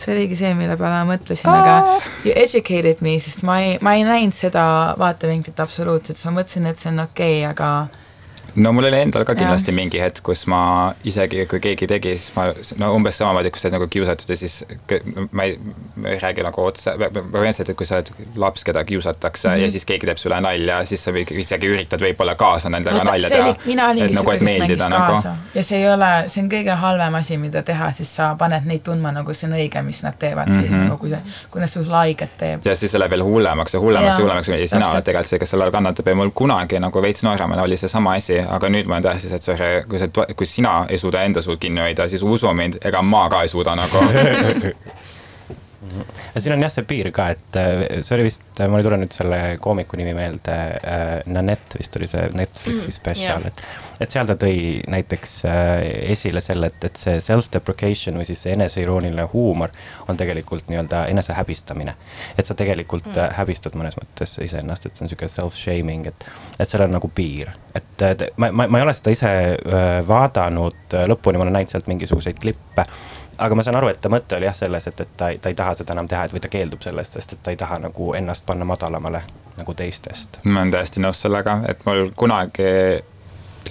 see 0.00 0.14
oligi 0.14 0.36
see, 0.36 0.52
mille 0.56 0.76
peale 0.80 1.04
ma 1.04 1.14
mõtlesin, 1.14 1.48
aga 1.52 2.00
you 2.24 2.32
educated 2.34 3.02
me, 3.04 3.18
sest 3.20 3.44
ma 3.46 3.60
ei, 3.60 3.78
ma 3.84 3.94
ei 3.98 4.04
näinud 4.08 4.34
seda 4.34 4.96
vaatevinklit 4.98 5.60
absoluutselt, 5.60 6.16
siis 6.16 6.30
ma 6.30 6.40
mõtlesin, 6.40 6.70
et 6.70 6.80
see 6.80 6.92
on 6.92 7.04
okei 7.04 7.42
okay,, 7.44 7.50
aga 7.52 7.99
no 8.54 8.72
mul 8.72 8.88
oli 8.90 9.00
endal 9.04 9.24
ka 9.28 9.34
kindlasti 9.38 9.72
mingi 9.72 10.00
hetk, 10.02 10.22
kus 10.26 10.46
ma 10.50 10.60
isegi, 11.04 11.46
kui 11.50 11.60
keegi 11.60 11.86
tegi, 11.90 12.16
siis 12.16 12.34
ma 12.36 12.48
no 12.82 12.92
umbes 12.96 13.18
samamoodi, 13.20 13.52
kui 13.54 13.62
sa 13.62 13.68
oled 13.68 13.78
nagu 13.78 13.88
kiusatud 13.92 14.30
ja 14.30 14.36
siis 14.36 14.64
ma 15.32 15.46
ei, 15.48 15.58
ma 15.96 16.08
ei 16.14 16.18
räägi 16.22 16.44
nagu 16.46 16.64
otse, 16.64 16.96
põhimõtteliselt, 16.98 17.72
et 17.72 17.78
kui 17.78 17.86
sa 17.86 18.00
oled 18.00 18.12
laps, 18.36 18.64
keda 18.64 18.84
kiusatakse 18.84 19.48
mm 19.48 19.54
-hmm. 19.54 19.64
ja 19.64 19.70
siis 19.70 19.84
keegi 19.84 20.06
teeb 20.06 20.18
sulle 20.18 20.40
nalja, 20.40 20.84
siis 20.84 21.04
sa 21.04 21.14
isegi 21.14 21.66
üritad 21.70 22.00
võib-olla 22.00 22.34
kaasa 22.34 22.70
nendega 22.70 22.96
Vaata, 22.96 23.10
nalja 23.10 23.28
teha 23.28 23.54
mina 23.66 23.88
olingi 23.88 24.10
et 24.10 24.14
nagu, 24.14 24.30
siuke, 24.30 24.34
et 24.34 24.40
kes 24.40 24.46
mängis 24.48 24.58
meeldida 24.58 24.88
nagu 24.88 25.12
kaasa. 25.12 25.36
ja 25.54 25.64
see 25.64 25.78
ei 25.78 25.88
ole, 25.92 26.10
see 26.26 26.42
on 26.42 26.50
kõige 26.50 26.76
halvem 26.84 27.14
asi, 27.14 27.36
mida 27.36 27.62
teha, 27.62 27.92
siis 27.92 28.16
sa 28.16 28.34
paned 28.34 28.66
neid 28.66 28.82
tundma 28.84 29.12
nagu 29.12 29.34
see 29.34 29.50
on 29.50 29.56
õige, 29.58 29.82
mis 29.82 30.02
nad 30.02 30.18
teevad 30.18 30.48
mm, 30.48 30.58
-hmm. 30.58 30.60
siis 30.60 30.80
Mhm. 30.80 30.88
nagu 30.88 30.98
kui 30.98 31.10
see, 31.10 31.20
kui 31.50 31.60
nad 31.60 31.70
sulle 31.70 31.96
haiget 31.96 32.36
teeb. 32.38 32.64
ja 32.64 32.76
siis 32.76 32.92
see 32.92 33.00
läheb 33.00 33.14
veel 33.14 33.24
hullemaks 33.24 33.74
ja 33.74 33.80
hullemaks 33.80 34.18
ja 34.18 34.24
hullemaks 34.24 34.48
ja 34.48 34.58
sina 34.68 34.90
oled 34.90 35.06
tegelikult 35.06 35.30
see, 35.32 35.38
kes 35.42 35.54
selle 35.54 35.66
all 35.66 35.74
kannatab 35.74 36.08
ja 36.08 36.16
mul 36.18 36.32
kunagi 36.34 36.80
nagu 36.82 37.02
veits 37.02 37.24
nooremana 37.26 37.66
oli 37.66 37.76
seesama 37.80 38.14
asi, 38.18 38.39
aga 38.48 38.68
nüüd 38.72 38.88
ma 38.88 38.98
olen 38.98 39.08
täiesti 39.08 39.28
see, 39.28 39.36
et 39.40 39.46
sorry, 39.46 39.70
kui 39.88 40.00
sa, 40.00 40.08
kui 40.36 40.46
sina 40.46 40.74
ei 40.88 40.98
suuda 40.98 41.22
enda 41.26 41.42
suud 41.42 41.60
kinni 41.60 41.82
hoida, 41.84 42.08
siis 42.08 42.22
usu 42.22 42.52
mind, 42.54 42.80
ega 42.84 43.02
ma 43.02 43.28
ka 43.32 43.42
ei 43.46 43.52
suuda 43.52 43.76
nagu. 43.78 44.04
ja 46.34 46.40
siin 46.40 46.54
on 46.56 46.66
jah 46.66 46.72
see 46.72 46.84
piir 46.88 47.08
ka, 47.16 47.30
et 47.32 47.56
äh, 47.56 48.02
see 48.04 48.16
oli 48.18 48.28
vist, 48.28 48.44
mul 48.60 48.82
ei 48.82 48.88
tule 48.88 49.00
nüüd 49.00 49.16
selle 49.16 49.40
koomiku 49.62 49.96
nimi 50.00 50.12
meelde 50.16 50.56
äh,, 50.84 51.14
Nanette 51.30 51.80
vist 51.80 51.96
oli 51.96 52.08
see 52.10 52.28
Netflixi 52.36 52.90
Mm, 52.90 52.94
spetsial 52.94 53.44
jah., 53.44 53.46
et, 53.46 53.62
et 54.04 54.12
seal 54.12 54.28
ta 54.28 54.36
tõi 54.40 54.80
näiteks 54.90 55.34
äh, 55.48 55.84
esile 56.14 56.42
selle, 56.44 56.70
et, 56.72 56.84
et 56.88 57.00
see 57.00 57.20
self-deprecation 57.24 58.18
või 58.18 58.26
siis 58.28 58.42
see 58.44 58.54
eneseirooniline 58.56 59.26
huumor 59.32 59.72
on 60.08 60.18
tegelikult 60.20 60.70
nii-öelda 60.70 61.06
enesehäbistamine. 61.12 61.94
et 62.38 62.46
sa 62.46 62.56
tegelikult 62.58 63.08
mm. 63.12 63.36
häbistad 63.38 63.76
mõnes 63.78 63.96
mõttes 64.00 64.36
iseennast, 64.42 64.86
et 64.86 64.96
see 64.96 65.06
on 65.06 65.12
sihuke 65.12 65.30
self-shaming, 65.30 66.10
et, 66.10 66.28
et 66.58 66.68
seal 66.68 66.86
on 66.86 66.96
nagu 66.98 67.10
piir, 67.14 67.52
et 67.74 68.06
ma, 68.36 68.50
ma, 68.50 68.66
ma 68.66 68.80
ei 68.80 68.86
ole 68.88 68.96
seda 68.96 69.14
ise 69.14 69.30
äh, 69.30 69.88
vaadanud 70.08 70.98
äh, 70.98 71.08
lõpuni, 71.10 71.40
ma 71.40 71.48
olen 71.48 71.60
näinud 71.60 71.74
sealt 71.74 71.90
mingisuguseid 71.90 72.40
klippe 72.40 72.86
aga 73.40 73.56
ma 73.56 73.62
saan 73.64 73.78
aru, 73.80 73.88
et 73.88 74.00
ta 74.00 74.10
mõte 74.12 74.36
oli 74.36 74.48
jah 74.48 74.56
selles, 74.56 74.86
et, 74.90 75.00
et 75.00 75.14
ta 75.16 75.30
ta 75.40 75.52
ei 75.52 75.56
taha 75.58 75.74
seda 75.78 75.94
enam 75.96 76.08
teha, 76.08 76.24
et 76.26 76.34
või 76.34 76.42
ta 76.44 76.50
keeldub 76.52 76.82
sellest, 76.84 77.16
sest 77.16 77.36
et 77.36 77.42
ta 77.44 77.54
ei 77.54 77.60
taha 77.60 77.80
nagu 77.86 78.12
ennast 78.18 78.46
panna 78.46 78.68
madalamale 78.68 79.22
nagu 79.56 79.74
teistest. 79.74 80.40
ma 80.44 80.60
olen 80.64 80.74
täiesti 80.74 81.02
nõus 81.04 81.22
sellega, 81.24 81.60
et 81.68 81.84
mul 81.86 82.10
kunagi 82.16 82.68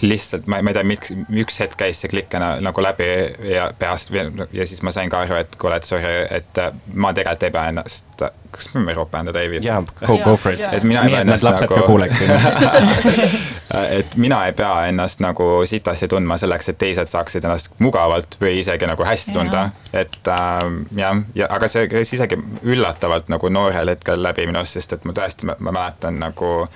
lihtsalt 0.02 0.48
ma, 0.48 0.62
ma 0.64 0.72
ei 0.72 0.78
tea, 0.78 0.86
miks, 0.88 1.14
üks 1.44 1.60
hetk 1.64 1.78
käis 1.80 2.02
see 2.02 2.12
klikk 2.12 2.36
na, 2.40 2.56
nagu 2.64 2.84
läbi 2.84 3.08
ja 3.52 3.70
peast 3.80 4.14
ja 4.14 4.68
siis 4.68 4.82
ma 4.86 4.94
sain 4.96 5.10
ka 5.12 5.24
aru, 5.26 5.40
et 5.42 5.56
kuule, 5.60 5.80
et 5.80 5.88
sorry, 5.88 6.12
et 6.30 6.62
äh, 6.62 6.76
ma 6.94 7.14
tegelikult 7.16 7.48
ei 7.48 7.54
pea 7.56 7.66
ennast, 7.74 8.24
kas 8.54 8.70
me 8.74 8.82
võime 8.82 8.96
ropendada, 8.98 9.42
Eivi? 9.44 9.62
jaa, 9.66 9.82
go, 10.02 10.18
go 10.24 10.36
for 10.40 10.56
it. 10.56 10.64
et 10.78 10.86
mina 10.88 11.04
ei 11.06 11.14
pea 11.14 11.24
ennast 11.26 11.48
nagu 11.50 11.80
et 14.00 14.16
mina 14.18 14.42
ei 14.50 14.54
pea 14.58 14.74
ennast 14.90 15.24
nagu 15.24 15.50
sitasti 15.70 16.10
tundma 16.12 16.38
selleks, 16.42 16.72
et 16.72 16.80
teised 16.82 17.12
saaksid 17.12 17.46
ennast 17.46 17.74
mugavalt 17.84 18.40
või 18.42 18.60
isegi 18.64 18.90
nagu 18.90 19.06
hästi 19.06 19.36
tunda. 19.36 19.70
et 19.94 20.20
äh, 20.28 20.70
jah, 20.98 21.26
ja 21.36 21.50
aga 21.50 21.72
see 21.72 21.90
käis 21.92 22.14
isegi 22.16 22.40
üllatavalt 22.64 23.30
nagu 23.30 23.52
noorel 23.54 23.96
hetkel 23.96 24.24
läbi 24.24 24.48
minust, 24.50 24.78
sest 24.78 24.98
et 24.98 25.06
ma 25.06 25.16
tõesti, 25.18 25.50
ma 25.50 25.74
mäletan 25.74 26.22
nagu 26.22 26.70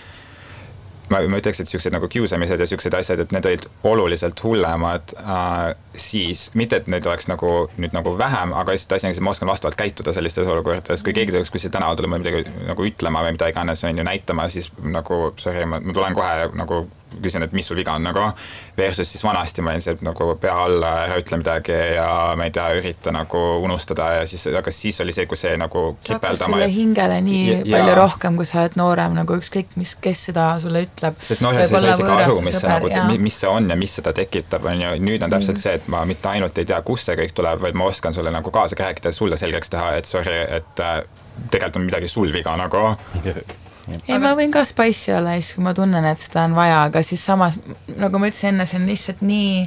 ma, 1.13 1.21
ma 1.29 1.39
ütleks, 1.41 1.61
et 1.63 1.71
siuksed 1.71 1.93
nagu 1.93 2.09
kiusamised 2.11 2.59
ja 2.59 2.67
siuksed 2.69 2.97
asjad, 2.97 3.21
et 3.23 3.35
need 3.35 3.47
olid 3.49 3.67
oluliselt 3.89 4.41
hullemad 4.43 5.13
äh, 5.21 5.73
siis, 5.95 6.47
mitte 6.57 6.81
et 6.81 6.89
neid 6.91 7.07
oleks 7.09 7.29
nagu 7.31 7.53
nüüd 7.77 7.95
nagu 7.95 8.15
vähem, 8.19 8.55
aga 8.57 8.75
lihtsalt 8.75 8.97
asi 8.97 9.09
on, 9.09 9.15
et 9.15 9.25
ma 9.25 9.35
oskan 9.35 9.51
vastavalt 9.51 9.79
käituda 9.79 10.15
sellistes 10.15 10.49
olukordades, 10.49 11.05
kui 11.05 11.15
keegi 11.15 11.35
tuleks 11.35 11.53
kuskil 11.53 11.73
tänaval 11.73 12.09
mulle 12.09 12.23
midagi 12.23 12.67
nagu 12.69 12.89
ütlema 12.89 13.23
või 13.25 13.37
mida 13.37 13.51
iganes 13.53 13.85
on 13.87 14.01
ju 14.01 14.07
näitama, 14.07 14.49
siis 14.51 14.71
nagu 14.83 15.23
sorry, 15.41 15.65
ma 15.69 15.81
tulen 15.93 16.17
kohe 16.17 16.49
nagu 16.57 16.83
küsin, 17.21 17.43
et 17.43 17.51
mis 17.53 17.67
sul 17.67 17.77
viga 17.77 17.93
on 17.93 18.03
nagu. 18.03 18.23
Versus 18.77 19.11
siis 19.11 19.23
vanasti 19.23 19.61
ma 19.61 19.71
olin 19.71 19.81
see 19.81 19.97
nagu 20.01 20.29
pea 20.41 20.53
alla, 20.65 20.91
ära 21.05 21.17
ütle 21.21 21.37
midagi 21.41 21.75
ja 21.95 22.07
ma 22.37 22.47
ei 22.47 22.51
tea, 22.55 22.67
ürita 22.79 23.11
nagu 23.13 23.41
unustada 23.63 24.09
ja 24.19 24.25
siis, 24.29 24.47
aga 24.47 24.71
siis 24.73 25.01
oli 25.03 25.13
see, 25.13 25.25
kui 25.29 25.37
see 25.37 25.55
nagu 25.57 25.97
kipeldama. 26.03 26.55
sulle 26.57 26.69
hingele 26.73 27.21
nii 27.21 27.43
Ja- 27.43 27.57
ja, 27.57 27.77
palju 27.77 27.93
jaa. 27.93 27.95
rohkem, 27.95 28.35
kui 28.35 28.45
sa 28.45 28.61
oled 28.61 28.77
noorem, 28.79 29.13
nagu 29.19 29.37
ükskõik, 29.37 29.75
mis, 29.75 29.95
kes 30.01 30.25
seda 30.29 30.47
sulle 30.59 30.85
ütleb. 30.87 31.15
sest 31.21 31.41
noorel 31.41 31.67
sa 31.67 31.75
ei 31.77 31.81
saa 31.81 31.93
isegi 31.93 32.11
aru, 32.23 32.41
mis 32.41 32.59
see 32.59 32.69
nagu, 32.69 33.17
mis 33.21 33.39
see 33.39 33.49
on 33.49 33.69
ja 33.69 33.75
mis 33.75 33.95
seda 33.99 34.13
tekitab, 34.13 34.65
on 34.65 34.81
ju, 34.81 34.93
nüüd 35.03 35.23
on 35.23 35.29
täpselt 35.29 35.57
see, 35.61 35.73
et 35.79 35.87
ma 35.87 36.05
mitte 36.05 36.29
ainult 36.29 36.57
ei 36.57 36.65
tea, 36.65 36.81
kust 36.81 37.05
see 37.09 37.15
kõik 37.19 37.33
tuleb, 37.35 37.61
vaid 37.61 37.73
ma 37.75 37.85
oskan 37.91 38.13
sulle 38.13 38.31
nagu 38.31 38.51
kaasa 38.51 38.75
rääkida 38.79 39.11
ja 39.11 39.13
sulle 39.13 39.37
selgeks 39.37 39.69
teha, 39.69 39.91
et 39.99 40.05
sorry, 40.05 40.33
et 40.49 40.79
äh, 40.79 41.03
tegelikult 41.51 41.75
on 41.81 41.85
midagi 41.89 42.07
sul 42.07 42.31
viga 42.33 42.55
nagu. 42.57 42.95
ei, 44.07 44.19
ma 44.21 44.33
võin 44.37 44.51
ka 44.53 44.63
spicy 44.67 45.11
olla 45.17 45.35
siis, 45.39 45.53
kui 45.57 45.63
ma 45.65 45.73
tunnen, 45.75 46.05
et 46.07 46.19
seda 46.19 46.45
on 46.47 46.55
vaja, 46.55 46.83
aga 46.87 47.03
siis 47.03 47.23
samas, 47.25 47.57
nagu 47.97 48.21
ma 48.21 48.29
ütlesin 48.31 48.53
enne, 48.53 48.67
see 48.69 48.79
on 48.79 48.87
lihtsalt 48.87 49.25
nii 49.25 49.57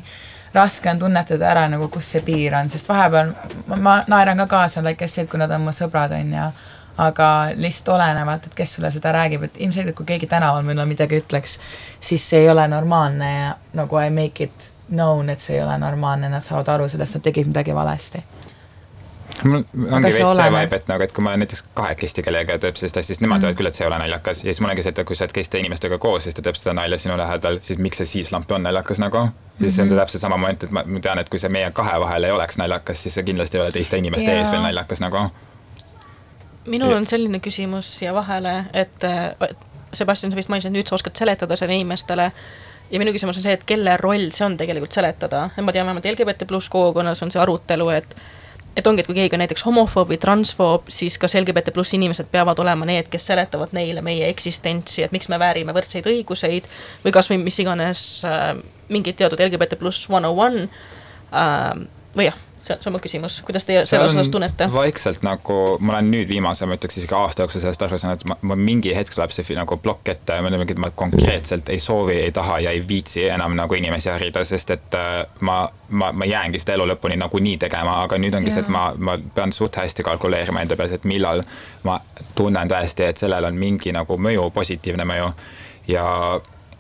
raske 0.57 0.89
on 0.91 0.99
tunnetada 0.99 1.51
ära 1.51 1.67
nagu, 1.69 1.89
kus 1.93 2.09
see 2.15 2.23
piir 2.25 2.55
on, 2.57 2.71
sest 2.73 2.89
vahepeal 2.89 3.35
ma, 3.67 3.77
ma 3.77 3.97
naeran 4.09 4.41
ka 4.45 4.49
kaasa 4.55 4.85
like 4.85 5.05
I 5.05 5.09
said, 5.09 5.29
kui 5.29 5.41
nad 5.41 5.53
on 5.53 5.67
mu 5.67 5.75
sõbrad, 5.77 6.15
on 6.17 6.33
ju, 6.33 6.47
aga 7.03 7.29
lihtsalt 7.57 7.93
olenevalt, 7.97 8.49
et 8.49 8.57
kes 8.57 8.79
sulle 8.79 8.91
seda 8.95 9.13
räägib, 9.17 9.45
et 9.49 9.61
ilmselgelt 9.61 9.99
kui 9.99 10.09
keegi 10.09 10.31
tänaval 10.31 10.65
mulle 10.65 10.87
midagi 10.89 11.21
ütleks, 11.21 11.59
siis 12.01 12.25
see 12.25 12.47
ei 12.47 12.51
ole 12.51 12.65
normaalne 12.73 13.33
ja 13.35 13.53
nagu 13.77 14.01
I 14.01 14.09
make 14.15 14.49
it 14.49 14.71
known, 14.89 15.29
et 15.31 15.43
see 15.45 15.59
ei 15.59 15.63
ole 15.65 15.77
normaalne, 15.83 16.31
nad 16.33 16.45
saavad 16.45 16.73
aru 16.77 16.89
sellest, 16.89 17.19
nad 17.19 17.27
tegid 17.27 17.51
midagi 17.51 17.75
valesti. 17.75 18.25
Ongi 19.45 20.13
veits 20.15 20.37
see 20.39 20.51
vibe, 20.55 20.79
et 20.79 20.89
nagu, 20.91 21.05
et 21.05 21.13
kui 21.13 21.25
ma 21.25 21.35
näiteks 21.37 21.65
kahekesti 21.77 22.25
kellegagi 22.25 22.63
teeb 22.63 22.79
sellist 22.81 22.97
asja, 23.01 23.11
siis 23.11 23.23
nemad 23.25 23.43
teavad 23.45 23.59
küll, 23.59 23.69
et 23.71 23.77
see 23.77 23.85
ei 23.85 23.91
ole 23.91 23.99
naljakas 24.01 24.43
ja 24.43 24.49
siis 24.51 24.61
mul 24.65 24.73
ongi 24.73 24.85
see, 24.87 24.95
et 24.95 25.03
kui 25.09 25.19
sa 25.19 25.27
oled 25.27 25.35
teiste 25.37 25.61
inimestega 25.61 25.99
koos, 26.03 26.25
siis 26.27 26.37
ta 26.39 26.45
teeb 26.47 26.59
seda 26.59 26.75
nalja 26.79 26.99
sinu 27.03 27.17
lähedal, 27.21 27.59
siis 27.67 27.81
miks 27.83 28.01
see 28.03 28.11
siis 28.13 28.33
lamp 28.33 28.53
on 28.53 28.65
naljakas 28.67 29.01
nagu. 29.03 29.27
siis 29.61 29.79
on 29.83 29.93
ta 29.93 29.99
täpselt 30.03 30.25
sama 30.25 30.39
moment, 30.41 30.65
et 30.65 30.71
ma, 30.71 30.85
ma 30.87 31.03
tean, 31.05 31.21
et 31.21 31.29
kui 31.33 31.43
see 31.43 31.53
meie 31.53 31.71
kahe 31.77 31.99
vahel 32.01 32.29
ei 32.29 32.37
oleks 32.37 32.59
naljakas, 32.63 33.03
siis 33.03 33.19
see 33.19 33.27
kindlasti 33.27 33.59
ei 33.61 33.65
ole 33.65 33.75
teiste 33.77 34.01
inimeste 34.01 34.31
Jaa. 34.31 34.45
ees 34.45 34.53
veel 34.55 34.65
naljakas 34.65 35.05
nagu. 35.05 35.27
minul 36.67 36.91
Ja- 36.91 36.97
on 36.97 37.07
selline 37.07 37.41
küsimus 37.41 37.93
siia 37.99 38.15
vahele, 38.15 38.65
et 38.73 39.05
Sebastian, 39.93 40.33
sa 40.33 40.37
vist 40.37 40.49
mainisid, 40.49 40.73
et 40.73 40.77
nüüd 40.77 40.89
sa 40.89 40.97
oskad 40.97 41.17
seletada 41.17 41.57
selle 41.57 41.75
inimestele 41.75 42.33
ja 42.91 42.99
minu 42.99 43.13
küsimus 43.15 43.39
on 43.39 43.45
see, 43.47 43.55
et 43.57 43.65
kelle 43.67 43.97
roll 44.01 44.31
see 44.35 44.45
on 44.47 44.57
tegelikult 44.59 44.93
seletada, 44.97 45.51
et 45.57 45.65
ma 45.65 45.75
tean 45.75 45.87
vähemalt 45.87 46.07
LGBT 46.13 46.47
pluss 46.49 46.69
kogukonnas 46.73 47.23
on 47.23 47.33
see 47.35 47.41
arutelu, 47.43 47.89
et 47.95 48.17
et 48.77 48.87
ongi, 48.87 49.01
et 49.01 49.09
kui 49.09 49.17
keegi 49.17 49.37
on 49.37 49.43
näiteks 49.43 49.65
homofoob 49.67 50.13
või 50.13 50.19
transfoob, 50.21 50.91
siis 50.93 51.17
kas 51.21 51.35
LGBT 51.39 51.73
pluss 51.75 51.97
inimesed 51.97 52.29
peavad 52.33 52.59
olema 52.63 52.89
need, 52.89 53.09
kes 53.13 53.29
seletavad 53.31 53.73
neile 53.77 54.03
meie 54.05 54.29
eksistentsi, 54.29 55.05
et 55.07 55.15
miks 55.17 55.31
me 55.33 55.39
väärime 55.41 55.75
võrdseid 55.77 56.09
õiguseid 56.11 56.69
või 57.05 57.15
kas 57.17 57.31
või 57.33 57.41
mis 57.45 57.61
iganes 57.65 58.03
äh, 58.29 58.53
mingid 58.93 59.19
teatud 59.19 59.41
LGBT 59.41 59.81
pluss 59.81 60.11
one 60.13 60.29
on 60.29 60.43
one 60.47 60.67
äh, 61.33 61.87
või 62.17 62.29
jah, 62.29 62.37
see, 62.67 62.77
on 62.87 62.95
mu 62.97 63.01
küsimus, 63.03 63.39
kuidas 63.47 63.67
teie 63.67 63.85
selles 63.89 64.15
osas 64.15 64.31
tunnete? 64.33 64.69
vaikselt 64.73 65.25
nagu, 65.27 65.59
ma 65.81 65.97
olen 65.97 66.11
nüüd 66.13 66.29
viimase, 66.31 66.67
ma 66.69 66.79
ütleks 66.79 66.99
isegi 67.01 67.15
aasta 67.17 67.45
jooksul 67.45 67.63
sellest 67.65 67.85
aru 67.87 67.99
saanud, 68.01 68.23
et 68.23 68.31
ma, 68.31 68.39
ma 68.53 68.59
mingi 68.59 68.95
hetk 68.97 69.15
tuleb 69.15 69.35
see 69.35 69.57
nagu 69.59 69.79
plokk 69.83 70.13
ette 70.13 70.39
ja 70.39 70.45
ma 70.45 70.51
ütlen, 70.51 70.67
et 70.67 70.83
ma 70.83 70.91
konkreetselt 71.03 71.71
ei 71.73 71.83
soovi, 71.83 72.19
ei 72.25 72.33
taha 72.37 72.59
ja 72.67 72.75
ei 72.75 72.83
viitsi 72.89 73.29
enam 73.31 73.57
nagu 73.59 73.79
inimesi 73.79 74.11
harida, 74.13 74.45
sest 74.45 74.75
et 74.75 74.99
äh, 74.99 75.21
ma, 75.41 75.61
ma, 75.89 76.11
ma 76.13 76.29
jäängi 76.29 76.61
seda 76.63 76.77
elu 76.77 76.89
lõpuni 76.93 77.19
nagunii 77.21 77.57
tegema, 77.67 78.01
aga 78.07 78.19
nüüd 78.21 78.35
ongi 78.39 78.55
see, 78.55 78.65
et 78.67 78.73
ma, 78.73 78.89
ma 78.99 79.19
pean 79.35 79.55
suht 79.55 79.79
hästi 79.81 80.07
kalkuleerima 80.07 80.65
enda 80.65 80.79
peas, 80.79 80.97
et 80.97 81.07
millal 81.09 81.45
ma 81.87 82.01
tunnen 82.35 82.69
tõesti, 82.71 83.07
et 83.07 83.23
sellel 83.23 83.49
on 83.49 83.57
mingi 83.59 83.95
nagu 83.95 84.19
mõju, 84.19 84.51
positiivne 84.55 85.07
mõju. 85.09 85.31
Ja 85.87 86.05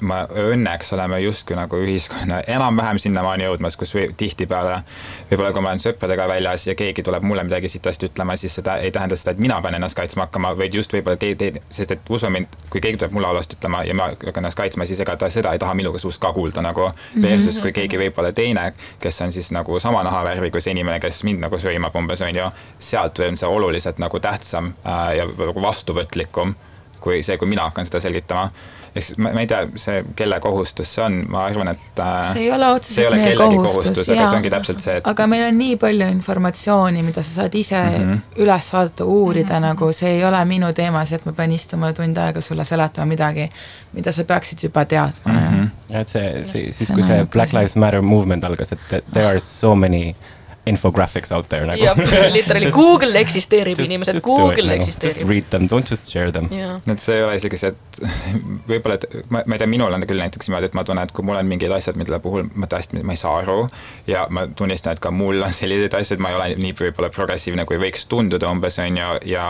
ma 0.00 0.22
õnneks 0.28 0.92
oleme 0.92 1.20
justkui 1.20 1.56
nagu 1.56 1.78
ühiskonna 1.80 2.42
enam-vähem 2.52 2.98
sinnamaani 3.00 3.46
jõudmas, 3.46 3.76
kus 3.80 3.94
või, 3.96 4.11
tihtipeale 4.16 4.82
võib-olla 5.30 5.52
kui 5.56 5.64
ma 5.64 5.72
olen 5.72 5.80
sõpradega 5.80 6.26
väljas 6.28 6.66
ja 6.66 6.74
keegi 6.76 7.04
tuleb 7.06 7.24
mulle 7.24 7.44
midagi 7.48 7.70
sitast 7.72 8.04
ütlema, 8.04 8.37
siis 8.37 8.59
seda 8.59 8.76
ei 8.85 8.92
tähenda 8.92 9.16
seda, 9.16 9.32
et 9.32 9.40
mina 9.40 9.56
pean 9.64 9.78
ennast 9.78 9.96
kaitsma 9.96 10.26
hakkama, 10.26 10.52
vaid 10.59 10.76
just 10.76 10.92
võib-olla 10.92 11.16
te, 11.20 11.32
te, 11.40 11.62
sest 11.70 11.96
et 11.96 12.12
usu 12.12 12.30
mind, 12.32 12.52
kui 12.70 12.85
keegi 12.85 13.00
tuleb 13.00 13.16
mulle 13.16 13.30
halvasti 13.32 13.56
ütlema 13.56 13.82
ja 13.88 13.96
ma 13.96 14.11
hakkan 14.12 14.42
ennast 14.44 14.61
kaitsma, 14.61 14.85
siis 14.85 15.00
ega 15.00 15.16
ta 15.16 15.30
seda 15.32 15.56
ei 15.56 15.62
taha 15.62 15.74
minuga 15.78 16.02
suust 16.02 16.20
ka 16.20 16.32
kuulda 16.37 16.64
nagu. 16.64 16.90
Versus 17.22 17.59
kui 17.62 17.72
keegi 17.72 17.98
võib-olla 18.00 18.35
teine, 18.37 18.68
kes 19.00 19.20
on 19.24 19.32
siis 19.32 19.48
nagu 19.56 19.80
sama 19.80 20.02
nahavärvi 20.04 20.52
kui 20.52 20.61
see 20.61 20.76
inimene, 20.76 21.00
kes 21.00 21.22
mind 21.24 21.40
nagu 21.46 21.61
sõimab 21.62 21.96
umbes 21.96 22.20
on 22.26 22.37
ju, 22.37 22.52
sealt 22.78 23.24
on 23.24 23.40
see 23.40 23.48
oluliselt 23.48 24.00
nagu 24.02 24.20
tähtsam 24.20 24.74
äh, 24.85 25.16
ja 25.22 25.28
nagu 25.28 25.62
vastuvõtlikum 25.62 26.54
kui 27.06 27.22
see, 27.22 27.38
kui 27.38 27.48
mina 27.48 27.68
hakkan 27.68 27.87
seda 27.87 28.00
selgitama. 28.02 28.48
Ehk 28.96 29.04
siis 29.06 29.18
ma, 29.18 29.32
ma 29.37 29.42
ei 29.44 29.48
tea, 29.50 29.62
see, 29.80 30.02
kelle 30.18 30.38
kohustus 30.40 30.92
see 30.96 31.04
on, 31.04 31.18
ma 31.32 31.44
arvan, 31.50 31.70
et 31.72 32.02
äh, 32.02 32.30
see 32.32 32.44
ei 32.46 32.50
ole 32.54 32.66
see 32.66 32.70
ei 32.70 32.76
otseselt 32.80 33.09
ole 33.09 33.20
meie 33.20 33.32
kellegi 33.32 33.59
kohustus, 33.61 33.85
kohustus, 33.85 34.11
aga 34.14 34.28
see 34.28 34.38
ongi 34.38 34.52
täpselt 34.54 34.85
see, 34.85 34.96
et 35.00 35.11
aga 35.12 35.26
meil 35.30 35.46
on 35.48 35.59
nii 35.61 35.78
palju 35.82 36.11
informatsiooni, 36.14 37.04
mida 37.06 37.24
sa 37.26 37.42
saad 37.42 37.59
ise 37.59 37.80
mm. 37.80 37.96
-hmm. 38.04 38.42
üles 38.44 38.70
vaadata, 38.72 39.04
uurida 39.04 39.54
mm, 39.54 39.56
-hmm. 39.59 39.68
nagu 39.68 39.90
see 40.00 40.14
ei 40.18 40.24
ole 40.24 40.44
minu 40.44 40.72
teema, 40.72 41.04
see, 41.04 41.20
et 41.20 41.26
ma 41.26 41.32
pean 41.32 41.52
istuma 41.52 41.92
tund 41.92 42.16
aega 42.16 42.40
sulle 42.40 42.64
seletama 42.64 43.06
midagi, 43.12 43.50
mida 43.92 44.12
sa 44.12 44.24
peaksid 44.24 44.64
juba 44.68 44.85
teadma 44.85 45.32
mm. 45.32 45.38
mm. 45.38 45.61
-hmm. 45.61 45.94
ja 45.94 46.00
et 46.00 46.09
see, 46.09 46.44
see, 46.44 46.72
siis 46.72 46.87
See 46.87 46.94
kui 46.94 47.02
see 47.02 47.26
Black. 47.32 47.52
Lives 47.52 47.76
Matter 47.76 48.02
movement 48.02 48.44
algas, 48.44 48.72
et 48.72 48.80
there 49.12 49.26
are 49.26 49.40
so 49.40 49.74
many 49.74 50.16
infographics 50.66 51.33
out 51.33 51.48
there 51.48 51.66
nagu. 51.68 51.85
jah, 51.85 51.98
literally 52.33 52.70
Google 52.74 53.18
eksisteerib 53.20 53.79
inimesed, 53.85 54.20
Google 54.24 54.66
Just 54.66 54.74
eksisteerib. 54.76 55.29
read 55.29 55.50
them, 55.50 55.68
don't 55.70 55.90
just 55.90 56.11
share 56.11 56.33
them. 56.35 56.48
jaa, 56.50 56.81
et 56.92 57.02
see 57.02 57.18
ei 57.18 57.24
ole 57.26 57.37
isegi 57.38 57.61
see, 57.61 57.72
et 57.74 58.00
võib-olla, 58.70 58.98
et 58.98 59.07
ma, 59.31 59.44
ma 59.46 59.57
ei 59.57 59.62
tea, 59.62 59.70
minul 59.70 59.94
on 59.96 60.07
küll 60.11 60.22
näiteks 60.22 60.50
niimoodi, 60.50 60.70
et 60.72 60.79
ma 60.79 60.85
tunnen, 60.88 61.07
et 61.07 61.14
kui 61.16 61.26
mul 61.26 61.38
on 61.38 61.50
mingid 61.50 61.72
asjad, 61.76 61.98
mille 62.00 62.18
puhul 62.24 62.48
ma 62.55 62.70
tõesti, 62.70 63.02
ma 63.07 63.14
ei 63.14 63.22
saa 63.22 63.37
aru 63.44 63.68
ja 64.11 64.26
ma 64.31 64.48
tunnistan, 64.59 64.96
et 64.96 65.05
ka 65.05 65.14
mul 65.14 65.42
on 65.46 65.55
selliseid 65.57 65.94
asju, 66.00 66.18
et 66.18 66.24
ma 66.24 66.33
ei 66.33 66.40
ole 66.40 66.50
nii 66.64 66.74
võib-olla 66.83 67.12
progressiivne, 67.14 67.66
kui 67.68 67.79
võiks 67.83 68.09
tunduda 68.11 68.50
umbes, 68.50 68.81
on 68.83 68.98
ju, 69.02 69.12
ja 69.31 69.46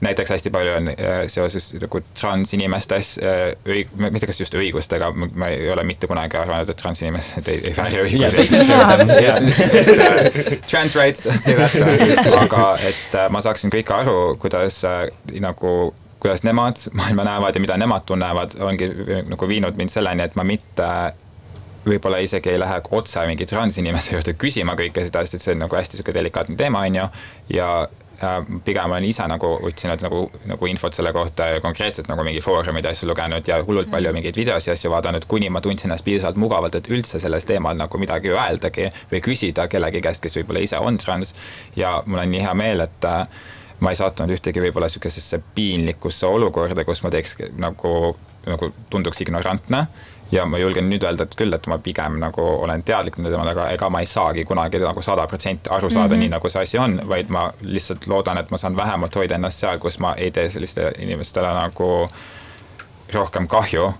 näiteks 0.00 0.30
hästi 0.30 0.50
palju 0.50 0.72
on 0.76 0.88
äh, 0.88 1.20
seoses 1.28 1.70
nagu 1.80 2.00
transinimestes 2.20 3.12
äh, 3.22 3.52
õig-, 3.68 3.92
tea, 4.18 4.28
kas 4.30 4.40
just 4.40 4.54
õigustega, 4.56 5.10
ma 5.14 5.50
ei 5.52 5.70
ole 5.72 5.84
mitte 5.88 6.08
kunagi 6.10 6.38
arvanud, 6.40 6.72
et 6.72 6.80
transinimesed 6.80 7.48
ei, 7.52 7.62
ei 7.70 7.76
vääri 7.76 8.02
õigusi. 8.06 8.46
äh, 10.10 10.60
trans 10.68 10.96
rights, 10.96 11.26
aga 12.36 12.68
et 12.88 13.18
ma 13.32 13.42
saaksin 13.44 13.72
kõike 13.72 13.96
aru, 14.02 14.20
kuidas 14.40 14.82
nagu 15.40 15.74
kuidas 16.20 16.42
nemad 16.44 16.76
maailma 16.92 17.24
näevad 17.24 17.56
ja 17.56 17.60
mida 17.64 17.76
nemad 17.80 18.04
tunnevad, 18.08 18.52
ongi 18.60 18.90
nagu 19.24 19.48
viinud 19.48 19.78
mind 19.80 19.92
selleni, 19.92 20.26
et 20.28 20.36
ma 20.36 20.44
mitte 20.44 20.88
võib-olla 21.86 22.20
isegi 22.20 22.52
ei 22.52 22.60
lähe 22.60 22.80
otse 22.96 23.22
mingi 23.28 23.46
transinimese 23.48 24.12
juurde 24.14 24.34
küsima 24.36 24.76
kõike 24.76 25.06
seda, 25.06 25.22
sest 25.24 25.38
et 25.38 25.44
see 25.44 25.54
on 25.56 25.64
nagu 25.64 25.76
hästi 25.76 25.96
sihuke 25.96 26.12
delikaatne 26.12 26.56
teema, 26.60 26.84
on 26.84 26.98
ju, 27.00 27.06
ja 27.56 27.70
pigem 28.64 28.90
olen 28.90 29.04
ise 29.08 29.24
nagu 29.28 29.48
otsinud 29.68 30.02
nagu, 30.04 30.24
nagu 30.48 30.66
infot 30.68 30.94
selle 30.96 31.12
kohta 31.12 31.46
ja 31.54 31.60
konkreetselt 31.64 32.08
nagu 32.10 32.24
mingi 32.26 32.42
foorumeid 32.44 32.84
ja 32.84 32.92
asju 32.92 33.08
lugenud 33.08 33.48
ja 33.48 33.60
hullult 33.64 33.90
palju 33.90 34.12
mingeid 34.12 34.36
videosi 34.36 34.70
ja 34.70 34.76
asju 34.76 34.90
vaadanud, 34.92 35.24
kuni 35.28 35.48
ma 35.50 35.62
tundsin 35.64 35.88
ennast 35.88 36.04
piisavalt 36.04 36.36
mugavalt, 36.40 36.76
et 36.76 36.90
üldse 36.92 37.20
selles 37.22 37.48
teemal 37.48 37.78
nagu 37.80 38.00
midagi 38.00 38.34
öeldagi 38.34 38.90
või 39.12 39.22
küsida 39.24 39.68
kellegi 39.72 40.04
käest, 40.04 40.22
kes 40.24 40.36
võib-olla 40.36 40.64
ise 40.66 40.78
on 40.78 41.00
trans. 41.00 41.34
ja 41.76 42.02
mul 42.06 42.20
on 42.20 42.30
nii 42.30 42.44
hea 42.44 42.54
meel, 42.54 42.84
et 42.84 43.08
äh, 43.08 43.24
ma 43.80 43.94
ei 43.94 43.96
sattunud 43.96 44.36
ühtegi 44.36 44.60
võib-olla 44.60 44.88
sihukesesse 44.92 45.40
piinlikusse 45.54 46.28
olukorda, 46.28 46.84
kus 46.84 47.02
ma 47.02 47.10
teeks 47.10 47.38
nagu, 47.56 47.94
nagu 48.46 48.72
tunduks 48.92 49.24
ignorantne 49.24 49.86
ja 50.32 50.46
ma 50.46 50.58
julgen 50.58 50.88
nüüd 50.90 51.04
öelda, 51.04 51.26
et 51.26 51.34
küll, 51.36 51.52
et 51.54 51.66
ma 51.66 51.78
pigem 51.78 52.18
nagu 52.22 52.44
olen 52.62 52.82
teadlik 52.86 53.18
nende 53.18 53.32
teemal, 53.34 53.50
aga 53.52 53.68
ega 53.74 53.90
ma 53.90 54.00
ei 54.00 54.06
saagi 54.06 54.44
kunagi 54.44 54.80
nagu 54.82 55.02
sada 55.02 55.26
protsenti 55.26 55.70
aru 55.70 55.90
saada 55.90 56.08
mm, 56.08 56.14
-hmm. 56.14 56.24
nii 56.24 56.34
nagu 56.36 56.48
see 56.48 56.62
asi 56.62 56.78
on, 56.78 57.00
vaid 57.08 57.28
ma 57.28 57.50
lihtsalt 57.62 58.06
loodan, 58.06 58.38
et 58.38 58.50
ma 58.50 58.56
saan 58.58 58.76
vähemalt 58.76 59.16
hoida 59.16 59.34
ennast 59.34 59.58
seal, 59.58 59.78
kus 59.78 59.98
ma 59.98 60.14
ei 60.14 60.30
tee 60.30 60.50
sellistele 60.50 60.92
inimestele 60.98 61.52
nagu 61.54 62.10
rohkem 63.12 63.48
kahju. 63.48 63.92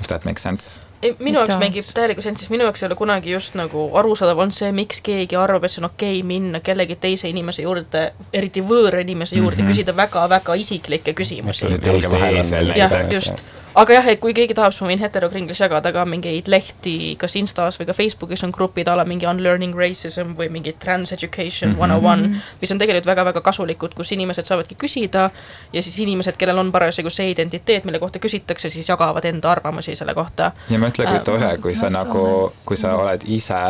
If 0.00 0.06
that 0.06 0.24
makes 0.24 0.42
sense 0.42 0.88
Ei, 1.02 1.12
minu 1.22 1.38
jaoks 1.38 1.54
mängib 1.60 1.86
täielikku 1.94 2.22
sensi, 2.24 2.42
sest 2.42 2.50
minu 2.50 2.64
jaoks 2.66 2.82
ei 2.82 2.88
ole 2.88 2.96
kunagi 2.98 3.30
just 3.30 3.54
nagu 3.58 3.84
arusaadav 4.00 4.40
olnud 4.42 4.56
see, 4.56 4.70
miks 4.74 4.98
keegi 5.06 5.36
arvab, 5.38 5.68
et 5.68 5.74
see 5.74 5.82
on 5.82 5.86
okei 5.86 6.16
okay 6.16 6.26
minna 6.26 6.60
kellegi 6.64 6.96
teise 6.98 7.30
inimese 7.30 7.62
juurde, 7.62 8.02
eriti 8.34 8.64
võõra 8.66 9.04
inimese 9.04 9.38
juurde 9.38 9.62
mm, 9.62 9.68
-hmm. 9.68 9.70
küsida 9.70 9.94
väga-väga 9.96 10.56
isiklikke 10.58 11.14
küsimusi. 11.14 11.70
Näiteks. 11.70 13.14
just. 13.14 13.44
Aga 13.74 13.98
jah, 13.98 14.08
et 14.12 14.20
kui 14.20 14.34
keegi 14.36 14.54
tahab, 14.56 14.72
siis 14.72 14.84
ma 14.84 14.90
võin 14.90 15.02
heterokringlis 15.02 15.60
jagada 15.62 15.92
ka 15.94 16.04
mingeid 16.08 16.48
lehti, 16.50 17.16
kas 17.20 17.36
Instas 17.40 17.78
või 17.80 17.88
ka 17.90 17.96
Facebookis 17.96 18.44
on 18.46 18.54
grupid 18.54 18.88
a 18.88 18.96
la 18.98 19.04
mingi 19.08 19.28
Unlearning 19.28 19.76
Racism 19.76 20.34
või 20.38 20.48
mingi 20.52 20.74
Trans 20.80 21.12
Education 21.16 21.76
one 21.78 21.94
on 21.94 22.04
one, 22.04 22.30
mis 22.60 22.72
on 22.72 22.80
tegelikult 22.80 23.10
väga-väga 23.10 23.42
kasulikud, 23.44 23.94
kus 23.98 24.12
inimesed 24.16 24.48
saavadki 24.48 24.78
küsida 24.78 25.28
ja 25.72 25.82
siis 25.84 25.98
inimesed, 26.04 26.38
kellel 26.40 26.58
on 26.62 26.72
parasjagu 26.72 27.12
see 27.12 27.30
identiteet, 27.34 27.84
mille 27.88 28.00
kohta 28.02 28.22
küsitakse, 28.22 28.70
siis 28.70 28.88
jagavad 28.88 29.24
enda 29.28 29.52
arvamusi 29.52 29.96
selle 29.96 30.14
kohta. 30.14 30.52
ja 30.70 30.80
mõtle, 30.80 31.06
kujuta 31.06 31.38
ühe, 31.38 31.54
kui 31.62 31.76
sa 31.76 31.92
nagu 31.92 32.26
kui 32.64 32.76
sa 32.76 32.96
oled 32.98 33.24
ise 33.28 33.62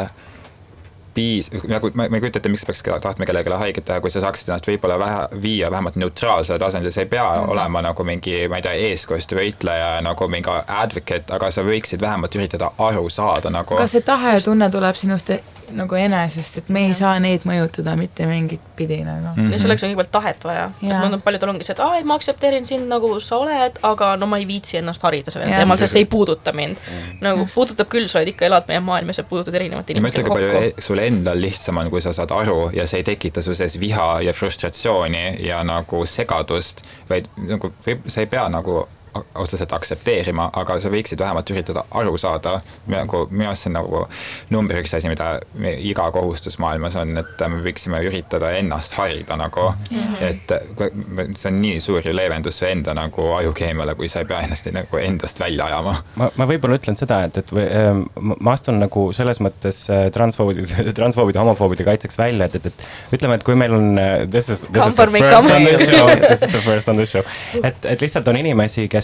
piis-, 1.19 1.51
nagu 1.69 1.91
ma, 1.95 2.07
ma 2.09 2.19
ei 2.19 2.25
kujuta 2.25 2.41
ette, 2.41 2.53
miks 2.53 2.65
peaks 2.69 2.83
tahtma 2.87 3.27
kellelegi 3.29 3.61
haiget 3.63 3.87
teha, 3.89 4.01
kui 4.05 4.13
sa 4.15 4.23
saaksid 4.25 4.51
ennast 4.51 4.69
võib-olla 4.71 4.99
vähe, 5.03 5.43
viia 5.43 5.71
vähemalt 5.75 5.99
neutraalsele 6.01 6.59
tasandile, 6.63 6.95
sa 6.95 7.05
ei 7.05 7.11
pea 7.11 7.25
mm 7.25 7.45
-hmm. 7.45 7.53
olema 7.57 7.83
nagu 7.83 8.05
mingi, 8.05 8.49
ma 8.49 8.61
ei 8.61 8.67
tea, 8.67 8.73
eeskostja 8.89 9.39
võitleja 9.39 9.95
ja 9.97 10.01
nagu 10.05 10.29
mingi 10.29 10.51
advocate, 10.67 11.35
aga 11.35 11.51
sa 11.51 11.67
võiksid 11.67 12.01
vähemalt 12.01 12.35
üritada 12.35 12.71
aru 12.79 13.11
saada 13.11 13.51
nagu 13.51 13.75
aga 13.75 13.87
see 13.87 14.01
tahe 14.01 14.35
ja 14.39 14.41
tunne 14.41 14.71
tuleb 14.71 14.97
sinust 14.97 15.31
e- 15.31 15.43
nagu 15.71 15.95
enesest, 15.95 16.57
et 16.57 16.69
me 16.69 16.87
ei 16.87 16.95
saa 16.95 17.19
neid 17.21 17.45
mõjutada 17.45 17.97
mitte 17.97 18.27
mingit 18.27 18.68
pidi 18.79 19.01
nagu 19.07 19.35
mm.. 19.35 19.53
ja 19.53 19.61
selleks 19.63 19.85
on 19.85 19.93
kõigepealt 19.93 20.13
tahet 20.15 20.47
vaja, 20.49 20.69
et 20.83 20.95
ma- 20.95 21.21
paljudel 21.25 21.53
ongi 21.55 21.67
see, 21.67 21.77
et 21.77 21.83
aa, 21.85 21.99
et 22.01 22.09
ma 22.09 22.17
aktsepteerin 22.19 22.67
sind 22.69 22.89
nagu 22.91 23.11
sa 23.25 23.41
oled, 23.43 23.81
aga 23.89 24.13
no 24.21 24.29
ma 24.31 24.41
ei 24.41 24.47
viitsi 24.49 24.79
ennast 24.81 25.05
harida 25.07 25.35
sellel 25.35 25.53
teemal, 25.55 25.81
sest 25.81 25.97
see 25.97 26.05
ei 26.05 26.11
puuduta 26.11 26.55
mind. 26.57 26.83
nagu 27.25 27.47
puudutab 27.53 27.91
küll, 27.93 28.09
sa 28.11 28.21
oled 28.21 28.33
ikka, 28.35 28.47
elad 28.49 28.69
meie 28.71 28.83
maailmas 28.85 29.21
ja 29.21 29.27
puutud 29.29 29.55
erinevate 29.55 29.97
inimestega 29.97 30.29
kui 30.29 30.37
palju 30.39 30.53
kokku. 30.53 30.83
e- 30.83 30.87
sul 30.89 31.03
endal 31.05 31.41
lihtsam 31.43 31.81
on, 31.83 31.91
kui 31.93 32.05
sa 32.05 32.15
saad 32.17 32.35
aru 32.35 32.71
ja 32.77 32.87
see 32.91 33.03
ei 33.03 33.09
tekita 33.13 33.45
su 33.45 33.57
sees 33.59 33.79
viha 33.81 34.11
ja 34.27 34.35
frustratsiooni 34.37 35.25
ja 35.47 35.63
nagu 35.67 36.05
segadust, 36.07 36.85
vaid 37.11 37.31
nagu 37.49 37.73
sa 37.87 38.23
ei 38.23 38.31
pea 38.31 38.49
nagu 38.53 38.85
otseselt 39.35 39.73
aktsepteerima, 39.73 40.51
aga 40.59 40.79
sa 40.81 40.91
võiksid 40.93 41.21
vähemalt 41.21 41.51
üritada 41.53 41.85
aru 41.99 42.17
saada, 42.21 42.59
nagu 42.91 43.25
minu 43.31 43.51
arust 43.51 43.67
see 43.67 43.73
on 43.73 43.79
nagu 43.79 44.03
number 44.55 44.81
üks 44.81 44.95
asi, 44.97 45.11
mida 45.11 45.39
me, 45.55 45.75
iga 45.91 46.09
kohustus 46.15 46.59
maailmas 46.63 46.97
on, 47.01 47.17
et 47.21 47.45
me 47.49 47.61
võiksime 47.65 48.01
üritada 48.07 48.53
ennast 48.59 48.95
harida 48.99 49.37
nagu. 49.39 49.73
Mm, 49.91 49.99
-hmm. 49.99 50.23
et 50.29 51.39
see 51.39 51.51
on 51.53 51.61
nii 51.63 51.81
suur 51.81 52.07
ju 52.07 52.15
leevendus 52.17 52.59
su 52.59 52.67
enda 52.69 52.95
nagu 52.95 53.33
ajukeemiale, 53.39 53.95
kui 53.99 54.09
sa 54.09 54.23
ei 54.23 54.29
pea 54.31 54.41
ennast 54.47 54.69
nagu 54.73 55.01
endast 55.01 55.41
välja 55.41 55.69
ajama. 55.69 55.95
Ma, 56.17 56.31
ma 56.37 56.47
võib-olla 56.49 56.79
ütlen 56.79 56.97
seda, 56.99 57.23
et, 57.29 57.39
et 57.41 57.53
või, 57.53 57.65
ähm, 57.67 58.03
ma 58.17 58.55
astun 58.57 58.81
nagu 58.83 59.09
selles 59.17 59.41
mõttes 59.45 59.85
äh, 59.93 60.09
transfoobide, 60.15 60.67
transfoobide, 60.99 61.41
homofoobide 61.43 61.87
kaitseks 61.89 62.19
välja, 62.19 62.49
et, 62.49 62.59
et, 62.59 62.67
et 62.67 63.17
ütleme, 63.19 63.39
et 63.39 63.47
kui 63.47 63.57
meil 63.59 63.75
on 63.75 63.99
äh, 63.99 64.27
this 64.31 64.49
is, 64.49 64.65
this 64.69 64.87
is 64.87 64.95
the 64.99 65.07
first 65.07 65.39
on 65.39 65.65
this 65.65 65.87
show, 65.89 66.09
this 66.27 66.43
is 66.43 66.53
the 66.53 66.63
first 66.69 66.89
on 66.89 66.97
this 66.97 67.13
show, 67.15 67.25
et, 67.63 67.85
et 67.85 68.01
lihtsalt 68.01 68.29
on 68.29 68.37
inimesi, 68.37 68.89
kes, 68.91 68.98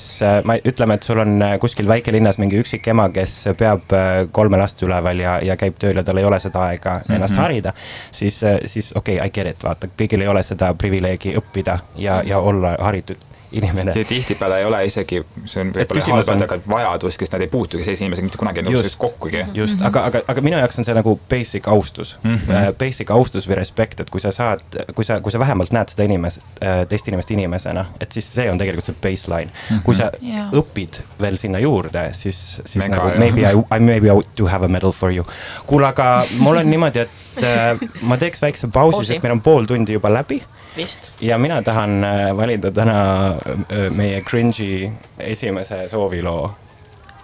ma 0.44 0.56
ütleme, 0.64 0.98
et 0.98 1.06
sul 1.06 1.20
on 1.22 1.36
äh, 1.42 1.56
kuskil 1.62 1.88
väikelinnas 1.88 2.38
mingi 2.42 2.58
üksik 2.62 2.88
ema, 2.92 3.08
kes 3.14 3.36
peab 3.58 3.92
äh, 3.94 4.24
kolme 4.32 4.60
last 4.60 4.82
üleval 4.82 5.20
ja, 5.20 5.36
ja 5.44 5.56
käib 5.60 5.78
tööl 5.82 6.00
ja 6.00 6.04
tal 6.06 6.20
ei 6.20 6.26
ole 6.28 6.40
seda 6.42 6.68
aega 6.70 7.00
ennast 7.08 7.34
Mhm. 7.34 7.42
harida, 7.42 7.72
siis, 8.12 8.40
siis 8.66 8.92
okei 8.96 9.18
okay,, 9.18 9.26
I 9.26 9.30
get 9.30 9.46
it, 9.54 9.64
vaata, 9.64 9.88
kõigil 9.98 10.22
ei 10.22 10.28
ole 10.28 10.42
seda 10.42 10.74
privileegi 10.74 11.36
õppida 11.38 11.78
ja, 11.96 12.22
ja 12.26 12.38
olla 12.38 12.76
haritud 12.80 13.33
inimene 13.54 13.92
ja 13.96 14.04
tihtipeale 14.04 14.58
ei 14.58 14.64
ole 14.68 14.80
isegi, 14.88 15.20
see 15.50 15.62
on 15.64 15.72
võib-olla 15.74 16.04
halb 16.08 16.30
öelda, 16.32 16.46
aga 16.48 16.58
vajadus, 16.68 17.18
kes 17.20 17.32
nad 17.34 17.44
ei 17.44 17.50
puutugi 17.52 17.84
sellise 17.86 18.04
inimesega 18.04 18.28
mitte 18.28 18.40
kunagi 18.40 18.64
nagu 18.64 18.74
Just. 18.74 18.84
sellest 18.84 19.00
kokkugi. 19.04 19.44
just, 19.54 19.82
aga, 19.84 20.04
aga, 20.10 20.22
aga 20.32 20.44
minu 20.44 20.58
jaoks 20.58 20.80
on 20.80 20.88
see 20.88 20.96
nagu 20.96 21.14
basic 21.30 21.68
austus 21.70 22.16
mm. 22.22 22.30
Mhm. 22.30 22.50
-hmm. 22.50 22.78
Basic 22.78 23.10
austus 23.10 23.48
või 23.48 23.58
respekt, 23.60 24.00
et 24.00 24.10
kui 24.10 24.20
sa 24.20 24.32
saad, 24.32 24.62
kui 24.94 25.04
sa, 25.04 25.20
kui 25.20 25.32
sa 25.32 25.38
vähemalt 25.38 25.72
näed 25.72 25.92
seda 25.92 26.06
inimest, 26.08 26.46
teist 26.88 27.08
inimest 27.08 27.30
inimesena, 27.30 27.86
et 28.00 28.12
siis 28.12 28.32
see 28.34 28.50
on 28.50 28.58
tegelikult 28.58 28.90
see 28.90 28.96
baseline 29.02 29.50
mm. 29.50 29.76
-hmm. 29.76 29.82
kui 29.82 29.94
sa 29.94 30.10
Jaa. 30.20 30.48
õpid 30.52 31.00
veel 31.20 31.38
sinna 31.38 31.58
juurde, 31.58 32.08
siis, 32.12 32.60
siis 32.64 32.84
Mega, 32.84 32.96
nagu 32.96 33.08
jah. 33.08 33.18
maybe 33.18 33.40
I, 33.40 33.76
I 33.76 33.80
maybe 33.80 34.10
I 34.12 34.20
do 34.38 34.46
have 34.46 34.64
a 34.64 34.68
medal 34.68 34.92
for 34.92 35.12
you. 35.12 35.24
kuule, 35.66 35.86
aga 35.86 36.26
mul 36.38 36.56
on 36.56 36.70
niimoodi, 36.70 36.98
et 36.98 37.42
äh, 37.42 37.88
ma 38.02 38.16
teeks 38.16 38.42
väikse 38.42 38.68
Pausi. 38.72 39.04
sest 39.04 39.22
meil 39.22 39.32
on 39.32 39.40
pool 39.40 39.64
tundi 39.64 39.92
juba 39.92 40.12
läbi 40.12 40.42
vist. 40.76 41.10
ja 41.20 41.38
mina 41.38 41.62
tahan 41.62 42.04
äh, 42.04 42.36
valida 42.36 42.70
täna 42.70 42.98
äh, 43.30 43.88
meie 43.90 44.20
cringe'i 44.20 44.92
esimese 45.18 45.88
sooviloo 45.88 46.50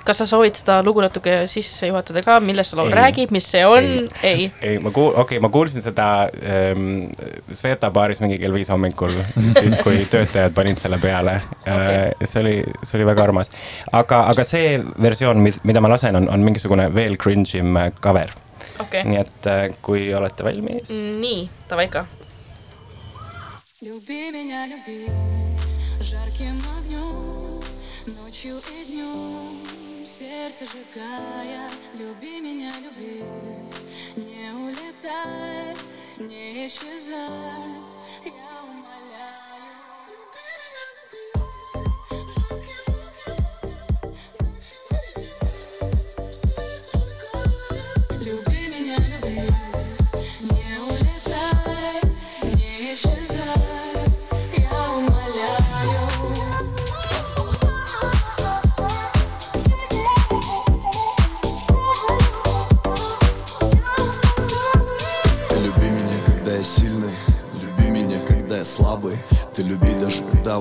kas 0.05 0.21
sa 0.23 0.27
soovid 0.27 0.57
seda 0.57 0.79
lugu 0.85 1.03
natuke 1.05 1.35
sisse 1.51 1.91
juhatada 1.91 2.23
ka, 2.25 2.39
millest 2.45 2.75
see 2.75 2.85
Ei. 2.85 2.95
räägib, 2.97 3.33
mis 3.35 3.47
see 3.53 3.63
on? 3.67 3.89
ei. 4.23 4.51
ei, 4.63 4.79
ma 4.83 4.93
kuul-, 4.95 5.13
okei 5.13 5.37
okay,, 5.37 5.41
ma 5.45 5.51
kuulsin 5.53 5.85
seda 5.85 6.07
ähm, 6.41 7.11
Sveta 7.51 7.91
baaris 7.95 8.23
mingi 8.25 8.39
kell 8.41 8.55
viis 8.57 8.71
hommikul, 8.73 9.15
siis 9.59 9.77
kui 9.85 10.05
töötajad 10.13 10.55
panid 10.57 10.81
selle 10.83 11.01
peale 11.03 11.41
Okei. 11.63 11.75
äh,. 11.77 12.25
see 12.25 12.45
oli, 12.45 12.55
see 12.83 13.01
oli 13.01 13.11
väga 13.11 13.27
armas. 13.29 13.53
aga, 13.93 14.25
aga 14.33 14.47
see 14.47 14.79
versioon, 15.03 15.45
mida 15.45 15.85
ma 15.85 15.93
lasen, 15.93 16.17
on, 16.17 16.31
on 16.33 16.47
mingisugune 16.49 16.89
veel 16.95 17.19
cringe 17.21 17.61
im 17.61 17.77
äh, 17.77 17.91
cover. 18.01 18.33
okei, 18.81 19.05
nii 19.05 19.21
et 19.21 19.51
äh, 19.51 19.67
kui 19.85 20.09
olete 20.17 20.47
valmis 20.49 20.95
nii, 21.21 21.45
davai 21.69 21.91
ka. 21.93 22.07
Люби 23.83 24.31
меня, 24.31 24.67
люби. 24.67 25.07
Жарким 26.03 26.61
огнем, 26.77 27.63
ночью 28.15 28.61
и 28.71 28.85
днем, 28.85 29.65
сердце 30.05 30.67
сжигая. 30.67 31.67
Люби 31.95 32.43
меня, 32.43 32.71
люби, 32.85 33.25
не 34.17 34.53
улетай, 34.53 35.75
не 36.19 36.67
исчезай, 36.67 37.81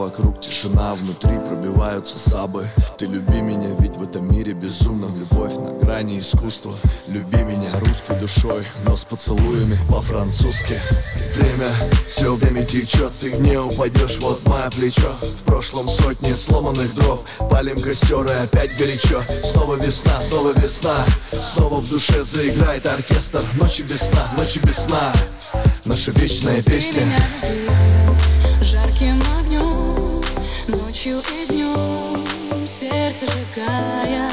вокруг 0.10 0.42
тишина 0.42 0.96
Внутри 0.96 1.38
пробиваются 1.38 2.18
сабы. 2.18 2.68
Ты 2.98 3.06
люби 3.06 3.42
меня, 3.42 3.70
ведь 3.80 3.96
в 3.96 4.04
этом 4.04 4.32
мире 4.32 4.54
безумном 4.54 5.18
Любовь 5.20 5.54
на 5.56 5.72
грани 5.80 6.20
искусства. 6.20 6.74
Люби 7.08 7.44
меня 7.44 7.70
русской 7.80 8.20
душой 8.20 8.66
Но 8.86 8.98
с 8.98 9.04
поцелуями 9.04 9.78
по-французски. 9.88 10.80
Время, 11.36 11.70
все 12.08 12.36
время 12.36 12.66
течет 12.66 13.12
Ты 13.20 13.34
не 13.34 13.58
упадешь, 13.58 14.18
вот 14.20 14.46
мое 14.48 14.70
плечо. 14.72 15.14
В 15.22 15.44
прошлом 15.44 15.88
сотни 15.88 16.34
сломанных 16.34 16.96
дров 16.96 17.22
Палим 17.50 17.80
костер 17.80 18.26
и 18.26 18.44
опять 18.44 18.76
горячо. 18.78 19.22
Снова 19.44 19.76
весна, 19.76 20.20
снова 20.22 20.54
весна. 20.60 21.06
Снова 21.32 21.82
в 21.82 21.90
душе 21.90 22.24
заиграет 22.24 22.86
оркестр. 22.88 23.42
Ночи 23.56 23.84
без 23.84 24.00
сна, 24.00 24.26
ночи 24.38 24.60
без 24.60 24.78
сна. 24.78 25.14
Наша 25.86 26.12
вечная 26.12 26.64
песня. 26.64 27.04
Жарким 28.62 29.22
ночью 31.00 31.22
и 31.34 31.46
днем, 31.48 32.68
сердце 32.68 33.26
сжигая. 33.26 34.30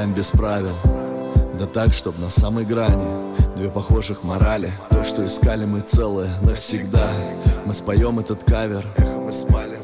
Играем 0.00 0.14
без 0.14 0.26
правил. 0.28 0.74
Да 1.58 1.66
так, 1.66 1.92
чтоб 1.92 2.18
на 2.18 2.30
самой 2.30 2.64
грани. 2.64 3.36
Две 3.56 3.68
похожих 3.68 4.22
морали. 4.22 4.72
То, 4.90 5.04
что 5.04 5.26
искали 5.26 5.64
мы 5.66 5.80
целое 5.80 6.30
навсегда. 6.40 7.06
Мы 7.66 7.74
споем 7.74 8.18
этот 8.18 8.44
кавер. 8.44 8.86
Эхо 8.96 9.20
мы 9.20 9.32
спалим 9.32 9.80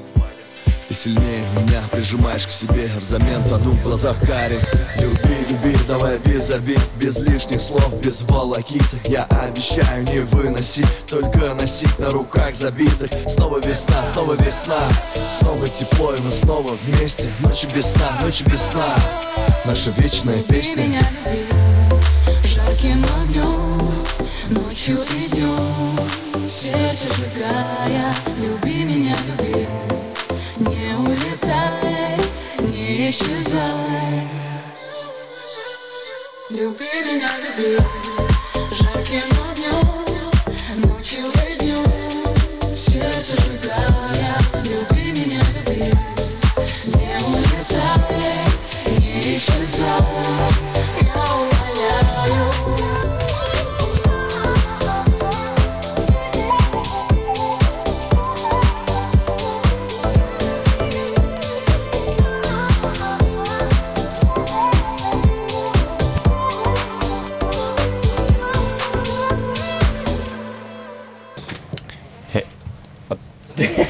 ты 0.89 0.95
сильнее 0.95 1.45
меня 1.57 1.83
прижимаешь 1.91 2.47
к 2.47 2.51
себе 2.51 2.89
Взамен. 3.01 3.43
Тону 3.49 3.73
в 3.73 3.83
глазах 3.83 4.17
карих. 4.21 4.63
Люби, 5.01 5.35
люби, 5.51 5.77
давай 5.89 6.17
без 6.21 6.49
обид 6.53 6.81
Без 7.01 7.19
лишних 7.19 7.61
слов, 7.61 8.01
без 8.01 8.23
волокит 8.23 8.85
Я 9.05 9.25
обещаю 9.25 10.05
не 10.05 10.21
выносить 10.21 10.87
Только 11.09 11.55
носить 11.55 11.99
на 11.99 12.11
руках 12.11 12.55
забитых. 12.55 13.11
Снова 13.29 13.59
весна, 13.59 14.07
снова 14.13 14.35
весна. 14.35 14.79
Снова 15.41 15.67
тепло 15.67 16.15
и 16.15 16.21
мы 16.21 16.31
снова 16.31 16.77
вместе. 16.85 17.29
Ночью 17.41 17.69
без 17.75 17.87
сна, 17.87 18.09
ночью 18.23 18.47
без 18.49 18.63
сна 18.63 19.56
Наша 19.67 19.91
вечная 19.97 20.43
песня. 20.45 20.85
Меня, 20.85 21.11
люби 21.25 21.45
Жарким 22.45 23.05
огнем 23.05 23.91
Ночью 24.51 24.99
и 25.13 25.29
днем. 25.29 25.99
Сердце 26.49 27.09
сжигая 27.13 28.15
Люби 28.39 28.85
меня, 28.85 29.17
люби. 29.27 29.67
Не 30.59 30.95
улетай 30.95 32.17
Не 32.61 33.11
исчезай. 33.11 34.29
Люби 36.49 36.87
меня, 37.05 37.31
люби. 37.39 37.77
Жарким 38.71 39.23
огнем 39.51 40.89
Ночью 40.89 41.25
и 41.49 41.59
днем. 41.59 42.77
Сердце 42.77 43.46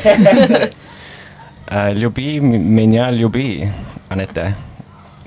Äh, 1.66 1.96
ljubi 1.98 2.40
menja, 2.40 3.10
ljubi, 3.10 3.68
Anette. 4.10 4.52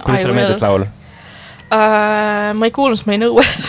kuidas 0.04 0.22
sulle 0.22 0.36
meeldis 0.38 0.62
laul? 0.64 0.86
Uh, 1.70 2.54
ma 2.56 2.66
ei 2.66 2.72
kuulnud, 2.72 2.96
sest 2.96 3.10
ma 3.10 3.14
olin 3.14 3.26
õues 3.28 3.60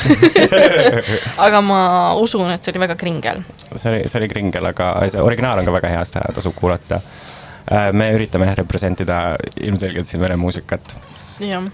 aga 1.46 1.58
ma 1.66 1.80
usun, 2.14 2.46
et 2.54 2.62
see 2.62 2.70
oli 2.72 2.84
väga 2.84 2.94
kringel. 2.96 3.42
see 3.74 3.90
oli, 3.90 4.04
see 4.06 4.20
oli 4.22 4.28
kringel, 4.30 4.70
aga 4.70 4.92
see 5.10 5.20
originaal 5.20 5.60
on 5.60 5.66
ka 5.66 5.74
väga 5.74 5.90
hea, 5.96 6.04
seda 6.08 6.22
tasub 6.36 6.54
kuulata 6.56 7.00
uh,. 7.02 7.90
me 7.90 8.12
üritame 8.14 8.54
representida 8.54 9.18
ilmselgelt 9.66 10.08
Silvere 10.08 10.38
muusikat 10.38 10.94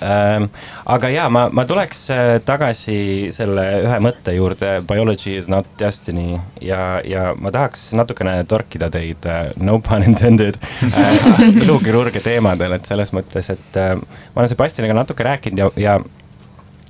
ähm,. 0.03 0.49
aga 0.85 1.11
jaa, 1.11 1.29
ma, 1.33 1.47
ma 1.53 1.65
tuleks 1.69 2.03
äh, 2.15 2.25
tagasi 2.47 2.99
selle 3.35 3.65
ühe 3.85 3.99
mõtte 4.05 4.35
juurde, 4.37 4.81
biology 4.89 5.37
is 5.37 5.49
not 5.53 5.69
destiny. 5.81 6.41
Ja, 6.63 7.01
ja 7.05 7.33
ma 7.39 7.53
tahaks 7.55 7.91
natukene 7.97 8.39
torkida 8.49 8.91
teid 8.93 9.27
äh,, 9.27 9.51
no 9.61 9.79
pun 9.85 10.05
intended 10.07 10.59
äh, 10.87 11.31
ilukirurgia 11.65 12.23
teemadel, 12.25 12.77
et 12.79 12.89
selles 12.89 13.13
mõttes, 13.17 13.51
et 13.55 13.81
äh, 13.81 13.95
ma 13.97 14.43
olen 14.43 14.53
Sebastianiga 14.53 14.97
natuke 14.97 15.27
rääkinud 15.27 15.65
ja, 15.65 15.71
ja 15.77 15.99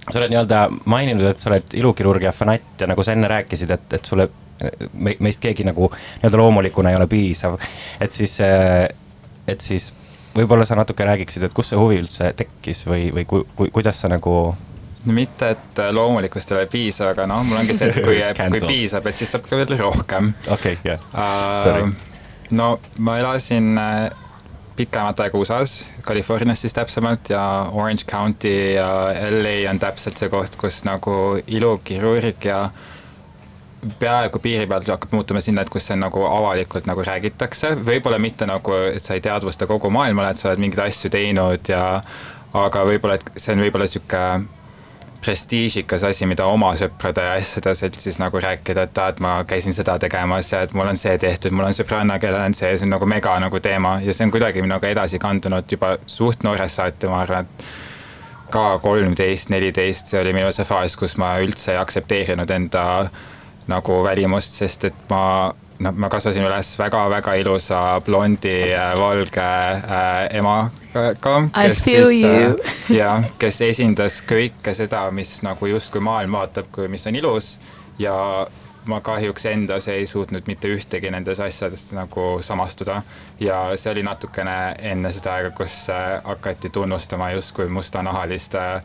sa 0.07 0.20
oled 0.20 0.33
nii-öelda 0.33 0.64
maininud, 0.87 1.27
et 1.31 1.43
sa 1.43 1.51
oled 1.51 1.79
ilukirurgia 1.81 2.33
fanatt 2.35 2.83
ja 2.83 2.91
nagu 2.91 3.05
sa 3.05 3.16
enne 3.16 3.31
rääkisid, 3.31 3.72
et, 3.74 3.97
et 3.99 4.07
sulle 4.07 4.29
me, 4.93 5.16
meist 5.20 5.43
keegi 5.43 5.66
nagu 5.66 5.91
nii-öelda 5.91 6.41
loomulikuna 6.41 6.93
ei 6.93 6.99
ole 7.01 7.09
piisav, 7.11 7.59
et 8.01 8.12
siis, 8.14 8.39
et 8.41 9.64
siis 9.64 9.93
võib-olla 10.37 10.66
sa 10.68 10.78
natuke 10.78 11.07
räägiksid, 11.07 11.47
et 11.49 11.57
kust 11.57 11.72
see 11.72 11.80
huvi 11.80 12.01
üldse 12.03 12.32
tekkis 12.37 12.84
või, 12.89 13.09
või 13.14 13.26
ku, 13.28 13.43
ku, 13.57 13.68
kuidas 13.74 14.01
sa 14.03 14.11
nagu 14.12 14.37
mitte, 15.07 15.53
et 15.55 15.80
loomulikust 15.95 16.51
ei 16.51 16.59
ole 16.59 16.66
piisav, 16.70 17.12
aga 17.14 17.28
noh, 17.30 17.45
mul 17.47 17.61
ongi 17.61 17.76
see, 17.78 17.93
et 17.93 18.01
kui, 18.03 18.18
kui 18.18 18.37
Cancel. 18.39 18.68
piisab, 18.68 19.07
et 19.07 19.18
siis 19.18 19.32
saab 19.32 19.47
ka 19.47 19.59
veel 19.61 19.76
rohkem 19.78 20.32
okei 20.51 20.78
jah, 20.87 21.03
Sorry. 21.62 21.87
uh,. 21.87 22.14
no 22.59 22.72
ma 22.99 23.18
elasin 23.22 23.76
äh, 23.78 24.09
pikemat 24.76 25.22
aega 25.24 25.39
USA-s, 25.39 25.87
Californias 26.05 26.61
siis 26.64 26.74
täpsemalt 26.76 27.30
ja 27.32 27.43
Orange 27.72 28.05
County 28.11 28.53
ja 28.74 28.89
LA 29.30 29.70
on 29.70 29.80
täpselt 29.80 30.20
see 30.20 30.28
koht, 30.32 30.59
kus 30.61 30.82
nagu 30.89 31.14
ilukirurgia 31.47 32.66
peaaegu 33.99 34.41
piiri 34.43 34.66
pealt 34.66 34.89
hakkab 34.89 35.14
muutuma 35.16 35.41
sinna, 35.45 35.62
et 35.62 35.70
kus 35.72 35.89
see 35.91 35.97
nagu 35.99 36.24
avalikult 36.28 36.89
nagu 36.89 37.05
räägitakse, 37.07 37.74
võib-olla 37.87 38.18
mitte 38.22 38.49
nagu, 38.49 38.74
et 38.93 39.05
sa 39.05 39.16
ei 39.16 39.24
teadvusta 39.24 39.68
kogu 39.70 39.91
maailmale, 39.91 40.32
et 40.32 40.41
sa 40.41 40.51
oled 40.51 40.62
mingeid 40.62 40.84
asju 40.89 41.11
teinud 41.12 41.72
ja 41.72 41.87
aga 42.57 42.84
võib-olla, 42.89 43.18
et 43.20 43.41
see 43.41 43.57
on 43.57 43.64
võib-olla 43.64 43.89
sihuke 43.91 44.22
prestiižikas 45.26 46.05
asi, 46.07 46.26
mida 46.28 46.47
oma 46.47 46.70
sõprade 46.78 47.24
ja 47.24 47.32
asjade 47.41 47.74
seltsis 47.74 48.20
nagu 48.22 48.39
rääkida, 48.43 48.84
et 48.87 48.99
aa, 49.01 49.11
et 49.11 49.20
ma 49.24 49.32
käisin 49.49 49.74
seda 49.74 49.97
tegemas 50.03 50.53
ja 50.53 50.62
et 50.66 50.74
mul 50.76 50.87
on 50.87 51.01
see 51.01 51.16
tehtud, 51.18 51.55
mul 51.57 51.66
on 51.66 51.74
sõbranna, 51.74 52.20
kellel 52.22 52.47
on 52.47 52.55
see, 52.55 52.70
see 52.76 52.87
on 52.87 52.95
nagu 52.95 53.09
mega 53.11 53.34
nagu 53.43 53.61
teema. 53.62 53.97
Ja 54.05 54.14
see 54.14 54.28
on 54.28 54.34
kuidagi 54.34 54.62
minuga 54.62 54.89
edasi 54.93 55.18
kandunud 55.22 55.66
juba 55.72 55.97
suht 56.07 56.47
noorest 56.47 56.78
saati, 56.78 57.11
ma 57.11 57.24
arvan, 57.24 57.49
et 57.49 58.53
ka 58.55 58.78
kolmteist, 58.82 59.51
neliteist, 59.51 60.12
see 60.12 60.20
oli 60.20 60.34
minu 60.37 60.53
see 60.55 60.68
faas, 60.68 60.95
kus 60.99 61.16
ma 61.18 61.34
üldse 61.43 61.74
ei 61.74 61.80
aktsepteerinud 61.80 62.53
enda 62.61 62.84
nagu 63.71 64.03
välimust, 64.05 64.59
sest 64.61 64.85
et 64.91 64.99
ma 65.11 65.53
noh, 65.83 65.95
ma 65.97 66.11
kasvasin 66.12 66.47
üles 66.47 66.73
väga-väga 66.79 67.35
ilusa 67.41 67.81
blondi 68.05 68.55
äh, 68.73 68.93
valge 68.99 69.47
äh, 69.47 70.37
emaga, 70.39 71.35
kes 71.55 71.83
siis 71.85 72.23
äh, 72.25 72.77
jah, 73.01 73.27
kes 73.39 73.61
esindas 73.69 74.23
kõike 74.27 74.75
seda, 74.77 75.07
mis 75.11 75.39
nagu 75.47 75.73
justkui 75.73 76.05
maailm 76.05 76.39
vaatab, 76.39 76.71
kui, 76.73 76.89
mis 76.93 77.07
on 77.09 77.19
ilus. 77.19 77.57
Ja 77.99 78.14
ma 78.87 79.01
kahjuks 79.01 79.47
endas 79.51 79.89
ei 79.89 80.07
suutnud 80.07 80.47
mitte 80.47 80.69
ühtegi 80.71 81.11
nendest 81.11 81.41
asjadest 81.41 81.93
nagu 81.97 82.27
samastuda. 82.43 83.01
Ja 83.41 83.61
see 83.77 83.93
oli 83.93 84.05
natukene 84.07 84.77
enne 84.93 85.12
seda 85.14 85.37
aega, 85.37 85.51
kus 85.57 85.87
äh, 85.93 86.21
hakati 86.25 86.71
tunnustama 86.71 87.31
justkui 87.35 87.69
mustanahalist 87.73 88.55
äh, 88.55 88.83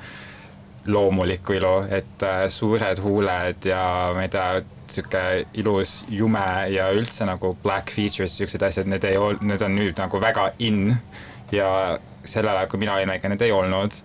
loomulikku 0.86 1.54
ilu, 1.54 1.74
et 1.90 2.24
äh, 2.26 2.46
suured 2.50 3.02
huuled 3.04 3.66
ja 3.70 3.84
ma 4.16 4.26
ei 4.26 4.32
tea, 4.34 4.62
sihuke 4.92 5.24
ilus 5.62 6.02
jume 6.12 6.48
ja 6.74 6.90
üldse 6.92 7.26
nagu 7.30 7.54
black 7.64 7.94
features, 7.96 8.34
siuksed 8.38 8.64
asjad, 8.68 8.90
need 8.92 9.06
ei 9.08 9.20
ol-, 9.20 9.40
need 9.46 9.62
on 9.64 9.78
nüüd 9.78 10.00
nagu 10.02 10.20
väga 10.22 10.50
in 10.60 10.96
ja 11.54 11.70
sellel 12.26 12.56
ajal, 12.56 12.68
kui 12.72 12.82
mina 12.82 12.98
olin 12.98 13.14
väike, 13.14 13.32
need 13.32 13.46
ei 13.46 13.54
olnud 13.56 13.96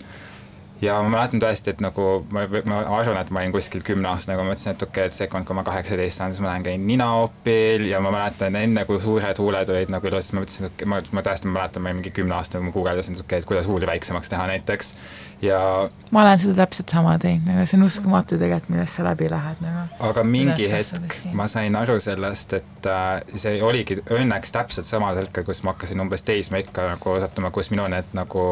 ja 0.83 0.97
ma 1.03 1.09
mäletan 1.13 1.41
tõesti, 1.43 1.73
et 1.73 1.83
nagu 1.85 2.07
ma, 2.33 2.45
ma 2.69 2.81
arvan, 2.99 3.21
et 3.21 3.33
ma 3.35 3.43
olin 3.43 3.55
kuskil 3.55 3.85
kümneaastane, 3.87 4.37
kui 4.37 4.45
ma 4.45 4.53
mõtlesin, 4.53 4.75
et 4.75 4.87
okei 4.87 5.07
okay,, 5.07 5.13
et 5.13 5.17
sekund, 5.17 5.49
kui 5.49 5.57
ma 5.57 5.65
kaheksateist 5.67 6.21
saan, 6.21 6.35
siis 6.35 6.45
ma 6.45 6.53
lähen 6.53 6.67
käin 6.67 6.87
ninaopil 6.89 7.87
ja 7.91 8.01
ma 8.05 8.13
mäletan 8.15 8.57
enne, 8.61 8.85
kui 8.89 9.01
suured 9.03 9.41
huuled 9.43 9.73
olid 9.73 9.93
nagu 9.93 10.11
ilus, 10.11 10.29
siis 10.29 10.37
ma 10.37 10.45
mõtlesin, 10.45 10.71
et 10.71 10.89
ma, 10.93 11.03
ma 11.19 11.27
tõesti 11.27 11.53
mäletan, 11.53 11.85
ma 11.85 11.93
olin 11.93 12.03
mingi 12.03 12.15
kümneaastane, 12.19 12.63
kui 12.63 12.71
ma 12.71 12.77
guugeldasin, 12.81 13.17
et 13.17 13.25
okei 13.25 13.37
okay,, 13.37 13.45
et 13.45 13.53
kuidas 13.53 13.71
huuli 13.71 13.89
väiksemaks 13.89 14.33
teha 14.33 14.51
näiteks 14.53 14.95
ja 15.43 15.89
ma 16.11 16.23
olen 16.23 16.39
seda 16.39 16.55
täpselt 16.63 16.93
sama 16.93 17.17
teinud, 17.21 17.49
aga 17.53 17.67
see 17.69 17.77
on 17.79 17.87
uskumatu 17.87 18.39
tegelikult, 18.41 18.71
millest 18.73 18.99
sa 18.99 19.05
läbi 19.05 19.29
lähed 19.31 19.61
nagu. 19.65 19.85
aga 20.09 20.25
mingi 20.25 20.69
hetk 20.73 21.35
ma 21.37 21.49
sain 21.53 21.77
aru 21.77 21.99
sellest, 22.01 22.57
et 22.57 22.89
äh, 22.91 23.21
see 23.37 23.61
oligi 23.63 23.99
õnneks 24.01 24.55
täpselt 24.55 24.89
samal 24.89 25.19
hetkel, 25.21 25.45
kus 25.49 25.63
ma 25.67 25.75
hakkasin 25.75 26.01
umbes 26.05 26.25
teisme 26.27 26.63
ikka 26.65 26.89
nagu 26.95 27.17
sattuma, 27.21 27.53
kus 27.55 27.71
minu 27.75 27.89
need 27.93 28.17
nagu, 28.17 28.47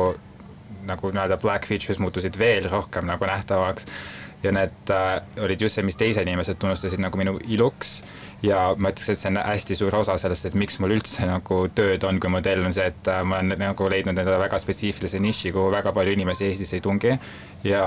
nagu 0.87 1.11
nii-öelda 1.15 1.39
black 1.43 1.69
features 1.71 2.01
muutusid 2.03 2.39
veel 2.39 2.69
rohkem 2.71 3.09
nagu 3.09 3.27
nähtavaks. 3.29 3.89
Ja 4.45 4.53
need 4.53 4.93
äh, 4.93 5.23
olid 5.41 5.63
just 5.63 5.79
see, 5.79 5.87
mis 5.87 5.97
teised 5.97 6.29
inimesed 6.29 6.61
tunnustasid 6.61 7.01
nagu 7.01 7.19
minu 7.21 7.39
iluks. 7.49 8.03
Ja 8.45 8.75
ma 8.77 8.91
ütleks, 8.93 9.09
et 9.09 9.21
see 9.21 9.31
on 9.33 9.41
hästi 9.41 9.77
suur 9.79 9.95
osa 9.97 10.19
sellest, 10.21 10.51
et 10.51 10.57
miks 10.59 10.77
mul 10.83 10.93
üldse 10.99 11.25
nagu 11.25 11.63
tööd 11.73 12.05
on 12.05 12.19
kui 12.21 12.33
modell, 12.33 12.67
on 12.69 12.75
see, 12.77 12.91
et 12.93 13.09
äh, 13.09 13.23
ma 13.25 13.41
olen 13.41 13.57
nagu 13.61 13.89
leidnud 13.89 14.19
endale 14.19 14.41
väga 14.43 14.61
spetsiifilise 14.61 15.21
niši, 15.25 15.53
kuhu 15.55 15.71
väga 15.73 15.95
palju 15.97 16.13
inimesi 16.13 16.51
Eestis 16.51 16.75
ei 16.77 16.85
tungi. 16.85 17.17
Ja 17.65 17.85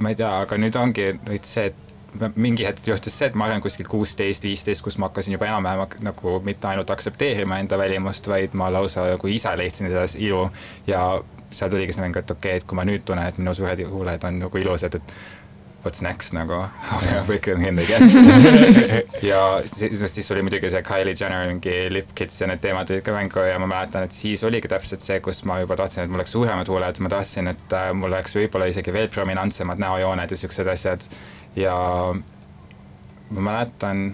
ma 0.00 0.12
ei 0.12 0.18
tea, 0.18 0.34
aga 0.44 0.60
nüüd 0.60 0.76
ongi 0.76 1.08
veits 1.24 1.56
see, 1.56 1.70
et 1.70 2.36
mingi 2.36 2.64
hetk 2.66 2.86
juhtus 2.88 3.16
see, 3.16 3.28
et 3.30 3.36
ma 3.38 3.46
olen 3.48 3.62
kuskil 3.62 3.88
kuusteist, 3.88 4.44
viisteist, 4.44 4.82
kus 4.84 4.98
ma 4.98 5.08
hakkasin 5.08 5.36
juba 5.36 5.46
enam-vähem 5.48 6.04
nagu 6.04 6.38
mitte 6.44 6.68
ainult 6.68 6.90
aktsepteerima 6.90 7.60
enda 7.62 7.78
välimust, 7.78 8.28
vaid 8.28 8.56
ma 8.58 8.70
lausa 8.72 9.06
nagu 9.12 9.30
ise 9.30 9.52
leidsin 9.56 9.88
selles 9.88 10.16
ilu. 10.18 10.48
Ja 10.90 11.20
seal 11.50 11.70
tuligi 11.70 11.94
see 11.96 12.04
mäng, 12.04 12.16
et 12.16 12.30
okei 12.30 12.54
okay,, 12.54 12.62
et 12.62 12.66
kui 12.68 12.78
ma 12.78 12.86
nüüd 12.86 13.04
tunnen, 13.06 13.26
et 13.26 13.38
minu 13.40 13.54
suured 13.56 13.84
huuled 13.90 14.26
on 14.26 14.42
nagu 14.44 14.60
ilusad, 14.60 14.96
et 14.98 15.14
what's 15.84 16.02
next 16.02 16.32
nagu 16.36 16.58
I 16.92 17.22
break 17.26 17.46
in 17.48 17.78
again 17.78 18.10
ja 19.22 19.62
siis, 19.72 20.14
siis 20.14 20.30
oli 20.30 20.42
muidugi 20.42 20.70
see 20.70 20.82
Kylie 20.82 21.14
Jenner 21.20 21.46
mingi 21.48 21.74
lip 21.92 22.12
kits 22.14 22.40
ja 22.40 22.48
need 22.50 22.60
teemad 22.60 22.88
tulid 22.88 23.04
ka 23.06 23.14
mängu 23.16 23.44
ja 23.48 23.58
ma 23.58 23.68
mäletan, 23.70 24.04
et 24.04 24.16
siis 24.16 24.44
oligi 24.44 24.68
täpselt 24.68 25.04
see, 25.06 25.20
kus 25.24 25.42
ma 25.48 25.60
juba 25.62 25.78
tahtsin, 25.80 26.04
et 26.04 26.12
mul 26.12 26.20
oleks 26.20 26.36
suuremad 26.36 26.68
huuled, 26.68 27.00
ma 27.00 27.12
tahtsin, 27.12 27.48
et 27.54 27.76
äh, 27.76 27.90
mul 27.96 28.12
oleks 28.12 28.36
võib-olla 28.36 28.68
isegi 28.70 28.92
veel 28.92 29.08
prominentsemad 29.12 29.80
näojooned 29.80 30.30
ja 30.30 30.40
siuksed 30.42 30.68
asjad. 30.68 31.08
Ja 31.56 31.74
ma 33.30 33.40
mäletan, 33.40 34.04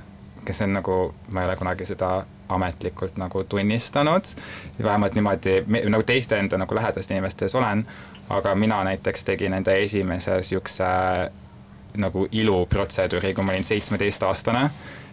kes 0.47 0.63
on 0.65 0.79
nagu, 0.79 1.01
ma 1.33 1.43
ei 1.43 1.51
ole 1.51 1.59
kunagi 1.59 1.89
seda 1.89 2.13
ametlikult 2.49 3.17
nagu 3.17 3.45
tunnistanud, 3.45 4.25
vähemalt 4.83 5.15
niimoodi 5.15 5.65
nagu 5.67 6.03
teiste 6.03 6.39
enda 6.39 6.59
nagu 6.59 6.75
lähedaste 6.75 7.15
inimeste 7.15 7.45
ees 7.45 7.55
olen, 7.55 7.87
aga 8.29 8.55
mina 8.55 8.83
näiteks 8.85 9.25
tegin 9.25 9.55
enda 9.55 9.75
esimese 9.75 10.43
siukse 10.43 10.85
nagu 11.97 12.29
iluprotseduuri, 12.33 13.35
kui 13.35 13.45
ma 13.45 13.53
olin 13.53 13.65
seitsmeteistaastane 13.65 14.71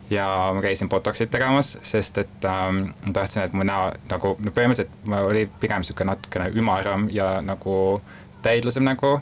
ja 0.09 0.27
ma 0.53 0.61
käisin 0.61 0.89
botox'it 0.89 1.31
tegemas, 1.31 1.77
sest 1.81 2.17
et 2.17 2.45
ähm, 2.45 2.83
ma 3.05 3.13
tahtsin, 3.13 3.43
et 3.43 3.53
mu 3.53 3.63
näo 3.63 3.91
nagu, 4.11 4.35
no 4.39 4.51
põhimõtteliselt 4.51 5.07
ma 5.09 5.23
oli 5.27 5.45
pigem 5.59 5.83
niisugune 5.83 6.11
natukene 6.11 6.51
ümaram 6.59 7.07
ja 7.11 7.37
nagu 7.41 8.01
täidlusem 8.43 8.83
nägu 8.83 9.15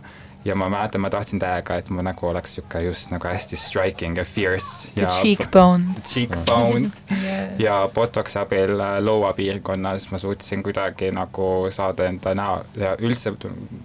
ja 0.45 0.55
ma 0.55 0.69
mäletan, 0.69 1.01
ma 1.01 1.09
tahtsin 1.09 1.39
täiega, 1.39 1.75
et 1.77 1.89
mu 1.89 2.01
nägu 2.01 2.27
oleks 2.27 2.57
niisugune 2.57 2.83
just 2.83 3.11
nagu 3.11 3.27
hästi 3.27 3.57
striking 3.57 4.17
ja 4.17 4.25
fierce 4.25 4.91
ja 4.95 5.07
cheekbones. 5.07 6.13
cheekbones 6.13 7.05
Yes. 7.11 7.59
ja 7.59 7.89
botox'i 7.93 8.39
abil 8.41 8.73
äh, 8.79 8.95
lõuapiirkonnas 9.03 10.07
ma 10.11 10.17
suutsin 10.17 10.63
kuidagi 10.63 11.11
nagu 11.13 11.47
saada 11.71 12.07
enda 12.09 12.33
näo 12.35 12.61
ja 12.75 12.95
üldse 12.99 13.33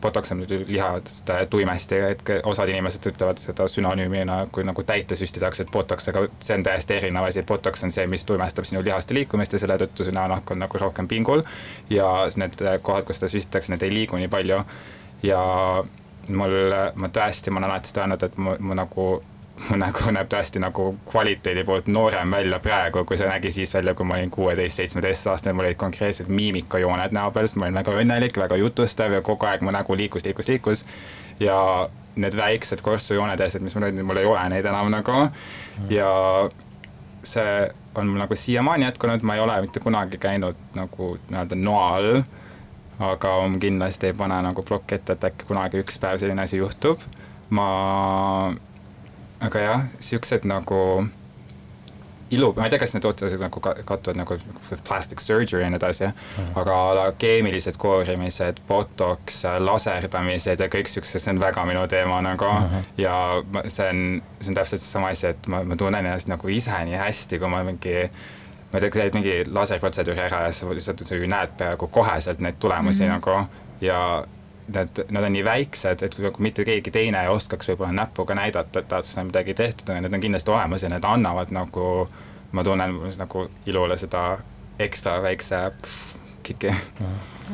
botox 0.01 0.33
on 0.33 0.41
muidu 0.43 0.63
lihast 0.69 1.31
äh, 1.31 1.45
tuimesti, 1.51 1.99
et 2.13 2.23
osad 2.45 2.73
inimesed 2.73 3.11
ütlevad 3.13 3.41
seda 3.43 3.69
sünonüümina 3.69 4.47
kui 4.53 4.65
nagu 4.65 4.83
täitesüsti 4.83 5.43
tahaks, 5.43 5.61
et 5.61 5.73
botox, 5.73 6.09
aga 6.13 6.27
see 6.41 6.57
on 6.57 6.65
täiesti 6.67 6.97
erinev 6.97 7.29
asi, 7.29 7.43
botox 7.43 7.85
on 7.85 7.93
see, 7.93 8.07
mis 8.11 8.25
tuimestab 8.25 8.69
sinu 8.69 8.85
lihaste 8.85 9.15
liikumist 9.15 9.53
ja 9.53 9.63
selle 9.63 9.77
tõttu 9.83 10.07
su 10.07 10.15
näonahk 10.17 10.51
on 10.51 10.65
nagu 10.65 10.81
rohkem 10.81 11.09
pingul 11.09 11.45
ja 11.91 12.09
need 12.37 12.59
kohad, 12.83 13.05
kus 13.05 13.21
seda 13.21 13.33
süstitakse, 13.33 13.75
need 13.75 13.85
ei 13.85 13.95
liigu 13.95 14.21
nii 14.21 14.33
palju 14.33 14.63
ja 15.27 15.45
mul, 16.29 16.75
ma 16.95 17.09
tõesti, 17.13 17.53
ma 17.53 17.61
olen 17.61 17.71
alati 17.71 17.93
seda 17.93 18.05
öelnud, 18.05 18.23
et 18.27 18.39
mu, 18.41 18.55
mu 18.61 18.77
nagu 18.79 19.09
mu 19.57 19.77
nägu 19.83 20.13
näeb 20.13 20.29
tõesti 20.31 20.61
nagu 20.61 20.91
kvaliteedi 21.09 21.65
poolt 21.65 21.87
noorem 21.89 22.33
välja 22.35 22.59
praegu, 22.63 23.05
kui 23.09 23.17
see 23.17 23.29
nägi 23.29 23.53
siis 23.55 23.73
välja, 23.75 23.95
kui 23.97 24.07
ma 24.09 24.19
olin 24.19 24.31
kuueteist, 24.31 24.81
seitsmeteist 24.81 25.31
aastane, 25.33 25.57
mul 25.57 25.69
olid 25.69 25.79
konkreetsed 25.81 26.29
miimikajooned 26.29 27.15
näo 27.17 27.31
peal, 27.33 27.49
sest 27.49 27.61
ma 27.61 27.69
olin 27.69 27.81
väga 27.81 27.95
õnnelik, 28.03 28.41
väga 28.43 28.59
jutustav 28.61 29.17
ja 29.17 29.23
kogu 29.25 29.49
aeg 29.49 29.65
mu 29.65 29.73
nägu 29.75 29.97
liikus, 29.97 30.27
liikus, 30.29 30.51
liikus. 30.53 30.85
ja 31.41 31.57
need 32.17 32.37
väiksed 32.37 32.81
kortsujoonetesed, 32.85 33.65
mis 33.65 33.75
mul 33.77 33.89
olid, 33.89 34.05
mul 34.09 34.21
ei 34.21 34.29
ole 34.29 34.45
neid 34.53 34.69
enam 34.69 34.89
nagu 34.93 35.27
ja 35.93 36.13
see 37.27 37.59
on 37.97 38.09
mul 38.13 38.21
nagu 38.23 38.37
siiamaani 38.37 38.87
jätkunud, 38.87 39.25
ma 39.25 39.37
ei 39.37 39.41
ole 39.41 39.61
mitte 39.65 39.81
kunagi 39.81 40.19
käinud 40.21 40.57
nagu 40.77 41.17
nii-öelda 41.29 41.59
noa 41.61 41.89
all 41.97 42.23
aga 42.99 43.35
kindlasti 43.61 44.11
ei 44.11 44.17
pane 44.17 44.41
nagu 44.43 44.63
plokki 44.63 44.95
ette, 44.95 45.13
et 45.13 45.29
äkki 45.31 45.49
kunagi 45.49 45.83
üks 45.83 46.01
päev 46.01 46.21
selline 46.23 46.43
asi 46.43 46.61
juhtub. 46.63 47.01
ma, 47.51 47.69
aga 49.41 49.61
jah, 49.61 49.87
siuksed 50.03 50.49
nagu 50.49 50.81
ilu, 52.31 52.53
ma 52.57 52.67
ei 52.67 52.73
tea, 52.73 52.81
kas 52.83 52.95
need 52.95 53.05
otseselt 53.07 53.43
nagu 53.43 53.61
ka- 53.63 53.77
kattuvad 53.87 54.19
nagu 54.19 54.39
plastic 54.89 55.23
surgery 55.23 55.63
ja 55.63 55.69
nii 55.71 55.79
edasi 55.79 56.09
mm., 56.09 56.49
aga 56.59 57.13
keemilised 57.19 57.79
koorimised, 57.79 58.59
botox, 58.69 59.45
laserdamised 59.63 60.65
ja 60.65 60.69
kõik 60.73 60.91
siuksed, 60.91 61.23
see 61.23 61.35
on 61.35 61.43
väga 61.43 61.67
minu 61.69 61.85
teema 61.91 62.19
nagu 62.27 62.49
mm. 62.51 62.73
-hmm. 62.73 62.89
ja 62.99 63.15
see 63.69 63.89
on, 63.91 64.03
see 64.41 64.51
on 64.51 64.59
täpselt 64.59 64.83
seesama 64.83 65.13
asi, 65.15 65.27
et 65.27 65.47
ma, 65.47 65.63
ma 65.63 65.77
tunnen 65.77 66.07
ennast 66.07 66.29
nagu 66.33 66.49
ise 66.49 66.83
nii 66.91 66.99
hästi, 66.99 67.39
kui 67.39 67.49
ma 67.49 67.63
mingi 67.63 68.11
ma 68.73 68.79
ei 68.79 68.81
tea, 68.81 68.91
teed 68.91 69.15
mingi 69.15 69.37
laserprotseduuri 69.53 70.25
ära 70.27 70.47
ja 70.47 70.53
sa 70.53 70.71
lihtsalt 70.71 71.05
näed 71.27 71.55
peaaegu 71.59 71.87
koheselt 71.87 72.41
neid 72.41 72.59
tulemusi 72.59 73.05
mm 73.05 73.11
-hmm. 73.11 73.13
nagu 73.13 73.49
ja 73.81 74.25
need, 74.75 75.05
nad 75.11 75.25
on 75.25 75.33
nii 75.33 75.45
väiksed, 75.45 76.03
et 76.03 76.19
nagu 76.19 76.43
mitte 76.43 76.65
keegi 76.65 76.91
teine 76.91 77.23
ei 77.23 77.29
oskaks 77.29 77.69
võib-olla 77.71 77.93
näpuga 77.93 78.35
näidata, 78.35 78.81
et 78.81 78.89
tahaks 78.89 79.17
midagi 79.17 79.55
tehtud, 79.55 79.89
aga 79.91 80.01
need 80.01 80.15
on 80.19 80.21
kindlasti 80.21 80.51
olemas 80.51 80.83
ja 80.83 80.91
need 80.93 81.05
annavad 81.05 81.53
nagu, 81.55 82.09
ma 82.53 82.65
tunnen 82.65 82.99
nagu 83.19 83.49
ilule 83.67 83.99
seda 83.99 84.39
ekstra 84.79 85.21
väikse 85.23 85.57
kiki. 86.43 86.73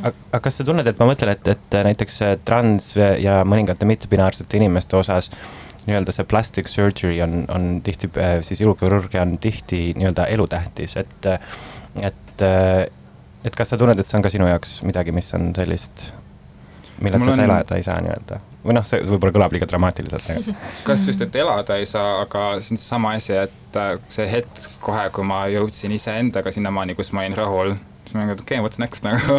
aga 0.03 0.41
kas 0.41 0.57
sa 0.57 0.65
tunned, 0.65 0.87
et 0.87 0.99
ma 0.99 1.09
mõtlen, 1.13 1.35
et, 1.37 1.49
et 1.49 1.79
näiteks 1.91 2.21
trans 2.45 2.95
ja 2.97 3.43
mõningate 3.45 3.89
mittepinaarsete 3.89 4.57
inimeste 4.57 4.97
osas 4.97 5.31
nii-öelda 5.87 6.15
see 6.15 6.27
plastic 6.29 6.71
surgery 6.71 7.21
on, 7.25 7.45
on 7.53 7.69
tihti, 7.85 8.11
siis 8.47 8.61
ilukirurgia 8.63 9.23
on 9.23 9.37
tihti 9.43 9.93
nii-öelda 9.99 10.29
elutähtis, 10.35 10.97
et, 11.01 11.29
et, 12.03 12.47
et 13.45 13.57
kas 13.57 13.75
sa 13.75 13.79
tunned, 13.81 13.99
et 13.99 14.09
see 14.09 14.19
on 14.19 14.25
ka 14.25 14.33
sinu 14.33 14.49
jaoks 14.51 14.81
midagi, 14.87 15.15
mis 15.15 15.33
on 15.39 15.51
sellist, 15.57 16.07
milleta 17.03 17.35
sa 17.35 17.47
elada 17.49 17.79
ei 17.81 17.87
saa 17.87 18.01
nii-öelda? 18.05 18.41
või 18.63 18.77
noh, 18.77 18.85
see 18.87 19.03
võib-olla 19.03 19.35
kõlab 19.35 19.55
liiga 19.57 19.67
dramaatiliselt, 19.71 20.29
aga 20.31 20.55
kas 20.87 21.07
just, 21.09 21.23
et 21.25 21.37
elada 21.43 21.79
ei 21.81 21.87
saa, 21.89 22.21
aga 22.23 22.45
see 22.61 22.77
on 22.77 22.81
seesama 22.81 23.17
asi, 23.19 23.35
et 23.35 23.79
äh, 23.79 23.97
see 24.13 24.29
hetk 24.31 24.69
kohe, 24.85 25.09
kui 25.15 25.27
ma 25.27 25.45
jõudsin 25.51 25.95
iseendaga 25.97 26.53
sinnamaani, 26.55 26.95
kus 26.99 27.11
ma 27.15 27.25
olin 27.25 27.35
rahul, 27.39 27.75
siis 28.05 28.15
ma 28.15 28.23
olin, 28.23 28.33
et 28.33 28.41
okei 28.41 28.59
okay,, 28.59 28.65
what's 28.65 28.79
next 28.79 29.05
nagu. 29.07 29.39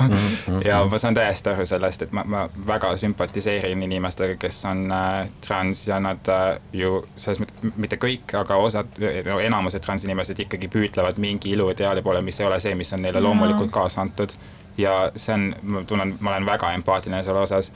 Ja 0.65 0.83
ma 0.89 0.97
saan 1.01 1.15
täiesti 1.17 1.49
aru 1.51 1.65
sellest, 1.67 2.05
et 2.05 2.11
ma, 2.15 2.23
ma 2.27 2.43
väga 2.67 2.93
sümpatiseerin 2.99 3.83
inimestega, 3.83 4.37
kes 4.41 4.63
on 4.69 4.85
äh, 4.91 5.29
trans 5.45 5.85
ja 5.87 5.99
nad 6.03 6.31
äh, 6.31 6.57
ju 6.73 7.03
selles 7.15 7.43
mõttes, 7.43 7.75
mitte 7.75 7.99
kõik, 8.01 8.35
aga 8.39 8.57
osad, 8.63 8.99
no 9.27 9.39
enamused 9.43 9.83
transinimesed 9.85 10.39
ikkagi 10.45 10.71
püütlevad 10.71 11.21
mingi 11.21 11.53
iluideaali 11.57 12.03
poole, 12.05 12.23
mis 12.25 12.39
ei 12.41 12.49
ole 12.49 12.59
see, 12.63 12.75
mis 12.79 12.93
on 12.95 13.03
neile 13.05 13.23
loomulikult 13.23 13.71
kaasa 13.73 14.01
antud. 14.05 14.35
ja 14.77 15.11
see 15.15 15.33
on, 15.35 15.49
ma 15.61 15.83
tunnen, 15.85 16.15
ma 16.19 16.31
olen 16.33 16.45
väga 16.45 16.71
empaatiline 16.73 17.23
selle 17.23 17.43
osas. 17.45 17.71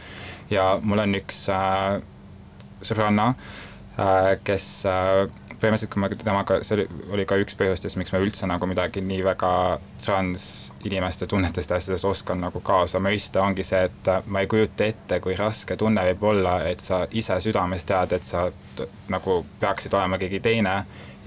Ja 0.49 0.79
mul 0.81 1.03
on 1.03 1.15
üks 1.19 1.43
äh, 1.53 1.99
sõbranna 2.81 3.33
äh, 3.99 4.38
kes 4.43 4.85
äh, 4.85 5.27
põhimõtteliselt, 5.62 5.91
kui 5.93 6.01
ma 6.01 6.10
temaga, 6.12 6.60
see 6.66 6.76
oli, 6.78 6.86
oli 7.16 7.26
ka 7.30 7.38
üks 7.41 7.58
põhjustest, 7.58 7.97
miks 7.99 8.14
ma 8.14 8.22
üldse 8.22 8.49
nagu 8.49 8.70
midagi 8.70 9.01
nii 9.01 9.24
väga 9.26 9.51
transinimeste 10.05 11.28
tunnetest 11.28 11.74
ja 11.74 11.80
asjadest 11.82 12.05
oskan 12.05 12.41
nagu 12.45 12.62
kaasa 12.66 13.01
mõista, 13.03 13.41
ongi 13.45 13.66
see, 13.68 13.84
et 13.89 14.12
ma 14.28 14.43
ei 14.43 14.51
kujuta 14.51 14.86
ette, 14.86 15.20
kui 15.24 15.36
raske 15.38 15.78
tunne 15.78 16.05
võib 16.12 16.30
olla, 16.32 16.60
et 16.70 16.84
sa 16.84 17.05
ise 17.12 17.39
südames 17.43 17.86
tead, 17.89 18.14
et 18.18 18.28
sa 18.28 18.47
nagu 19.10 19.39
peaksid 19.60 19.93
olema 19.97 20.20
keegi 20.22 20.43
teine 20.45 20.78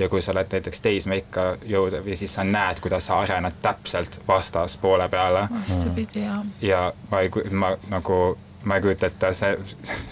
ja 0.01 0.09
kui 0.09 0.22
sa 0.22 0.33
oled 0.33 0.53
näiteks 0.53 0.81
teismeikka 0.81 1.47
jõudnud 1.68 2.07
ja 2.09 2.16
siis 2.16 2.35
sa 2.35 2.45
näed, 2.47 2.81
kuidas 2.81 3.09
sa 3.11 3.20
arened 3.20 3.59
täpselt 3.62 4.20
vastaspoole 4.28 5.09
peale 5.12 5.49
vastupidi, 5.53 6.24
jah. 6.24 6.45
ja 6.62 6.93
ma 7.11 7.20
ei, 7.20 7.31
ma 7.51 7.74
nagu, 7.91 8.39
ma 8.64 8.76
ei 8.76 8.84
kujuta 8.84 9.08
ette, 9.08 9.32
see, 9.36 9.52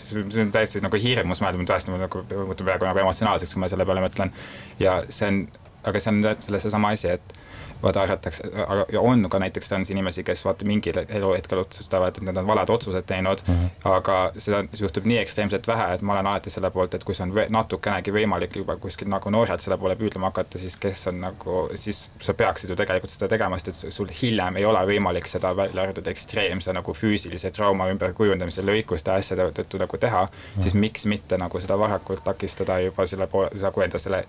see 0.09 0.43
on 0.43 0.53
täiesti 0.53 0.81
nagu 0.85 1.01
hirmus, 1.03 1.43
ma 1.43 1.51
mäletan, 1.51 1.69
tõesti 1.69 1.93
ma 1.93 2.01
nagu 2.05 2.23
muutun 2.25 2.69
peaaegu 2.69 2.89
nagu 2.89 3.03
emotsionaalseks, 3.05 3.53
kui 3.55 3.63
ma 3.65 3.69
selle 3.71 3.87
peale 3.89 4.05
mõtlen. 4.05 4.33
ja 4.81 5.01
see 5.13 5.29
on, 5.29 5.43
aga 5.89 6.01
see 6.01 6.15
on 6.15 6.23
selle 6.47 6.63
seesama 6.63 6.95
asi, 6.97 7.13
et 7.19 7.38
vaata 7.83 8.03
arvatakse, 8.03 8.43
aga 8.67 8.87
ja 8.93 9.01
on 9.01 9.31
ka 9.31 9.39
näiteks 9.39 9.69
transinimesi, 9.69 10.25
kes 10.25 10.45
vaata 10.45 10.65
mingil 10.65 11.01
eluhetkel 11.09 11.59
otsustavad, 11.59 12.17
et 12.17 12.27
nad 12.27 12.37
on 12.37 12.47
valed 12.47 12.69
otsused 12.69 13.07
teinud 13.07 13.43
mm, 13.47 13.55
-hmm. 13.55 13.91
aga 13.91 14.33
seda 14.39 14.65
juhtub 14.81 15.05
nii 15.05 15.19
ekstreemselt 15.19 15.67
vähe, 15.67 15.95
et 15.95 16.03
ma 16.03 16.13
olen 16.13 16.27
alati 16.27 16.51
selle 16.51 16.71
poolt, 16.71 16.95
et 16.95 17.05
kui 17.05 17.15
see 17.15 17.27
on 17.27 17.35
natukenegi 17.49 18.13
võimalik 18.13 18.57
juba 18.57 18.77
kuskil 18.77 19.09
nagu 19.09 19.31
noorelt 19.31 19.61
selle 19.61 19.79
poole 19.79 19.97
püüdlema 19.97 20.33
hakata, 20.33 20.59
siis 20.59 20.77
kes 20.77 21.07
on 21.07 21.21
nagu, 21.21 21.69
siis 21.75 22.11
sa 22.21 22.35
peaksid 22.35 22.71
ju 22.71 22.77
tegelikult 22.77 23.11
seda 23.11 23.29
tegema, 23.29 23.59
sest 23.59 23.85
et 23.85 23.95
sul 23.95 24.11
hiljem 24.23 24.57
ei 24.57 24.65
ole 24.65 24.85
võimalik 24.93 25.27
seda 25.27 25.57
välja 25.57 25.83
arvatud 25.83 26.07
ekstreemse 26.07 26.73
nagu 26.73 26.95
füüsilise 26.95 27.51
trauma 27.51 27.89
ümberkujundamise 27.95 28.63
lõikuste 28.63 29.15
asjade 29.15 29.51
tõttu 29.61 29.79
nagu 29.79 29.99
teha 29.99 30.25
mm, 30.25 30.31
-hmm. 30.31 30.63
siis 30.63 30.75
miks 30.75 31.07
mitte 31.07 31.39
nagu 31.39 31.61
seda 31.61 31.79
varakult 31.79 32.25
takistada 32.25 32.81
juba 32.81 33.07
selle 33.07 33.27
poole, 33.27 33.51
nagu 33.63 33.81
enda 33.81 33.99
selle 33.99 34.25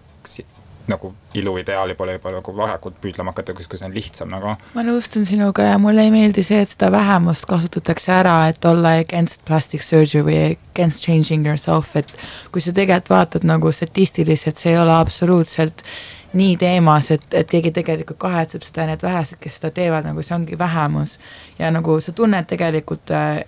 nagu 0.90 1.14
iluideaali 1.38 1.96
poole 1.98 2.18
juba 2.18 2.34
nagu 2.36 2.56
varakult 2.58 3.00
püüdlema 3.04 3.34
hakata, 3.34 3.56
kus, 3.58 3.70
kus 3.72 3.84
on 3.86 3.96
lihtsam 3.96 4.32
nagu. 4.34 4.56
ma 4.76 4.86
nõustun 4.86 5.26
sinuga 5.30 5.70
ja 5.72 5.80
mulle 5.82 6.06
ei 6.08 6.14
meeldi 6.14 6.44
see, 6.46 6.62
et 6.66 6.72
seda 6.72 6.92
vähemust 6.94 7.48
kasutatakse 7.50 8.14
ära, 8.20 8.38
et 8.52 8.66
olla 8.66 8.98
against 9.00 9.46
plastic 9.46 9.86
surgery 9.86 10.38
against 10.52 11.04
changing 11.06 11.48
yourself, 11.48 11.96
et 11.96 12.12
kui 12.52 12.62
sa 12.62 12.74
tegelikult 12.76 13.10
vaatad 13.10 13.46
nagu 13.48 13.72
statistiliselt, 13.72 14.58
see 14.58 14.74
ei 14.74 14.82
ole 14.82 14.96
absoluutselt 14.96 15.86
nii 16.34 16.58
teemas, 16.62 17.10
et, 17.12 17.24
et 17.34 17.50
keegi 17.50 17.72
tegelikult 17.74 18.20
kahetseb 18.22 18.66
seda 18.66 18.86
ja 18.86 18.92
need 18.92 19.06
vähesed, 19.06 19.40
kes 19.42 19.58
seda 19.58 19.72
teevad, 19.74 20.06
nagu 20.06 20.22
see 20.26 20.36
ongi 20.36 20.58
vähemus. 20.60 21.18
ja 21.60 21.72
nagu 21.74 22.00
sa 22.00 22.14
tunned 22.14 22.46
tegelikult 22.50 23.12
äh, 23.12 23.42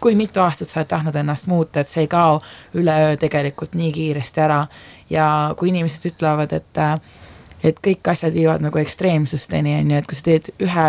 kui 0.00 0.14
mitu 0.14 0.40
aastat 0.40 0.68
sa 0.68 0.80
oled 0.80 0.88
tahtnud 0.88 1.16
ennast 1.16 1.46
muuta, 1.46 1.80
et 1.80 1.88
see 1.88 2.04
ei 2.06 2.08
kao 2.10 2.40
üleöö 2.74 3.16
tegelikult 3.20 3.74
nii 3.74 3.92
kiiresti 3.92 4.40
ära. 4.40 4.66
ja 5.10 5.54
kui 5.58 5.68
inimesed 5.68 6.12
ütlevad, 6.12 6.52
et 6.52 6.78
et 7.64 7.80
kõik 7.84 8.08
asjad 8.08 8.32
viivad 8.32 8.62
nagu 8.64 8.78
ekstreemsusteni, 8.80 9.74
on 9.82 9.90
ju, 9.90 9.96
et 10.00 10.06
kui 10.08 10.16
sa 10.16 10.26
teed 10.30 10.48
ühe 10.64 10.86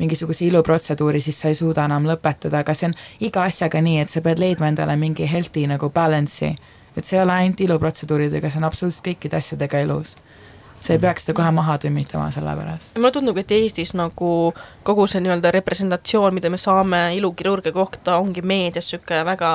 mingisuguse 0.00 0.46
iluprotseduuri, 0.46 1.20
siis 1.20 1.40
sa 1.40 1.50
ei 1.52 1.58
suuda 1.58 1.84
enam 1.84 2.08
lõpetada, 2.08 2.62
aga 2.64 2.74
see 2.74 2.88
on 2.88 2.94
iga 3.28 3.44
asjaga 3.44 3.82
nii, 3.84 3.98
et 4.00 4.12
sa 4.12 4.24
pead 4.24 4.40
leidma 4.40 4.70
endale 4.72 4.96
mingi 4.96 5.28
healthy 5.28 5.66
nagu 5.68 5.90
balance'i. 5.90 6.54
et 6.96 7.04
see 7.04 7.18
ei 7.18 7.24
ole 7.24 7.32
ainult 7.32 7.60
iluprotseduuridega, 7.60 8.50
see 8.50 8.60
on 8.62 8.68
absoluutselt 8.70 9.06
kõikide 9.08 9.36
asjadega 9.36 9.80
elus. 9.82 10.14
Sa 10.84 10.92
ei 10.92 11.00
peaks 11.00 11.24
seda 11.24 11.36
kohe 11.38 11.50
maha 11.54 11.78
tümmitama 11.80 12.28
selle 12.34 12.52
pärast. 12.56 12.96
mulle 12.98 13.12
tundub, 13.12 13.38
et 13.40 13.52
Eestis 13.56 13.94
nagu 13.96 14.30
kogu 14.84 15.06
see 15.08 15.22
nii-öelda 15.24 15.52
representatsioon, 15.56 16.34
mida 16.36 16.50
me 16.52 16.60
saame 16.60 17.06
ilukirurgia 17.16 17.72
kohta, 17.72 18.18
ongi 18.20 18.42
meedias 18.42 18.90
niisugune 18.92 19.24
väga 19.24 19.52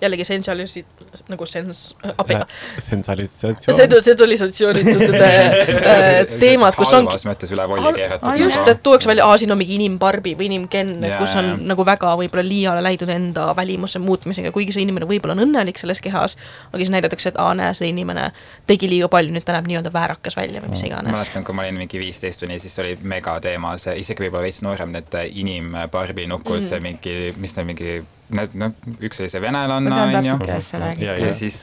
jällegi 0.00 0.24
sensualis-, 0.26 0.82
nagu 1.28 1.46
sens-, 1.48 1.94
abiga, 2.18 2.46
sensalisatsioon. 2.82 4.02
sensualisatsioonitud 4.02 5.14
äh, 5.18 5.54
teemad, 6.42 6.76
kus 6.78 6.92
ongi 6.96 7.12
halvas 7.12 7.26
mõttes 7.28 7.54
üle 7.54 7.66
volli 7.68 7.92
keeratud. 7.96 8.40
just, 8.40 8.68
et 8.68 8.82
tuuakse 8.84 9.10
välja, 9.10 9.26
aa, 9.28 9.38
siin 9.40 9.54
on 9.54 9.60
mingi 9.60 9.78
inimbarbi 9.78 10.34
või 10.38 10.48
inimken, 10.50 10.94
Jaa, 11.04 11.20
kus 11.22 11.36
on 11.40 11.52
nagu 11.68 11.86
väga 11.86 12.14
võib-olla 12.20 12.46
liiale 12.46 12.84
läidud 12.84 13.10
enda 13.14 13.50
välimuse 13.56 14.02
muutmisega, 14.02 14.52
kuigi 14.54 14.74
see 14.74 14.84
inimene 14.86 15.08
võib-olla 15.10 15.36
on 15.38 15.44
õnnelik 15.46 15.80
selles 15.80 16.02
kehas, 16.04 16.36
aga 16.70 16.82
siis 16.82 16.92
näidatakse, 16.94 17.32
et 17.32 17.40
aa, 17.40 17.54
näe, 17.58 17.74
see 17.78 17.90
inimene 17.92 18.30
tegi 18.68 18.90
liiga 18.90 19.08
palju, 19.12 19.34
nüüd 19.34 19.46
ta 19.46 19.56
näeb 19.56 19.70
nii-öelda 19.70 19.94
väärakas 19.94 20.36
välja 20.38 20.62
või 20.64 20.74
mis 20.74 20.84
iganes. 20.86 21.14
mäletan, 21.14 21.46
kui 21.46 21.56
ma 21.56 21.66
olin 21.66 21.80
mingi 21.84 22.00
viisteist 22.02 22.44
või 22.44 22.54
nii, 22.54 22.64
siis 22.64 22.78
oli 22.82 22.96
megateema 23.14 23.76
see, 23.80 23.96
isegi 24.02 24.26
võib-olla 24.26 24.48
veits 24.48 24.62
noorem, 24.66 24.94
need 24.94 25.18
inimbarbinukud 25.44 26.60
mm, 26.60 26.68
see 26.68 26.82
mingi, 26.84 27.16
mis 27.40 27.56
need 27.56 27.70
mingi, 27.72 27.96
need, 28.28 28.54
noh, 28.56 28.72
üks 29.04 29.20
oli 29.20 29.28
see 29.28 29.40
venelanna, 29.42 29.90
on 30.04 30.24
ju 30.24 30.36
Ja,. 31.04 31.16
ja 31.26 31.34
siis, 31.34 31.58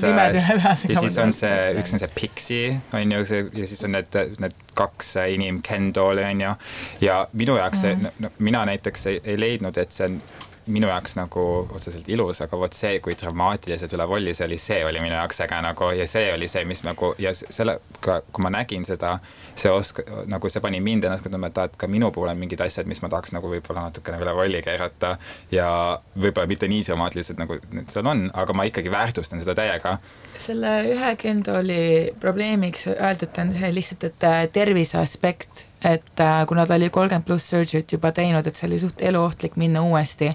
peas. 0.45 0.83
ja 0.89 0.99
siis 0.99 1.17
on 1.17 1.33
see, 1.33 1.73
üks 1.81 1.93
on 1.93 1.99
see 2.03 2.11
Pixi, 2.15 2.61
on 2.93 3.11
ju, 3.17 3.25
see 3.25 3.41
ja 3.53 3.67
siis 3.67 3.83
on 3.87 3.95
need, 3.97 4.19
need 4.43 4.53
kaks 4.77 5.15
äh, 5.17 5.31
inim 5.33 5.61
Ken 5.65 5.91
doll'i, 5.95 6.23
on 6.29 6.41
ju. 6.45 6.53
ja 7.01 7.27
minu 7.33 7.57
jaoks 7.57 7.81
see, 7.81 7.95
no 8.19 8.29
mina 8.39 8.65
näiteks 8.69 9.05
ei, 9.11 9.21
ei 9.23 9.39
leidnud, 9.39 9.77
et 9.77 9.91
see 9.91 10.05
on 10.11 10.21
minu 10.67 10.87
jaoks 10.87 11.15
nagu 11.17 11.43
otseselt 11.73 12.09
ilus, 12.09 12.41
aga 12.43 12.57
vot 12.59 12.75
see, 12.77 12.99
kui 13.03 13.15
dramaatiliselt 13.17 13.93
üle 13.97 14.07
volli 14.09 14.33
see 14.37 14.45
oli, 14.45 14.57
see 14.61 14.81
oli 14.85 15.01
minu 15.01 15.15
jaoks 15.15 15.41
äge 15.45 15.61
nagu 15.65 15.89
ja 15.97 16.07
see 16.09 16.33
oli 16.33 16.49
see, 16.51 16.63
mis 16.69 16.83
nagu 16.85 17.13
ja 17.21 17.33
sellega, 17.37 18.19
kui 18.31 18.45
ma 18.45 18.51
nägin 18.53 18.85
seda, 18.85 19.15
see 19.55 19.71
osk-, 19.73 20.03
nagu 20.29 20.51
see 20.51 20.61
pani 20.63 20.81
mind 20.83 21.07
ennast 21.07 21.25
ka 21.25 21.31
tundma, 21.31 21.49
et 21.51 21.77
ka 21.81 21.89
minu 21.91 22.11
puhul 22.13 22.31
on 22.33 22.41
mingid 22.41 22.61
asjad, 22.61 22.89
mis 22.89 23.01
ma 23.01 23.09
tahaks 23.11 23.33
nagu 23.35 23.49
võib-olla 23.51 23.87
natukene 23.87 24.21
üle 24.21 24.35
volli 24.37 24.61
keerata 24.65 25.15
ja 25.53 25.71
võib-olla 26.15 26.51
mitte 26.51 26.69
nii 26.71 26.85
dramaatilised, 26.87 27.41
nagu 27.41 27.57
need 27.71 27.89
seal 27.93 28.07
on, 28.11 28.27
aga 28.33 28.57
ma 28.57 28.67
ikkagi 28.69 28.93
väärtustan 28.93 29.41
seda 29.41 29.57
täiega. 29.57 29.97
Selle 30.41 30.77
ühe 30.93 31.15
Kendali 31.21 31.81
probleemiks 32.21 32.87
öeldi, 32.93 33.27
et 33.27 33.41
on 33.41 33.53
see 33.57 33.73
lihtsalt, 33.73 34.07
et 34.11 34.29
äh, 34.29 34.45
tervise 34.53 35.01
aspekt, 35.01 35.65
et 35.83 36.19
äh, 36.19 36.45
kuna 36.47 36.65
ta 36.67 36.75
oli 36.75 36.89
kolmkümmend 36.89 37.25
pluss 37.25 37.53
surgery't 37.53 37.91
juba 37.91 38.11
teinud, 38.11 38.47
et 38.47 38.55
see 38.55 38.67
oli 38.69 38.79
suht 38.79 39.01
eluohtlik 39.01 39.55
minna 39.57 39.81
uuesti 39.81 40.31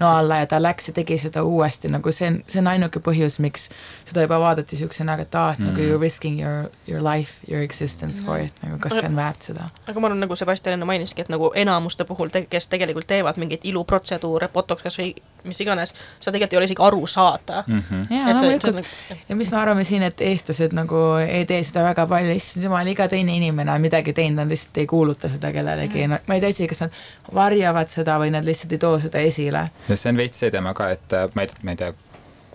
no 0.00 0.10
alla 0.16 0.36
ja 0.42 0.46
ta 0.46 0.62
läks 0.62 0.88
ja 0.88 0.94
tegi 0.96 1.18
seda 1.18 1.42
uuesti, 1.42 1.88
nagu 1.88 2.12
see 2.12 2.28
on, 2.28 2.38
see 2.46 2.60
on 2.60 2.68
ainuke 2.68 3.00
põhjus, 3.04 3.38
miks 3.40 3.68
seda 4.04 4.26
juba 4.26 4.40
vaadati 4.40 4.76
niisugusena, 4.76 5.16
et 5.20 5.34
aa, 5.34 5.52
et 5.52 5.58
mm. 5.58 5.70
nagu 5.70 5.80
Mhm. 5.80 5.86
you 5.88 5.96
are 5.96 6.00
risking 6.00 6.40
your, 6.40 6.70
your 6.86 7.02
life, 7.02 7.40
your 7.48 7.62
existence 7.62 8.22
for 8.24 8.38
it, 8.40 8.52
nagu 8.62 8.78
kas 8.78 8.92
see 8.92 9.06
on 9.08 9.16
väärt 9.16 9.42
seda. 9.42 9.70
aga 9.88 10.00
ma 10.00 10.10
arvan, 10.10 10.20
nagu 10.20 10.36
Sebastian 10.36 10.76
enne 10.76 10.84
mainiski, 10.88 11.24
et 11.24 11.32
nagu 11.32 11.52
enamuste 11.54 12.04
puhul, 12.04 12.28
kes 12.50 12.68
tegelikult 12.68 13.06
teevad 13.06 13.40
mingeid 13.40 13.64
iluprotseduure, 13.64 14.48
botox 14.52 14.82
kas 14.82 14.98
või 14.98 15.14
mis 15.44 15.60
iganes, 15.60 15.94
seda 16.20 16.34
tegelikult 16.36 16.52
ei 16.54 16.60
ole 16.60 16.68
isegi 16.70 16.84
aru 16.86 17.06
saada. 17.06 17.64
mm. 17.66 17.82
-hmm. 17.90 18.06
jaa, 18.16 18.34
loomulikult. 18.34 18.92
ja 19.28 19.36
mis 19.36 19.50
me 19.50 19.56
arvame 19.60 19.84
siin, 19.84 20.02
et 20.02 20.20
eestlased 20.20 20.76
nagu 20.76 21.02
ei 21.24 21.46
tee 21.46 21.62
seda 21.66 21.84
väga 21.84 22.06
palju, 22.06 22.34
issand 22.36 22.64
jumal, 22.64 22.86
iga 22.86 23.08
teine 23.08 23.36
inimene 23.36 23.72
on 23.72 23.80
midagi 23.80 24.12
teinud, 24.12 24.42
nad 24.42 24.52
lihtsalt 24.52 24.82
ei 24.82 24.86
kuuluta 24.86 25.28
seda 25.28 25.52
kellelegi 25.52 26.06
no,, 26.06 26.18
ma 26.26 26.34
ei 26.34 26.44
tea 26.44 26.52
isegi, 26.54 26.68
kas 26.74 26.84
nad 26.86 27.00
varjavad 27.34 27.88
seda 27.88 28.18
või 28.22 28.34
nad 28.34 28.44
lihtsalt 28.44 28.72
ei 28.72 28.78
too 28.78 28.98
seda 28.98 29.18
esile. 29.18 29.66
ja 29.88 29.96
see 29.96 30.12
on 30.12 30.20
veits 30.20 30.38
see 30.38 30.50
teema 30.50 30.74
ka, 30.74 30.90
et 30.96 31.16
äh, 31.16 31.28
ma 31.34 31.46
ei, 31.46 31.58
ma 31.62 31.76
ei 31.76 31.82
tea, 31.82 31.92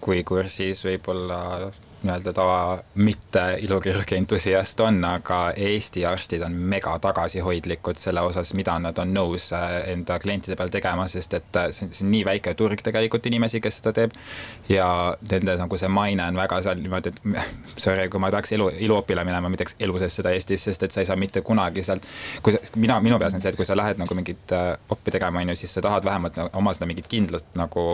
kui 0.01 0.23
kursis 0.23 0.83
võib-olla 0.86 1.71
nii-öelda 2.05 2.33
tava 2.35 2.57
mitte 2.95 3.43
ilukirurgi 3.65 4.15
entusiast 4.17 4.79
on, 4.85 5.01
aga 5.05 5.39
Eesti 5.55 6.05
arstid 6.05 6.43
on 6.45 6.55
mega 6.73 6.93
tagasihoidlikud 7.01 7.99
selle 7.99 8.21
osas, 8.25 8.53
mida 8.57 8.77
nad 8.79 8.97
on 9.01 9.13
nõus 9.15 9.49
äh, 9.55 9.77
enda 9.93 10.19
klientide 10.21 10.57
peal 10.59 10.71
tegema, 10.73 11.07
sest 11.11 11.33
et 11.37 11.59
äh, 11.59 11.69
see 11.75 11.87
on, 11.87 11.93
see 11.95 12.05
on 12.05 12.11
nii 12.13 12.23
väike 12.27 12.55
turg 12.59 12.83
tegelikult 12.85 13.25
inimesi, 13.29 13.61
kes 13.63 13.79
seda 13.81 13.95
teeb. 13.97 14.15
Ja 14.69 14.87
nende 15.31 15.57
nagu 15.59 15.79
see 15.79 15.91
maine 15.91 16.27
on 16.29 16.39
väga 16.39 16.61
seal 16.65 16.81
niimoodi, 16.81 17.13
et 17.13 17.79
sorry, 17.81 18.07
kui 18.11 18.21
ma 18.21 18.31
tahaks 18.33 18.55
elu, 18.57 18.69
iluopile 18.87 19.25
minema, 19.27 19.49
ma 19.49 19.57
ei 19.57 19.63
teeks 19.63 19.79
elu 19.87 20.03
sees 20.03 20.19
seda 20.21 20.33
Eestis, 20.35 20.67
sest 20.69 20.85
et 20.85 20.95
sa 20.95 21.03
ei 21.03 21.09
saa 21.09 21.19
mitte 21.19 21.43
kunagi 21.45 21.83
sealt, 21.85 22.05
kui 22.45 22.55
sa, 22.55 22.61
mina, 22.75 22.99
minu 23.03 23.19
peas 23.21 23.35
on 23.35 23.43
see, 23.43 23.53
et 23.53 23.59
kui 23.59 23.67
sa 23.67 23.77
lähed 23.77 24.01
nagu 24.01 24.17
mingit 24.17 24.53
äh, 24.55 24.75
oppi 24.89 25.13
tegema, 25.15 25.41
on 25.41 25.53
ju, 25.53 25.59
siis 25.63 25.75
sa 25.75 25.83
tahad 25.85 26.05
vähemalt 26.07 26.37
nagu, 26.39 26.53
oma 26.57 26.75
seda 26.77 26.89
mingit 26.89 27.09
kindlat 27.11 27.55
nagu 27.59 27.85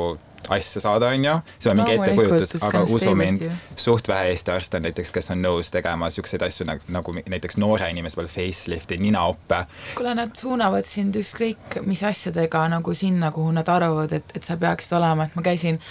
asja 0.49 0.81
saada, 0.81 1.11
on 1.13 1.25
ju, 1.25 1.35
see 1.59 1.71
on 1.71 1.79
mingi 1.79 1.95
ettekujutus, 1.97 2.55
aga 2.67 2.83
usu 2.83 3.15
mind 3.15 3.47
suht 3.75 4.07
vähe 4.11 4.31
Eesti 4.31 4.51
arste 4.53 4.79
on 4.79 4.87
näiteks, 4.87 5.11
kes 5.15 5.31
on 5.33 5.41
nõus 5.43 5.71
tegema 5.73 6.09
siukseid 6.13 6.43
asju 6.45 6.67
nagu, 6.69 6.85
nagu 6.91 7.15
näiteks 7.19 7.59
noore 7.61 7.89
inimese 7.91 8.19
peal 8.19 8.29
facelifti, 8.31 8.97
ninaoppe. 9.01 9.63
kuule, 9.95 10.15
nad 10.17 10.35
suunavad 10.37 10.87
sind 10.87 11.17
ükskõik 11.19 11.81
mis 11.85 12.03
asjadega 12.07 12.65
nagu 12.71 12.93
sinna, 12.97 13.31
kuhu 13.35 13.53
nad 13.55 13.69
arvavad, 13.69 14.13
et, 14.17 14.35
et 14.35 14.47
sa 14.47 14.57
peaksid 14.59 14.97
olema, 14.99 15.27
et 15.27 15.37
ma 15.37 15.45
käisin 15.45 15.81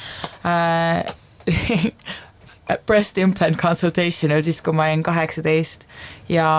äh, 0.47 1.05
breast 2.87 3.19
implant 3.19 3.59
consultation'il 3.61 4.45
siis, 4.47 4.63
kui 4.65 4.77
ma 4.77 4.89
olin 4.91 5.03
kaheksateist 5.07 5.87
ja 6.31 6.51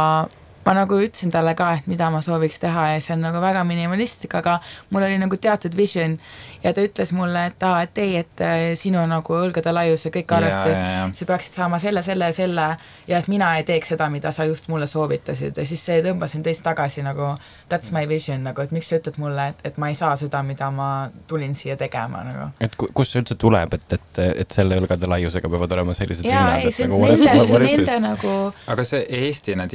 ma 0.66 0.74
nagu 0.78 0.98
ütlesin 1.02 1.32
talle 1.34 1.56
ka, 1.58 1.72
et 1.80 1.88
mida 1.90 2.10
ma 2.14 2.22
sooviks 2.22 2.60
teha 2.62 2.88
ja 2.94 3.00
see 3.02 3.16
on 3.16 3.22
nagu 3.26 3.42
väga 3.42 3.64
minimalistlik, 3.68 4.36
aga 4.38 4.60
mul 4.92 5.04
oli 5.08 5.18
nagu 5.22 5.38
teatud 5.42 5.76
vision 5.78 6.18
ja 6.64 6.74
ta 6.74 6.84
ütles 6.86 7.12
mulle, 7.18 7.46
et 7.50 7.64
aa, 7.66 7.82
et 7.88 7.98
ei, 7.98 8.16
et 8.22 8.44
äh, 8.46 8.60
sinu 8.78 9.02
nagu 9.10 9.34
õlgade 9.38 9.74
laius 9.74 10.06
ja 10.06 10.12
kõik 10.14 10.32
arvestades 10.38 10.82
sa 11.18 11.26
peaksid 11.26 11.58
saama 11.58 11.80
selle, 11.82 12.04
selle 12.06 12.30
ja 12.30 12.36
selle 12.38 12.68
ja 13.08 13.18
et 13.20 13.28
mina 13.32 13.56
ei 13.58 13.64
teeks 13.68 13.94
seda, 13.96 14.10
mida 14.14 14.32
sa 14.32 14.46
just 14.46 14.68
mulle 14.70 14.88
soovitasid. 14.88 15.58
Ja 15.58 15.66
siis 15.66 15.82
see 15.86 16.02
tõmbas 16.06 16.36
mind 16.38 16.46
teist 16.46 16.64
tagasi 16.64 17.02
nagu 17.06 17.32
that's 17.70 17.92
my 17.92 18.06
vision 18.10 18.44
nagu, 18.46 18.62
et 18.62 18.72
miks 18.72 18.90
sa 18.92 19.00
ütled 19.02 19.18
mulle, 19.22 19.48
et, 19.54 19.66
et 19.66 19.78
ma 19.82 19.90
ei 19.90 19.96
saa 19.98 20.16
seda, 20.20 20.44
mida 20.46 20.70
ma 20.72 21.10
tulin 21.28 21.56
siia 21.58 21.78
tegema 21.78 22.24
nagu. 22.28 22.50
et 22.62 22.76
ku- 22.78 22.90
kust 22.94 23.16
see 23.16 23.22
üldse 23.24 23.36
tuleb, 23.42 23.74
et, 23.74 23.94
et, 23.98 24.24
et 24.46 24.52
selle 24.52 24.78
õlgade 24.78 25.10
laiusega 25.10 25.50
peavad 25.50 25.72
olema 25.78 25.94
sellised 25.98 26.26
ei, 26.28 26.72
see 26.72 26.86
et 26.86 26.92
nagu 26.92 27.02
nende, 27.10 27.60
nende 27.66 28.00
nagu 28.06 28.34
aga 28.72 28.86
see 28.88 29.06
Eesti 29.22 29.56
need 29.60 29.74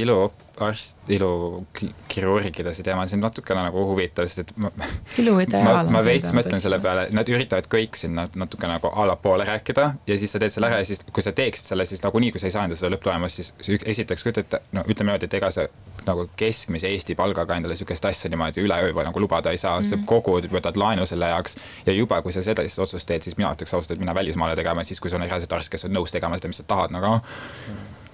iluarst, 0.57 0.97
ilukirurgide 1.09 2.73
see 2.75 2.85
teema, 2.85 3.07
see 3.09 3.17
on 3.17 3.25
natukene 3.27 3.63
nagu 3.67 3.85
huvitav, 3.91 4.27
sest 4.29 4.45
et 4.45 4.53
ma, 4.57 4.71
ma, 5.67 5.83
ma 5.91 6.03
veits 6.05 6.33
mõtlen 6.37 6.61
selle. 6.63 6.79
peale, 6.83 7.07
nad 7.17 7.29
üritavad 7.29 7.69
kõik 7.73 7.97
sinna 7.97 8.27
natuke 8.35 8.69
nagu 8.71 8.91
allapoole 8.93 9.45
rääkida 9.49 9.87
ja 10.07 10.19
siis 10.19 10.33
sa 10.33 10.41
teed 10.43 10.55
selle 10.55 10.71
ära 10.71 10.81
ja 10.83 10.89
siis, 10.89 11.03
kui 11.13 11.25
sa 11.25 11.33
teeksid 11.37 11.73
selle, 11.73 11.87
siis 11.87 12.03
nagunii, 12.05 12.33
kui 12.33 12.41
sa 12.41 12.49
ei 12.49 12.55
saa 12.55 12.65
enda 12.69 12.79
seda 12.79 12.95
lõpptulemust, 12.95 13.43
siis 13.61 13.83
esiteks 13.85 14.25
kujuta 14.27 14.45
ette, 14.45 14.63
no 14.77 14.85
ütleme 14.87 15.13
niimoodi, 15.13 15.29
et 15.29 15.39
ega 15.39 15.53
sa 15.55 15.67
nagu 16.07 16.29
keskmise 16.39 16.89
Eesti 16.93 17.17
palgaga 17.19 17.57
endale 17.59 17.75
niisugust 17.75 18.05
asja 18.07 18.31
niimoodi 18.31 18.63
üleöö 18.63 18.95
või 18.95 19.07
nagu 19.09 19.21
lubada 19.21 19.51
ei 19.51 19.59
saa 19.59 19.81
mm, 19.81 19.85
-hmm. 19.85 20.07
sa 20.07 20.09
kogud, 20.13 20.49
võtad 20.53 20.79
laenu 20.79 21.07
selle 21.07 21.29
jaoks 21.33 21.57
ja 21.87 21.93
juba, 21.93 22.23
kui 22.23 22.33
sa 22.33 22.43
sellist 22.47 22.79
otsust 22.79 23.09
teed, 23.09 23.27
siis 23.27 23.37
mina 23.37 23.53
ütleks 23.53 23.75
ausalt, 23.75 23.97
et 23.97 24.03
mine 24.03 24.15
välismaale 24.15 24.57
tegema, 24.57 24.85
siis 24.85 25.01
kui 25.01 25.11
sul 25.11 25.21
on 25.21 25.27
reaalselt 25.27 25.53
arst, 25.53 25.73
kes 25.73 25.85
on 25.85 25.95
nõus 25.97 26.15
tegema 26.15 26.39
seda, 26.39 26.49
mis 26.49 26.63
sa 26.63 26.69
tahad 26.69 26.95
nagu. 26.95 27.17
Äh, 27.17 28.06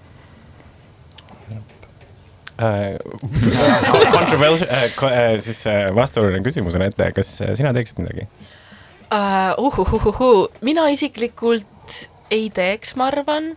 Controversial, 4.17 4.69
siis 5.43 5.63
äh, 5.67 5.87
vastuoluline 5.95 6.43
küsimus 6.45 6.77
on 6.79 6.87
ette, 6.87 7.11
kas 7.17 7.35
äh, 7.43 7.55
sina 7.59 7.73
teeksid 7.77 8.03
midagi? 8.03 8.29
uh,. 9.13 9.55
uhuhuhuhu, 9.59 10.49
mina 10.65 10.89
isiklikult 10.89 11.67
ei 12.33 12.49
teeks, 12.55 12.95
ma 12.97 13.11
arvan, 13.13 13.53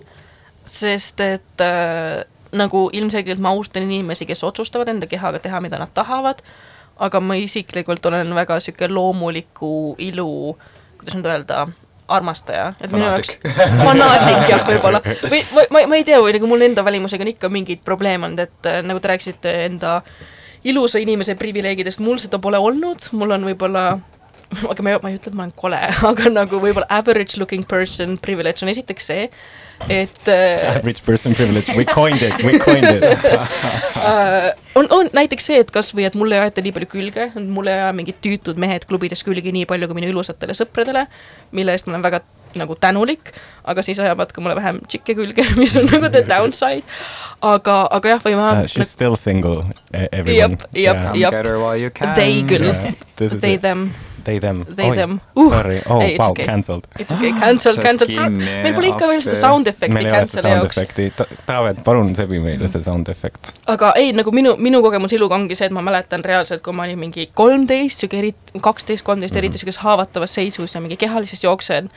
sest 0.67 1.21
et 1.23 1.63
uh, 1.63 2.23
nagu 2.55 2.89
ilmselgelt 2.93 3.39
ma 3.43 3.53
austan 3.55 3.85
inimesi, 3.87 4.27
kes 4.27 4.43
otsustavad 4.43 4.89
enda 4.91 5.07
kehaga 5.07 5.39
teha, 5.43 5.61
mida 5.63 5.79
nad 5.79 5.91
tahavad, 5.95 6.41
aga 6.99 7.21
ma 7.23 7.37
isiklikult 7.39 8.05
olen 8.05 8.35
väga 8.35 8.59
sihuke 8.63 8.89
loomuliku 8.91 9.95
ilu, 9.99 10.55
kuidas 10.99 11.17
nüüd 11.17 11.29
öelda, 11.31 11.65
armastaja, 12.07 12.73
et 12.81 12.91
minu 12.93 13.05
jaoks 13.07 13.37
Fanaatik. 13.85 14.49
jah, 14.49 14.63
võib-olla. 14.67 15.01
Või 15.25 15.41
ma, 15.55 15.65
ma, 15.73 15.83
ma 15.89 15.99
ei 15.99 16.05
tea, 16.07 16.19
või 16.21 16.35
nagu 16.35 16.49
mul 16.49 16.65
enda 16.67 16.83
välimusega 16.85 17.25
on 17.25 17.31
ikka 17.33 17.49
mingeid 17.53 17.81
probleeme 17.85 18.27
olnud, 18.29 18.43
et 18.45 18.69
äh, 18.69 18.81
nagu 18.85 19.01
te 19.01 19.09
rääkisite 19.13 19.53
enda 19.65 19.99
ilusa 20.65 21.01
inimese 21.01 21.35
privileegidest, 21.39 22.01
mul 22.05 22.19
seda 22.21 22.39
pole 22.41 22.61
olnud, 22.61 23.09
mul 23.17 23.35
on 23.37 23.47
võib-olla 23.49 23.85
aga 24.71 24.85
ma 24.85 24.93
ei, 24.93 24.99
ma 25.01 25.11
ei 25.11 25.19
ütle, 25.19 25.31
et 25.31 25.37
ma 25.37 25.45
olen 25.47 25.55
kole, 25.57 25.81
aga 26.11 26.31
nagu 26.33 26.61
võib-olla 26.61 26.89
average 26.93 27.39
looking 27.41 27.65
person 27.69 28.19
privilege 28.21 28.65
on 28.65 28.73
esiteks 28.73 29.11
see, 29.11 29.29
et 29.89 30.27
äh, 30.27 30.77
Average 30.77 31.03
person 31.05 31.35
privilege, 31.35 31.73
we 31.75 31.85
coined 31.85 32.21
it, 32.21 32.43
we 32.43 32.59
coined 32.59 32.87
it. 32.89 33.03
äh, 33.95 34.53
on, 34.75 34.87
on 34.89 35.09
näiteks 35.13 35.51
see, 35.51 35.59
et 35.61 35.71
kasvõi, 35.73 36.07
et 36.09 36.15
mulle 36.19 36.39
ei 36.39 36.47
aeta 36.47 36.63
nii 36.63 36.73
palju 36.75 36.89
külge, 36.91 37.29
mulle 37.43 37.75
ei 37.75 37.83
aja 37.83 37.91
mingid 37.95 38.21
tüütud 38.23 38.61
mehed 38.61 38.87
klubides 38.89 39.23
külge 39.27 39.53
nii 39.55 39.67
palju 39.69 39.89
kui 39.91 39.99
minu 39.99 40.13
ilusatele 40.13 40.57
sõpradele, 40.57 41.05
mille 41.55 41.75
eest 41.75 41.89
ma 41.89 41.95
olen 41.95 42.07
väga 42.07 42.23
nagu 42.55 42.75
tänulik, 42.79 43.33
aga 43.67 43.83
siis 43.83 43.99
ajavad 43.99 44.31
ka 44.31 44.41
mulle 44.41 44.55
vähem 44.55 44.79
tšikke 44.87 45.15
külge, 45.17 45.45
mis 45.61 45.75
on 45.79 45.89
nagu 45.91 46.09
the 46.09 46.23
downside. 46.27 46.83
aga, 47.41 47.77
aga 47.91 48.15
jah, 48.15 48.25
või 48.25 48.39
ma 48.39 48.51
Uh, 48.55 48.67
She's 48.67 48.89
still 48.89 49.15
single, 49.17 49.65
everyone. 49.91 50.57
Get 50.71 51.45
her 51.45 51.59
while 51.59 51.75
you 51.75 51.89
can. 51.89 52.15
They 52.15 52.43
küll 52.47 52.71
This 53.15 53.33
is 53.33 53.41
they 53.41 53.57
them, 53.57 53.93
They 54.25 54.39
them. 54.39 54.65
They 54.75 54.89
them. 54.95 55.19
Uh, 55.35 55.49
Sorry, 55.49 55.81
oh 55.89 56.01
ei, 56.01 56.17
wow, 56.17 56.31
okay. 56.31 56.45
cancelled. 56.45 56.87
It's 56.97 57.11
okay, 57.11 57.31
cancel, 57.31 57.77
cancel, 57.77 58.09
meil 58.09 58.73
pole 58.73 58.89
ikka 58.89 59.09
veel 59.11 59.21
seda 59.21 59.35
sound 59.37 59.69
efekti 59.69 59.93
meil 59.93 60.07
ei 60.09 60.15
ole 60.17 60.25
seda 60.25 60.41
cancel'i 60.41 60.47
sound 60.47 60.63
jaoks. 60.63 60.79
efekti, 60.81 61.35
Taavet, 61.45 61.81
palun 61.85 62.09
sebi 62.17 62.39
meile 62.41 62.69
see 62.71 62.81
sound 62.85 63.11
efekt. 63.13 63.51
aga 63.69 63.91
ei, 64.01 64.09
nagu 64.17 64.33
minu, 64.33 64.55
minu 64.57 64.81
kogemus 64.81 65.13
iluga 65.13 65.37
ongi 65.37 65.57
see, 65.57 65.69
et 65.69 65.75
ma 65.77 65.83
mäletan 65.85 66.25
reaalselt, 66.25 66.63
kui 66.65 66.73
ma 66.73 66.87
olin 66.87 66.97
mingi 67.03 67.27
kolmteist, 67.37 68.01
sihuke 68.01 68.17
eri-, 68.23 68.33
kaksteist, 68.65 69.05
kolmteist, 69.05 69.37
eriti 69.37 69.61
sihukeses 69.61 69.83
haavatavas 69.85 70.33
seisus 70.39 70.73
ja 70.73 70.81
mingi 70.81 70.97
kehalises 70.97 71.45
jooksen. 71.45 71.91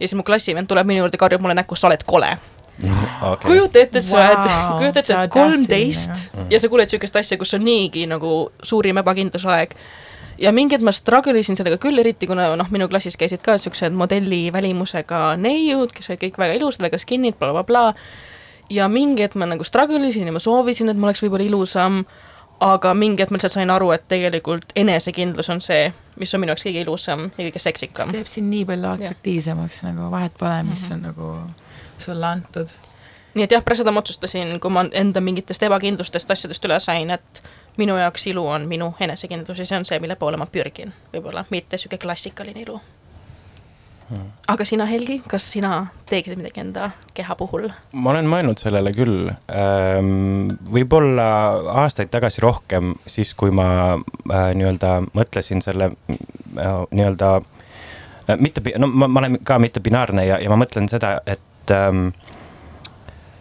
ja 0.00 0.08
siis 0.08 0.16
mu 0.16 0.24
klassivend 0.24 0.72
tuleb 0.72 0.88
minu 0.88 1.04
juurde, 1.04 1.20
karjub 1.20 1.44
mulle 1.44 1.58
näkku, 1.60 1.76
sa 1.76 1.90
oled 1.90 2.06
kole. 2.08 2.32
okay.. 2.80 3.44
kujuta 3.44 3.84
ette, 3.84 4.00
et 4.00 4.08
sa 4.08 4.22
oled 4.22 4.48
Vau, 4.48 4.72
kujuta 4.80 5.04
ette, 5.04 5.12
sa 5.12 5.12
sa 5.12 5.20
oled 5.20 5.36
kolmteist 5.36 6.24
ja 6.50 6.60
sa 6.60 6.72
kuuled 6.72 6.88
sihukest 6.88 7.20
asja, 7.20 7.38
kus 7.38 7.54
on 7.60 7.68
niigi 7.68 8.08
nagu 8.08 8.34
suurim 8.62 9.04
ebakindlusaeg. 9.04 9.76
Ja 10.38 10.52
mingi 10.52 10.76
hetk 10.76 10.84
ma 10.84 10.92
struggle 10.94 11.38
isin 11.38 11.56
sellega 11.58 11.78
küll, 11.82 11.98
eriti 12.00 12.28
kuna 12.30 12.50
noh, 12.58 12.70
minu 12.74 12.88
klassis 12.90 13.16
käisid 13.20 13.42
ka 13.44 13.56
siuksed 13.60 13.94
modelli 13.96 14.46
välimusega 14.52 15.34
neiud, 15.40 15.92
kes 15.94 16.10
olid 16.10 16.22
kõik 16.24 16.38
väga 16.40 16.58
ilusad, 16.58 16.84
väga 16.86 17.00
skinny'd 17.02 17.38
bla,, 17.38 17.52
blablabla. 17.52 17.94
ja 18.70 18.88
mingi 18.88 19.24
hetk 19.26 19.38
ma 19.40 19.48
nagu 19.50 19.64
struggle 19.64 20.02
isin 20.08 20.30
ja 20.30 20.34
ma 20.34 20.42
soovisin, 20.42 20.90
et 20.90 21.00
ma 21.00 21.10
oleks 21.10 21.22
võib-olla 21.24 21.46
ilusam, 21.46 22.04
aga 22.64 22.94
mingi 22.94 23.22
hetk 23.22 23.34
ma 23.34 23.40
lihtsalt 23.40 23.58
sain 23.58 23.70
aru, 23.70 23.90
et 23.94 24.06
tegelikult 24.08 24.72
enesekindlus 24.76 25.50
on 25.52 25.60
see, 25.64 25.92
mis 26.20 26.34
on 26.34 26.42
minu 26.42 26.54
jaoks 26.54 26.66
kõige 26.66 26.82
ilusam 26.86 27.28
ja 27.36 27.44
kõige 27.44 27.62
seksikam. 27.62 28.14
teeb 28.14 28.30
sind 28.30 28.50
nii 28.52 28.64
palju 28.68 28.90
atraktiivsemaks, 28.94 29.82
nagu 29.86 30.10
vahet 30.14 30.34
pole, 30.38 30.62
mis 30.70 30.88
on 30.94 31.06
nagu 31.10 31.34
sulle 31.98 32.26
antud. 32.26 32.70
nii 33.34 33.46
et 33.46 33.52
jah, 33.52 33.62
pärast 33.64 33.82
seda 33.82 33.92
ma 33.94 34.02
otsustasin, 34.02 34.56
kui 34.60 34.70
ma 34.70 34.86
enda 34.92 35.20
mingitest 35.20 35.62
ebakindlustest 35.66 36.30
asjadest 36.30 36.64
üle 36.64 36.80
sain, 36.80 37.10
et 37.10 37.42
minu 37.76 37.96
jaoks 37.98 38.26
ilu 38.30 38.46
on 38.46 38.68
minu 38.68 38.94
enesekindlus 39.00 39.58
ja 39.58 39.66
see 39.66 39.78
on 39.78 39.86
see, 39.88 40.00
mille 40.02 40.16
poole 40.16 40.38
ma 40.40 40.46
pürgin, 40.50 40.92
võib-olla 41.12 41.44
mitte 41.50 41.78
sihuke 41.80 41.98
klassikaline 41.98 42.62
ilu. 42.62 42.80
aga 44.48 44.64
sina, 44.68 44.84
Helgi, 44.84 45.22
kas 45.28 45.46
sina 45.52 45.86
teeksid 46.10 46.36
midagi 46.36 46.60
enda 46.60 46.90
keha 47.14 47.34
puhul? 47.40 47.70
ma 47.92 48.12
olen 48.12 48.28
mõelnud 48.30 48.60
sellele 48.60 48.92
küll, 48.94 49.32
võib-olla 50.76 51.26
aastaid 51.84 52.12
tagasi 52.12 52.44
rohkem, 52.44 52.94
siis 53.06 53.34
kui 53.34 53.50
ma 53.50 53.68
äh, 53.96 54.52
nii-öelda 54.54 54.94
mõtlesin 55.16 55.64
selle 55.64 55.90
äh, 55.90 56.78
nii-öelda 56.90 57.34
äh, 57.40 58.38
mitte, 58.38 58.62
no 58.78 58.92
ma, 58.92 59.08
ma 59.08 59.24
olen 59.24 59.40
ka 59.42 59.58
mittebinaarne 59.58 60.28
ja, 60.28 60.38
ja 60.38 60.52
ma 60.52 60.60
mõtlen 60.60 60.90
seda, 60.92 61.16
et 61.26 61.74
ähm, 61.74 62.10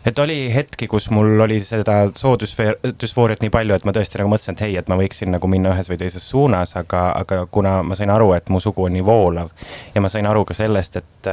et 0.05 0.19
oli 0.19 0.37
hetki, 0.53 0.87
kus 0.91 1.09
mul 1.13 1.39
oli 1.45 1.59
seda 1.63 2.09
soodüsfooriat 2.19 3.43
nii 3.43 3.51
palju, 3.53 3.75
et 3.77 3.85
ma 3.87 3.93
tõesti 3.95 4.19
nagu 4.19 4.31
mõtlesin, 4.33 4.57
et 4.57 4.63
hei, 4.65 4.75
et 4.79 4.89
ma 4.91 4.97
võiksin 4.99 5.31
nagu 5.33 5.47
minna 5.51 5.71
ühes 5.75 5.89
või 5.91 5.99
teises 6.01 6.25
suunas, 6.29 6.75
aga, 6.79 7.05
aga 7.21 7.45
kuna 7.51 7.77
ma 7.87 7.95
sain 7.99 8.11
aru, 8.13 8.33
et 8.37 8.51
mu 8.53 8.59
sugu 8.63 8.87
on 8.87 8.95
nii 8.97 9.05
voolav 9.07 9.51
ja 9.95 10.03
ma 10.03 10.11
sain 10.11 10.27
aru 10.29 10.43
ka 10.49 10.57
sellest, 10.57 10.99
et, 10.99 11.31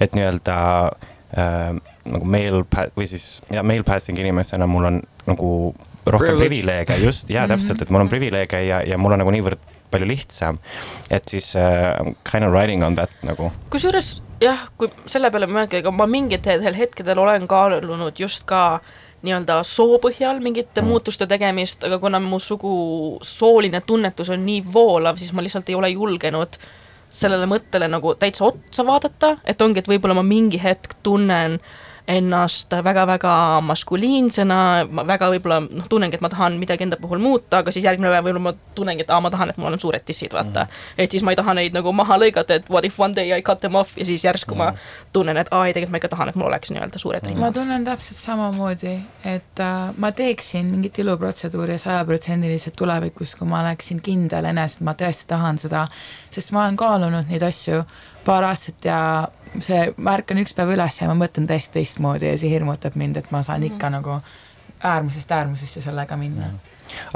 et 0.00 0.16
nii-öelda 0.18 0.56
äh, 1.36 1.70
nagu 2.06 2.30
male 2.36 2.62
pa- 2.70 2.88
või 2.96 3.08
siis 3.10 3.40
ja 3.50 3.64
male 3.66 3.86
passing 3.86 4.18
inimesena 4.22 4.68
mul 4.70 4.90
on 4.92 5.00
nagu 5.26 5.50
rohkem 6.06 6.38
privileege, 6.38 7.00
just, 7.02 7.30
jaa, 7.32 7.48
täpselt, 7.50 7.82
et 7.82 7.90
mul 7.90 8.04
on 8.04 8.12
privileege 8.12 8.60
ja, 8.68 8.78
ja 8.86 8.98
mul 8.98 9.16
on 9.16 9.24
nagu 9.24 9.32
niivõrd 9.34 9.58
palju 9.90 10.06
lihtsam, 10.06 10.58
et 11.10 11.26
siis 11.30 11.52
äh, 11.58 11.98
kind 12.26 12.46
of 12.46 12.54
riding 12.54 12.82
on 12.86 12.94
that 12.98 13.10
nagu. 13.26 13.50
Kusjuures 13.70 14.20
jah, 14.42 14.68
kui 14.78 14.90
selle 15.08 15.30
peale 15.32 15.48
mõelge, 15.50 15.80
ega 15.80 15.92
ma 15.94 16.06
mingitel 16.10 16.64
hetkedel 16.76 17.18
olen 17.22 17.46
kaalunud 17.50 18.20
just 18.20 18.44
ka 18.48 18.80
nii-öelda 19.26 19.60
soo 19.66 19.98
põhjal 20.02 20.40
mingite 20.44 20.82
mm. 20.82 20.90
muutuste 20.90 21.26
tegemist, 21.26 21.84
aga 21.86 21.98
kuna 22.02 22.20
mu 22.22 22.38
sugu 22.42 22.72
sooline 23.24 23.80
tunnetus 23.86 24.30
on 24.34 24.44
nii 24.46 24.62
voolav, 24.72 25.18
siis 25.18 25.32
ma 25.32 25.44
lihtsalt 25.44 25.70
ei 25.72 25.78
ole 25.78 25.90
julgenud 25.94 26.58
sellele 27.16 27.48
mõttele 27.48 27.88
nagu 27.88 28.14
täitsa 28.20 28.50
otsa 28.50 28.84
vaadata, 28.86 29.36
et 29.44 29.62
ongi, 29.62 29.80
et 29.80 29.88
võib-olla 29.88 30.18
ma 30.18 30.24
mingi 30.26 30.60
hetk 30.62 30.98
tunnen 31.06 31.58
ennast 32.08 32.70
väga-väga 32.84 33.60
maskuliinsena, 33.66 34.58
ma 34.94 35.04
väga 35.06 35.28
võib-olla 35.32 35.58
noh, 35.64 35.86
tunnengi, 35.90 36.18
et 36.18 36.22
ma 36.22 36.30
tahan 36.30 36.58
midagi 36.60 36.86
enda 36.86 36.98
puhul 37.00 37.18
muuta, 37.22 37.60
aga 37.64 37.74
siis 37.74 37.84
järgmine 37.88 38.12
päev 38.12 38.28
võib-olla 38.28 38.44
ma 38.44 38.52
tunnengi, 38.78 39.02
et 39.02 39.10
aa, 39.10 39.18
ma 39.24 39.32
tahan, 39.34 39.50
et 39.50 39.58
mul 39.58 39.74
on 39.74 39.82
suured 39.82 40.04
tissid, 40.06 40.30
vaata 40.34 40.68
mm.. 40.68 41.02
et 41.02 41.16
siis 41.16 41.24
ma 41.26 41.34
ei 41.34 41.40
taha 41.40 41.56
neid 41.58 41.74
nagu 41.74 41.92
maha 41.96 42.18
lõigata, 42.22 42.60
et 42.60 42.70
what 42.70 42.86
if 42.86 43.00
one 43.02 43.16
day 43.16 43.34
I 43.34 43.42
cut 43.42 43.60
them 43.64 43.74
off 43.80 43.98
ja 43.98 44.06
siis 44.06 44.24
järsku 44.24 44.54
mm. 44.54 44.62
ma 44.62 45.12
tunnen, 45.16 45.36
et 45.42 45.50
aa 45.50 45.64
ei, 45.66 45.74
tegelikult 45.74 45.96
ma 45.96 46.02
ikka 46.02 46.12
tahan, 46.14 46.30
et 46.30 46.38
mul 46.38 46.50
oleks 46.50 46.70
nii-öelda 46.74 47.02
suured 47.02 47.26
ma 47.26 47.32
rinnad. 47.32 47.58
tunnen 47.58 47.86
täpselt 47.90 48.22
samamoodi, 48.22 48.96
et 49.26 49.62
äh, 49.66 49.76
ma 49.98 50.12
teeksin 50.14 50.70
mingit 50.70 51.02
iluprotseduuri 51.02 51.78
sajaprotsendiliselt 51.82 52.78
tulevikus, 52.78 53.34
kui 53.34 53.50
ma 53.50 53.64
oleksin 53.64 54.02
kindel 54.04 54.46
enes, 54.54 54.78
et 54.78 54.86
ma 54.86 54.94
tõesti 54.94 55.26
tahan 55.34 55.58
seda, 55.58 55.88
sest 56.30 56.54
ma 56.54 56.66
olen 56.66 56.78
kaalunud 56.78 57.26
neid 57.32 57.42
asju 57.42 57.82
paar 58.26 58.44
aastat 58.50 58.88
ja 58.88 58.98
see, 59.62 59.92
ma 59.96 60.16
ärkan 60.18 60.42
üks 60.42 60.54
päev 60.56 60.74
üles 60.74 61.00
ja 61.00 61.08
ma 61.10 61.16
mõtlen 61.24 61.46
täiesti 61.48 61.78
teistmoodi 61.78 62.28
ja 62.30 62.38
see 62.40 62.50
hirmutab 62.52 62.98
mind, 62.98 63.20
et 63.20 63.30
ma 63.34 63.42
saan 63.46 63.64
ikka 63.66 63.90
nagu 63.94 64.18
äärmusest 64.84 65.32
äärmusesse 65.32 65.80
sellega 65.80 66.18
minna. 66.20 66.50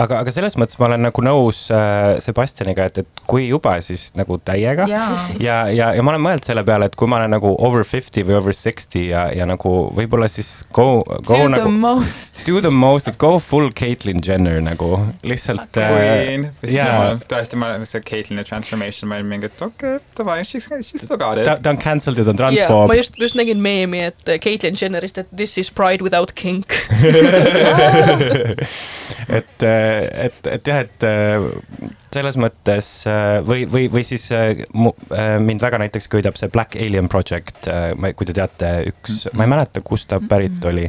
aga, 0.00 0.20
aga 0.20 0.34
selles 0.34 0.56
mõttes 0.60 0.78
ma 0.80 0.88
olen 0.90 1.04
nagu 1.08 1.24
nõus 1.24 1.62
äh, 1.74 2.18
Sebastianiga, 2.24 2.88
et, 2.90 3.02
et 3.02 3.24
kui 3.30 3.46
juba, 3.48 3.76
siis 3.84 4.10
nagu 4.18 4.38
täiega. 4.44 4.86
jaa, 4.90 5.10
ja, 5.42 5.60
ja, 5.72 5.90
ja 5.96 6.04
ma 6.04 6.14
olen 6.14 6.24
mõelnud 6.24 6.46
selle 6.46 6.64
peale, 6.66 6.90
et 6.90 6.96
kui 6.98 7.10
ma 7.10 7.20
olen 7.20 7.34
nagu 7.36 7.52
over 7.58 7.84
fifty 7.86 8.24
või 8.26 8.38
over 8.40 8.56
sixty 8.56 9.06
ja, 9.10 9.26
ja 9.34 9.46
nagu 9.48 9.74
võib-olla 9.96 10.28
siis 10.30 10.52
go, 10.76 11.02
go 11.26 11.36
do 11.36 11.42
the 11.44 11.52
nagu 11.56 11.72
most. 11.74 12.42
do 12.48 12.62
the 12.64 12.74
most, 12.74 13.10
et 13.10 13.18
go 13.20 13.36
full 13.42 13.72
Caitlyn 13.76 14.22
Jenner 14.26 14.60
nagu 14.64 14.92
lihtsalt 15.26 15.80
Queen, 15.80 16.50
jaa. 16.68 17.16
tõesti, 17.30 17.58
ma, 17.60 17.72
see 17.88 18.04
Caitlyn'i 18.06 18.44
transformation, 18.48 19.10
ma 19.10 19.20
olin 19.20 19.30
mingi, 19.30 19.50
et 19.50 19.64
okei 19.64 19.96
okay,, 19.96 20.06
davai, 20.18 20.40
she's, 20.44 20.68
she's 20.84 21.04
still 21.04 21.20
got 21.20 21.40
ta, 21.40 21.56
it. 21.56 21.64
ta 21.64 21.74
on 21.74 21.80
cancelled 21.80 22.20
ja 22.20 22.26
ta 22.26 22.34
on 22.34 22.42
transfoob 22.44 22.90
ma 22.90 22.98
just, 22.98 23.18
just 23.20 23.38
nägin 23.38 23.62
meemi, 23.62 24.04
et 24.10 24.34
Caitlyn 24.42 24.78
Jennerist, 24.80 25.18
et 25.18 25.30
this 25.36 25.56
is 25.58 25.70
pride 25.70 26.02
without 26.02 26.34
kink. 26.34 26.74
et, 29.28 29.62
et, 29.62 30.40
et 30.46 30.70
jah, 30.72 30.80
et 30.84 31.06
äh, 31.08 31.92
selles 32.14 32.38
mõttes 32.40 32.88
äh, 33.10 33.40
või, 33.46 33.66
või, 33.70 33.88
või 33.92 34.04
siis 34.06 34.28
mu, 34.74 34.94
mind 35.40 35.62
väga 35.62 35.78
näiteks 35.84 36.10
köidab 36.12 36.38
see 36.40 36.50
Black 36.52 36.76
Alien 36.76 37.08
Project, 37.08 37.68
kui 38.16 38.26
te 38.28 38.36
teate, 38.36 38.72
üks, 38.90 39.26
ma 39.34 39.46
ei 39.46 39.54
mäleta, 39.54 39.84
kust 39.84 40.10
ta 40.10 40.20
pärit 40.20 40.64
oli, 40.70 40.88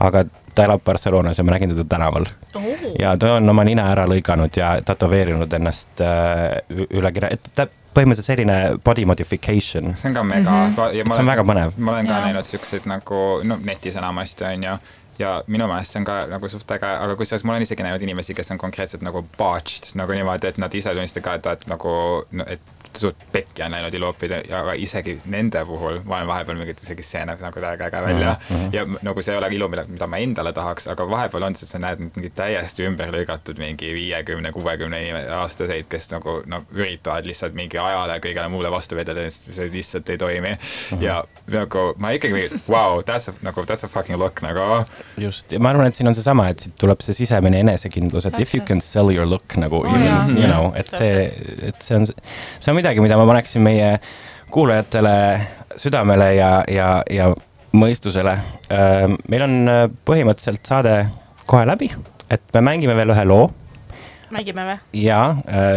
aga 0.00 0.24
ta 0.54 0.64
elab 0.66 0.82
Barcelonas 0.84 1.38
ja 1.38 1.44
ma 1.44 1.54
nägin 1.54 1.72
teda 1.74 1.84
tänaval 1.88 2.26
ja 2.98 3.16
ta 3.16 3.34
on 3.34 3.48
oma 3.48 3.64
nina 3.64 3.86
ära 3.92 4.06
lõiganud 4.10 4.56
ja 4.56 4.72
tätoveerinud 4.84 5.52
ennast 5.52 6.02
äh, 6.04 6.60
üle 6.90 7.12
kirja, 7.14 7.30
et 7.36 7.52
ta 7.54 7.68
põhimõtteliselt 7.94 8.28
selline 8.30 8.56
body 8.84 9.04
modification. 9.06 9.94
see 9.96 10.10
on 10.10 10.14
ka 10.14 10.22
mega 10.22 10.50
Mhm. 10.50 10.70
mm, 10.70 10.76
-hmm. 10.76 11.14
see 11.14 11.20
on 11.20 11.26
väga 11.26 11.42
põnev. 11.42 11.72
ma 11.76 11.92
olen 11.92 12.06
ka 12.06 12.12
Jaa. 12.12 12.24
näinud 12.26 12.44
siukseid 12.44 12.86
nagu, 12.86 13.40
no 13.44 13.58
netis 13.64 13.96
enamasti 13.96 14.44
on 14.44 14.62
ju, 14.62 14.78
ja 15.20 15.32
minu 15.46 15.68
meelest 15.68 15.94
see 15.94 16.00
on 16.00 16.08
ka 16.08 16.18
nagu 16.30 16.48
suht 16.48 16.76
äge, 16.76 16.88
aga 16.88 17.16
kusjuures 17.18 17.44
ma 17.44 17.54
olen 17.54 17.66
isegi 17.66 17.84
näinud 17.86 18.04
inimesi, 18.06 18.34
kes 18.36 18.52
on 18.54 18.60
konkreetselt 18.60 19.04
nagu 19.06 19.22
botched 19.38 19.92
nagu 20.00 20.16
niimoodi, 20.16 20.50
et 20.50 20.60
nad 20.62 20.74
ise 20.74 20.94
tunnistavad 20.96 21.26
ka, 21.26 21.34
et, 21.40 21.50
et 21.60 21.72
nagu 21.74 21.94
no,, 22.30 22.46
et 22.48 22.79
suht 22.96 23.26
pekki 23.32 23.62
on 23.62 23.74
läinud 23.74 23.94
iluopid 23.94 24.32
ja 24.48 24.60
aga 24.60 24.74
isegi 24.78 25.16
nende 25.30 25.62
puhul 25.66 26.00
ma 26.04 26.16
olen 26.16 26.30
vahepeal 26.30 26.58
mingit 26.58 26.82
isegi 26.82 27.04
see 27.06 27.22
näeb 27.28 27.42
nagu 27.44 27.62
täiega 27.62 27.86
äge 27.86 28.02
välja 28.04 28.36
mm. 28.38 28.56
-hmm. 28.56 28.74
ja 28.74 28.86
nagu 29.02 29.22
see 29.22 29.34
ei 29.34 29.38
ole 29.38 29.48
ilu, 29.54 29.68
mida, 29.68 29.84
mida 29.88 30.06
ma 30.06 30.16
endale 30.16 30.52
tahaks, 30.52 30.88
aga 30.88 31.08
vahepeal 31.10 31.42
on 31.48 31.54
see, 31.54 31.66
et 31.66 31.72
sa 31.74 31.78
näed 31.78 32.02
mingit 32.16 32.34
täiesti 32.34 32.86
ümber 32.88 33.12
lõigatud 33.14 33.58
mingi 33.58 33.92
viiekümne, 33.94 34.52
kuuekümne 34.52 35.00
aastaseid, 35.40 35.88
kes 35.88 36.10
nagu 36.14 36.40
no 36.46 36.62
üritavad 36.74 37.26
lihtsalt 37.26 37.54
mingi 37.54 37.78
ajale 37.78 38.18
ja 38.18 38.24
kõigele 38.24 38.48
muule 38.48 38.70
vastu 38.70 38.96
vedada 38.96 39.26
see 39.30 39.70
lihtsalt 39.72 40.10
ei 40.10 40.18
toimi 40.18 40.50
mm. 40.50 40.56
-hmm. 40.90 41.02
ja 41.02 41.24
nagu 41.50 41.94
ma 41.98 42.10
ikkagi, 42.10 42.48
wow, 42.68 43.00
that's 43.02 43.28
a 43.30 43.34
nagu 43.42 43.64
that's 43.64 43.84
a 43.84 43.88
fucking 43.88 44.18
look 44.18 44.42
nagu. 44.42 44.84
just, 45.18 45.52
ja 45.52 45.60
ma 45.60 45.70
arvan, 45.70 45.86
et 45.86 45.94
siin 45.94 46.08
on 46.08 46.14
seesama, 46.14 46.48
et 46.48 46.58
siit 46.58 46.74
tuleb 46.78 47.00
see 47.04 47.14
sisemine 47.14 47.60
enesekindlus, 47.60 48.26
et 48.26 48.40
if 48.40 48.54
you 48.54 48.64
can 48.66 48.80
sell 48.80 49.10
your 49.14 49.28
look 49.28 49.56
nagu 49.56 49.80
Oo, 49.80 49.86
you, 49.86 50.04
jaa. 50.04 50.26
you 50.28 50.46
know, 50.46 50.72
et 50.76 50.90
see, 50.90 51.24
et 51.62 51.82
see 51.82 51.96
on, 51.96 52.06
see 52.06 52.72
on 52.72 52.79
midagi, 52.80 53.04
mida 53.04 53.18
ma 53.20 53.28
paneksin 53.28 53.64
meie 53.64 53.94
kuulajatele 54.50 55.14
südamele 55.78 56.34
ja, 56.34 56.50
ja, 56.68 56.90
ja 57.10 57.30
mõistusele. 57.76 58.34
meil 59.30 59.46
on 59.46 59.56
äh, 59.70 59.86
põhimõtteliselt 60.08 60.66
saade 60.66 60.94
kohe 61.50 61.66
läbi, 61.68 61.90
et 62.30 62.42
me 62.54 62.64
mängime 62.72 62.96
veel 62.98 63.14
ühe 63.14 63.26
loo 63.28 63.48
mängime 64.34 64.64
või? 64.66 65.02
ja 65.02 65.20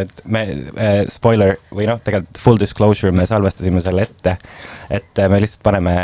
et 0.01 0.23
me 0.25 0.43
äh, 0.45 0.95
spoiler 1.11 1.57
või 1.73 1.87
noh, 1.89 2.01
tegelikult 2.03 2.41
full 2.41 2.61
disclosure, 2.61 3.13
me 3.15 3.25
salvestasime 3.29 3.81
selle 3.85 4.07
ette. 4.07 4.37
et 4.89 5.21
äh, 5.21 5.29
me 5.29 5.41
lihtsalt 5.43 5.63
paneme 5.65 5.95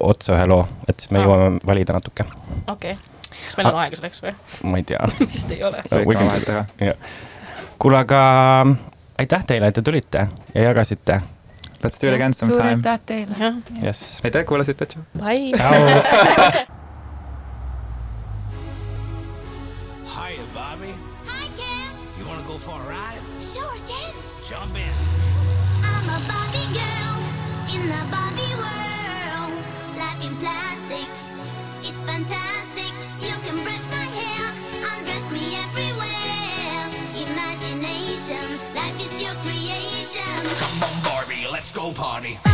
otsa 0.00 0.36
ühe 0.36 0.46
loo, 0.50 0.64
et 0.88 0.98
siis 1.00 1.12
me 1.14 1.22
Aa. 1.22 1.26
jõuame 1.26 1.60
valida 1.66 1.96
natuke, 1.96 2.26
okei 2.66 2.96
okay.. 2.96 2.96
kas 3.44 3.58
meil 3.58 3.70
on 3.70 3.82
aega 3.84 4.00
selleks 4.00 4.24
või? 4.24 4.34
ma 4.70 4.82
ei 4.82 4.88
tea 4.90 5.12
vist 5.34 5.54
ei 5.54 5.62
ole. 5.66 5.84
Jah. 6.82 7.14
kuule, 7.78 8.02
aga 8.02 8.24
aitäh 9.18 9.44
teile, 9.46 9.66
et 9.66 9.74
te 9.74 9.82
tulite 9.82 10.28
ja 10.54 10.62
jagasite. 10.62 11.20
Let's 11.84 12.00
do 12.00 12.08
it 12.08 12.14
again 12.14 12.34
suur 12.34 12.50
sometime. 12.50 12.68
aitäh 12.68 13.00
teile. 13.06 13.54
aitäh, 14.24 14.44
kuulasite, 14.44 14.86
tšau. 14.86 15.02
bye. 15.18 16.74
go 41.84 41.92
party. 41.92 42.38
I 42.46 42.53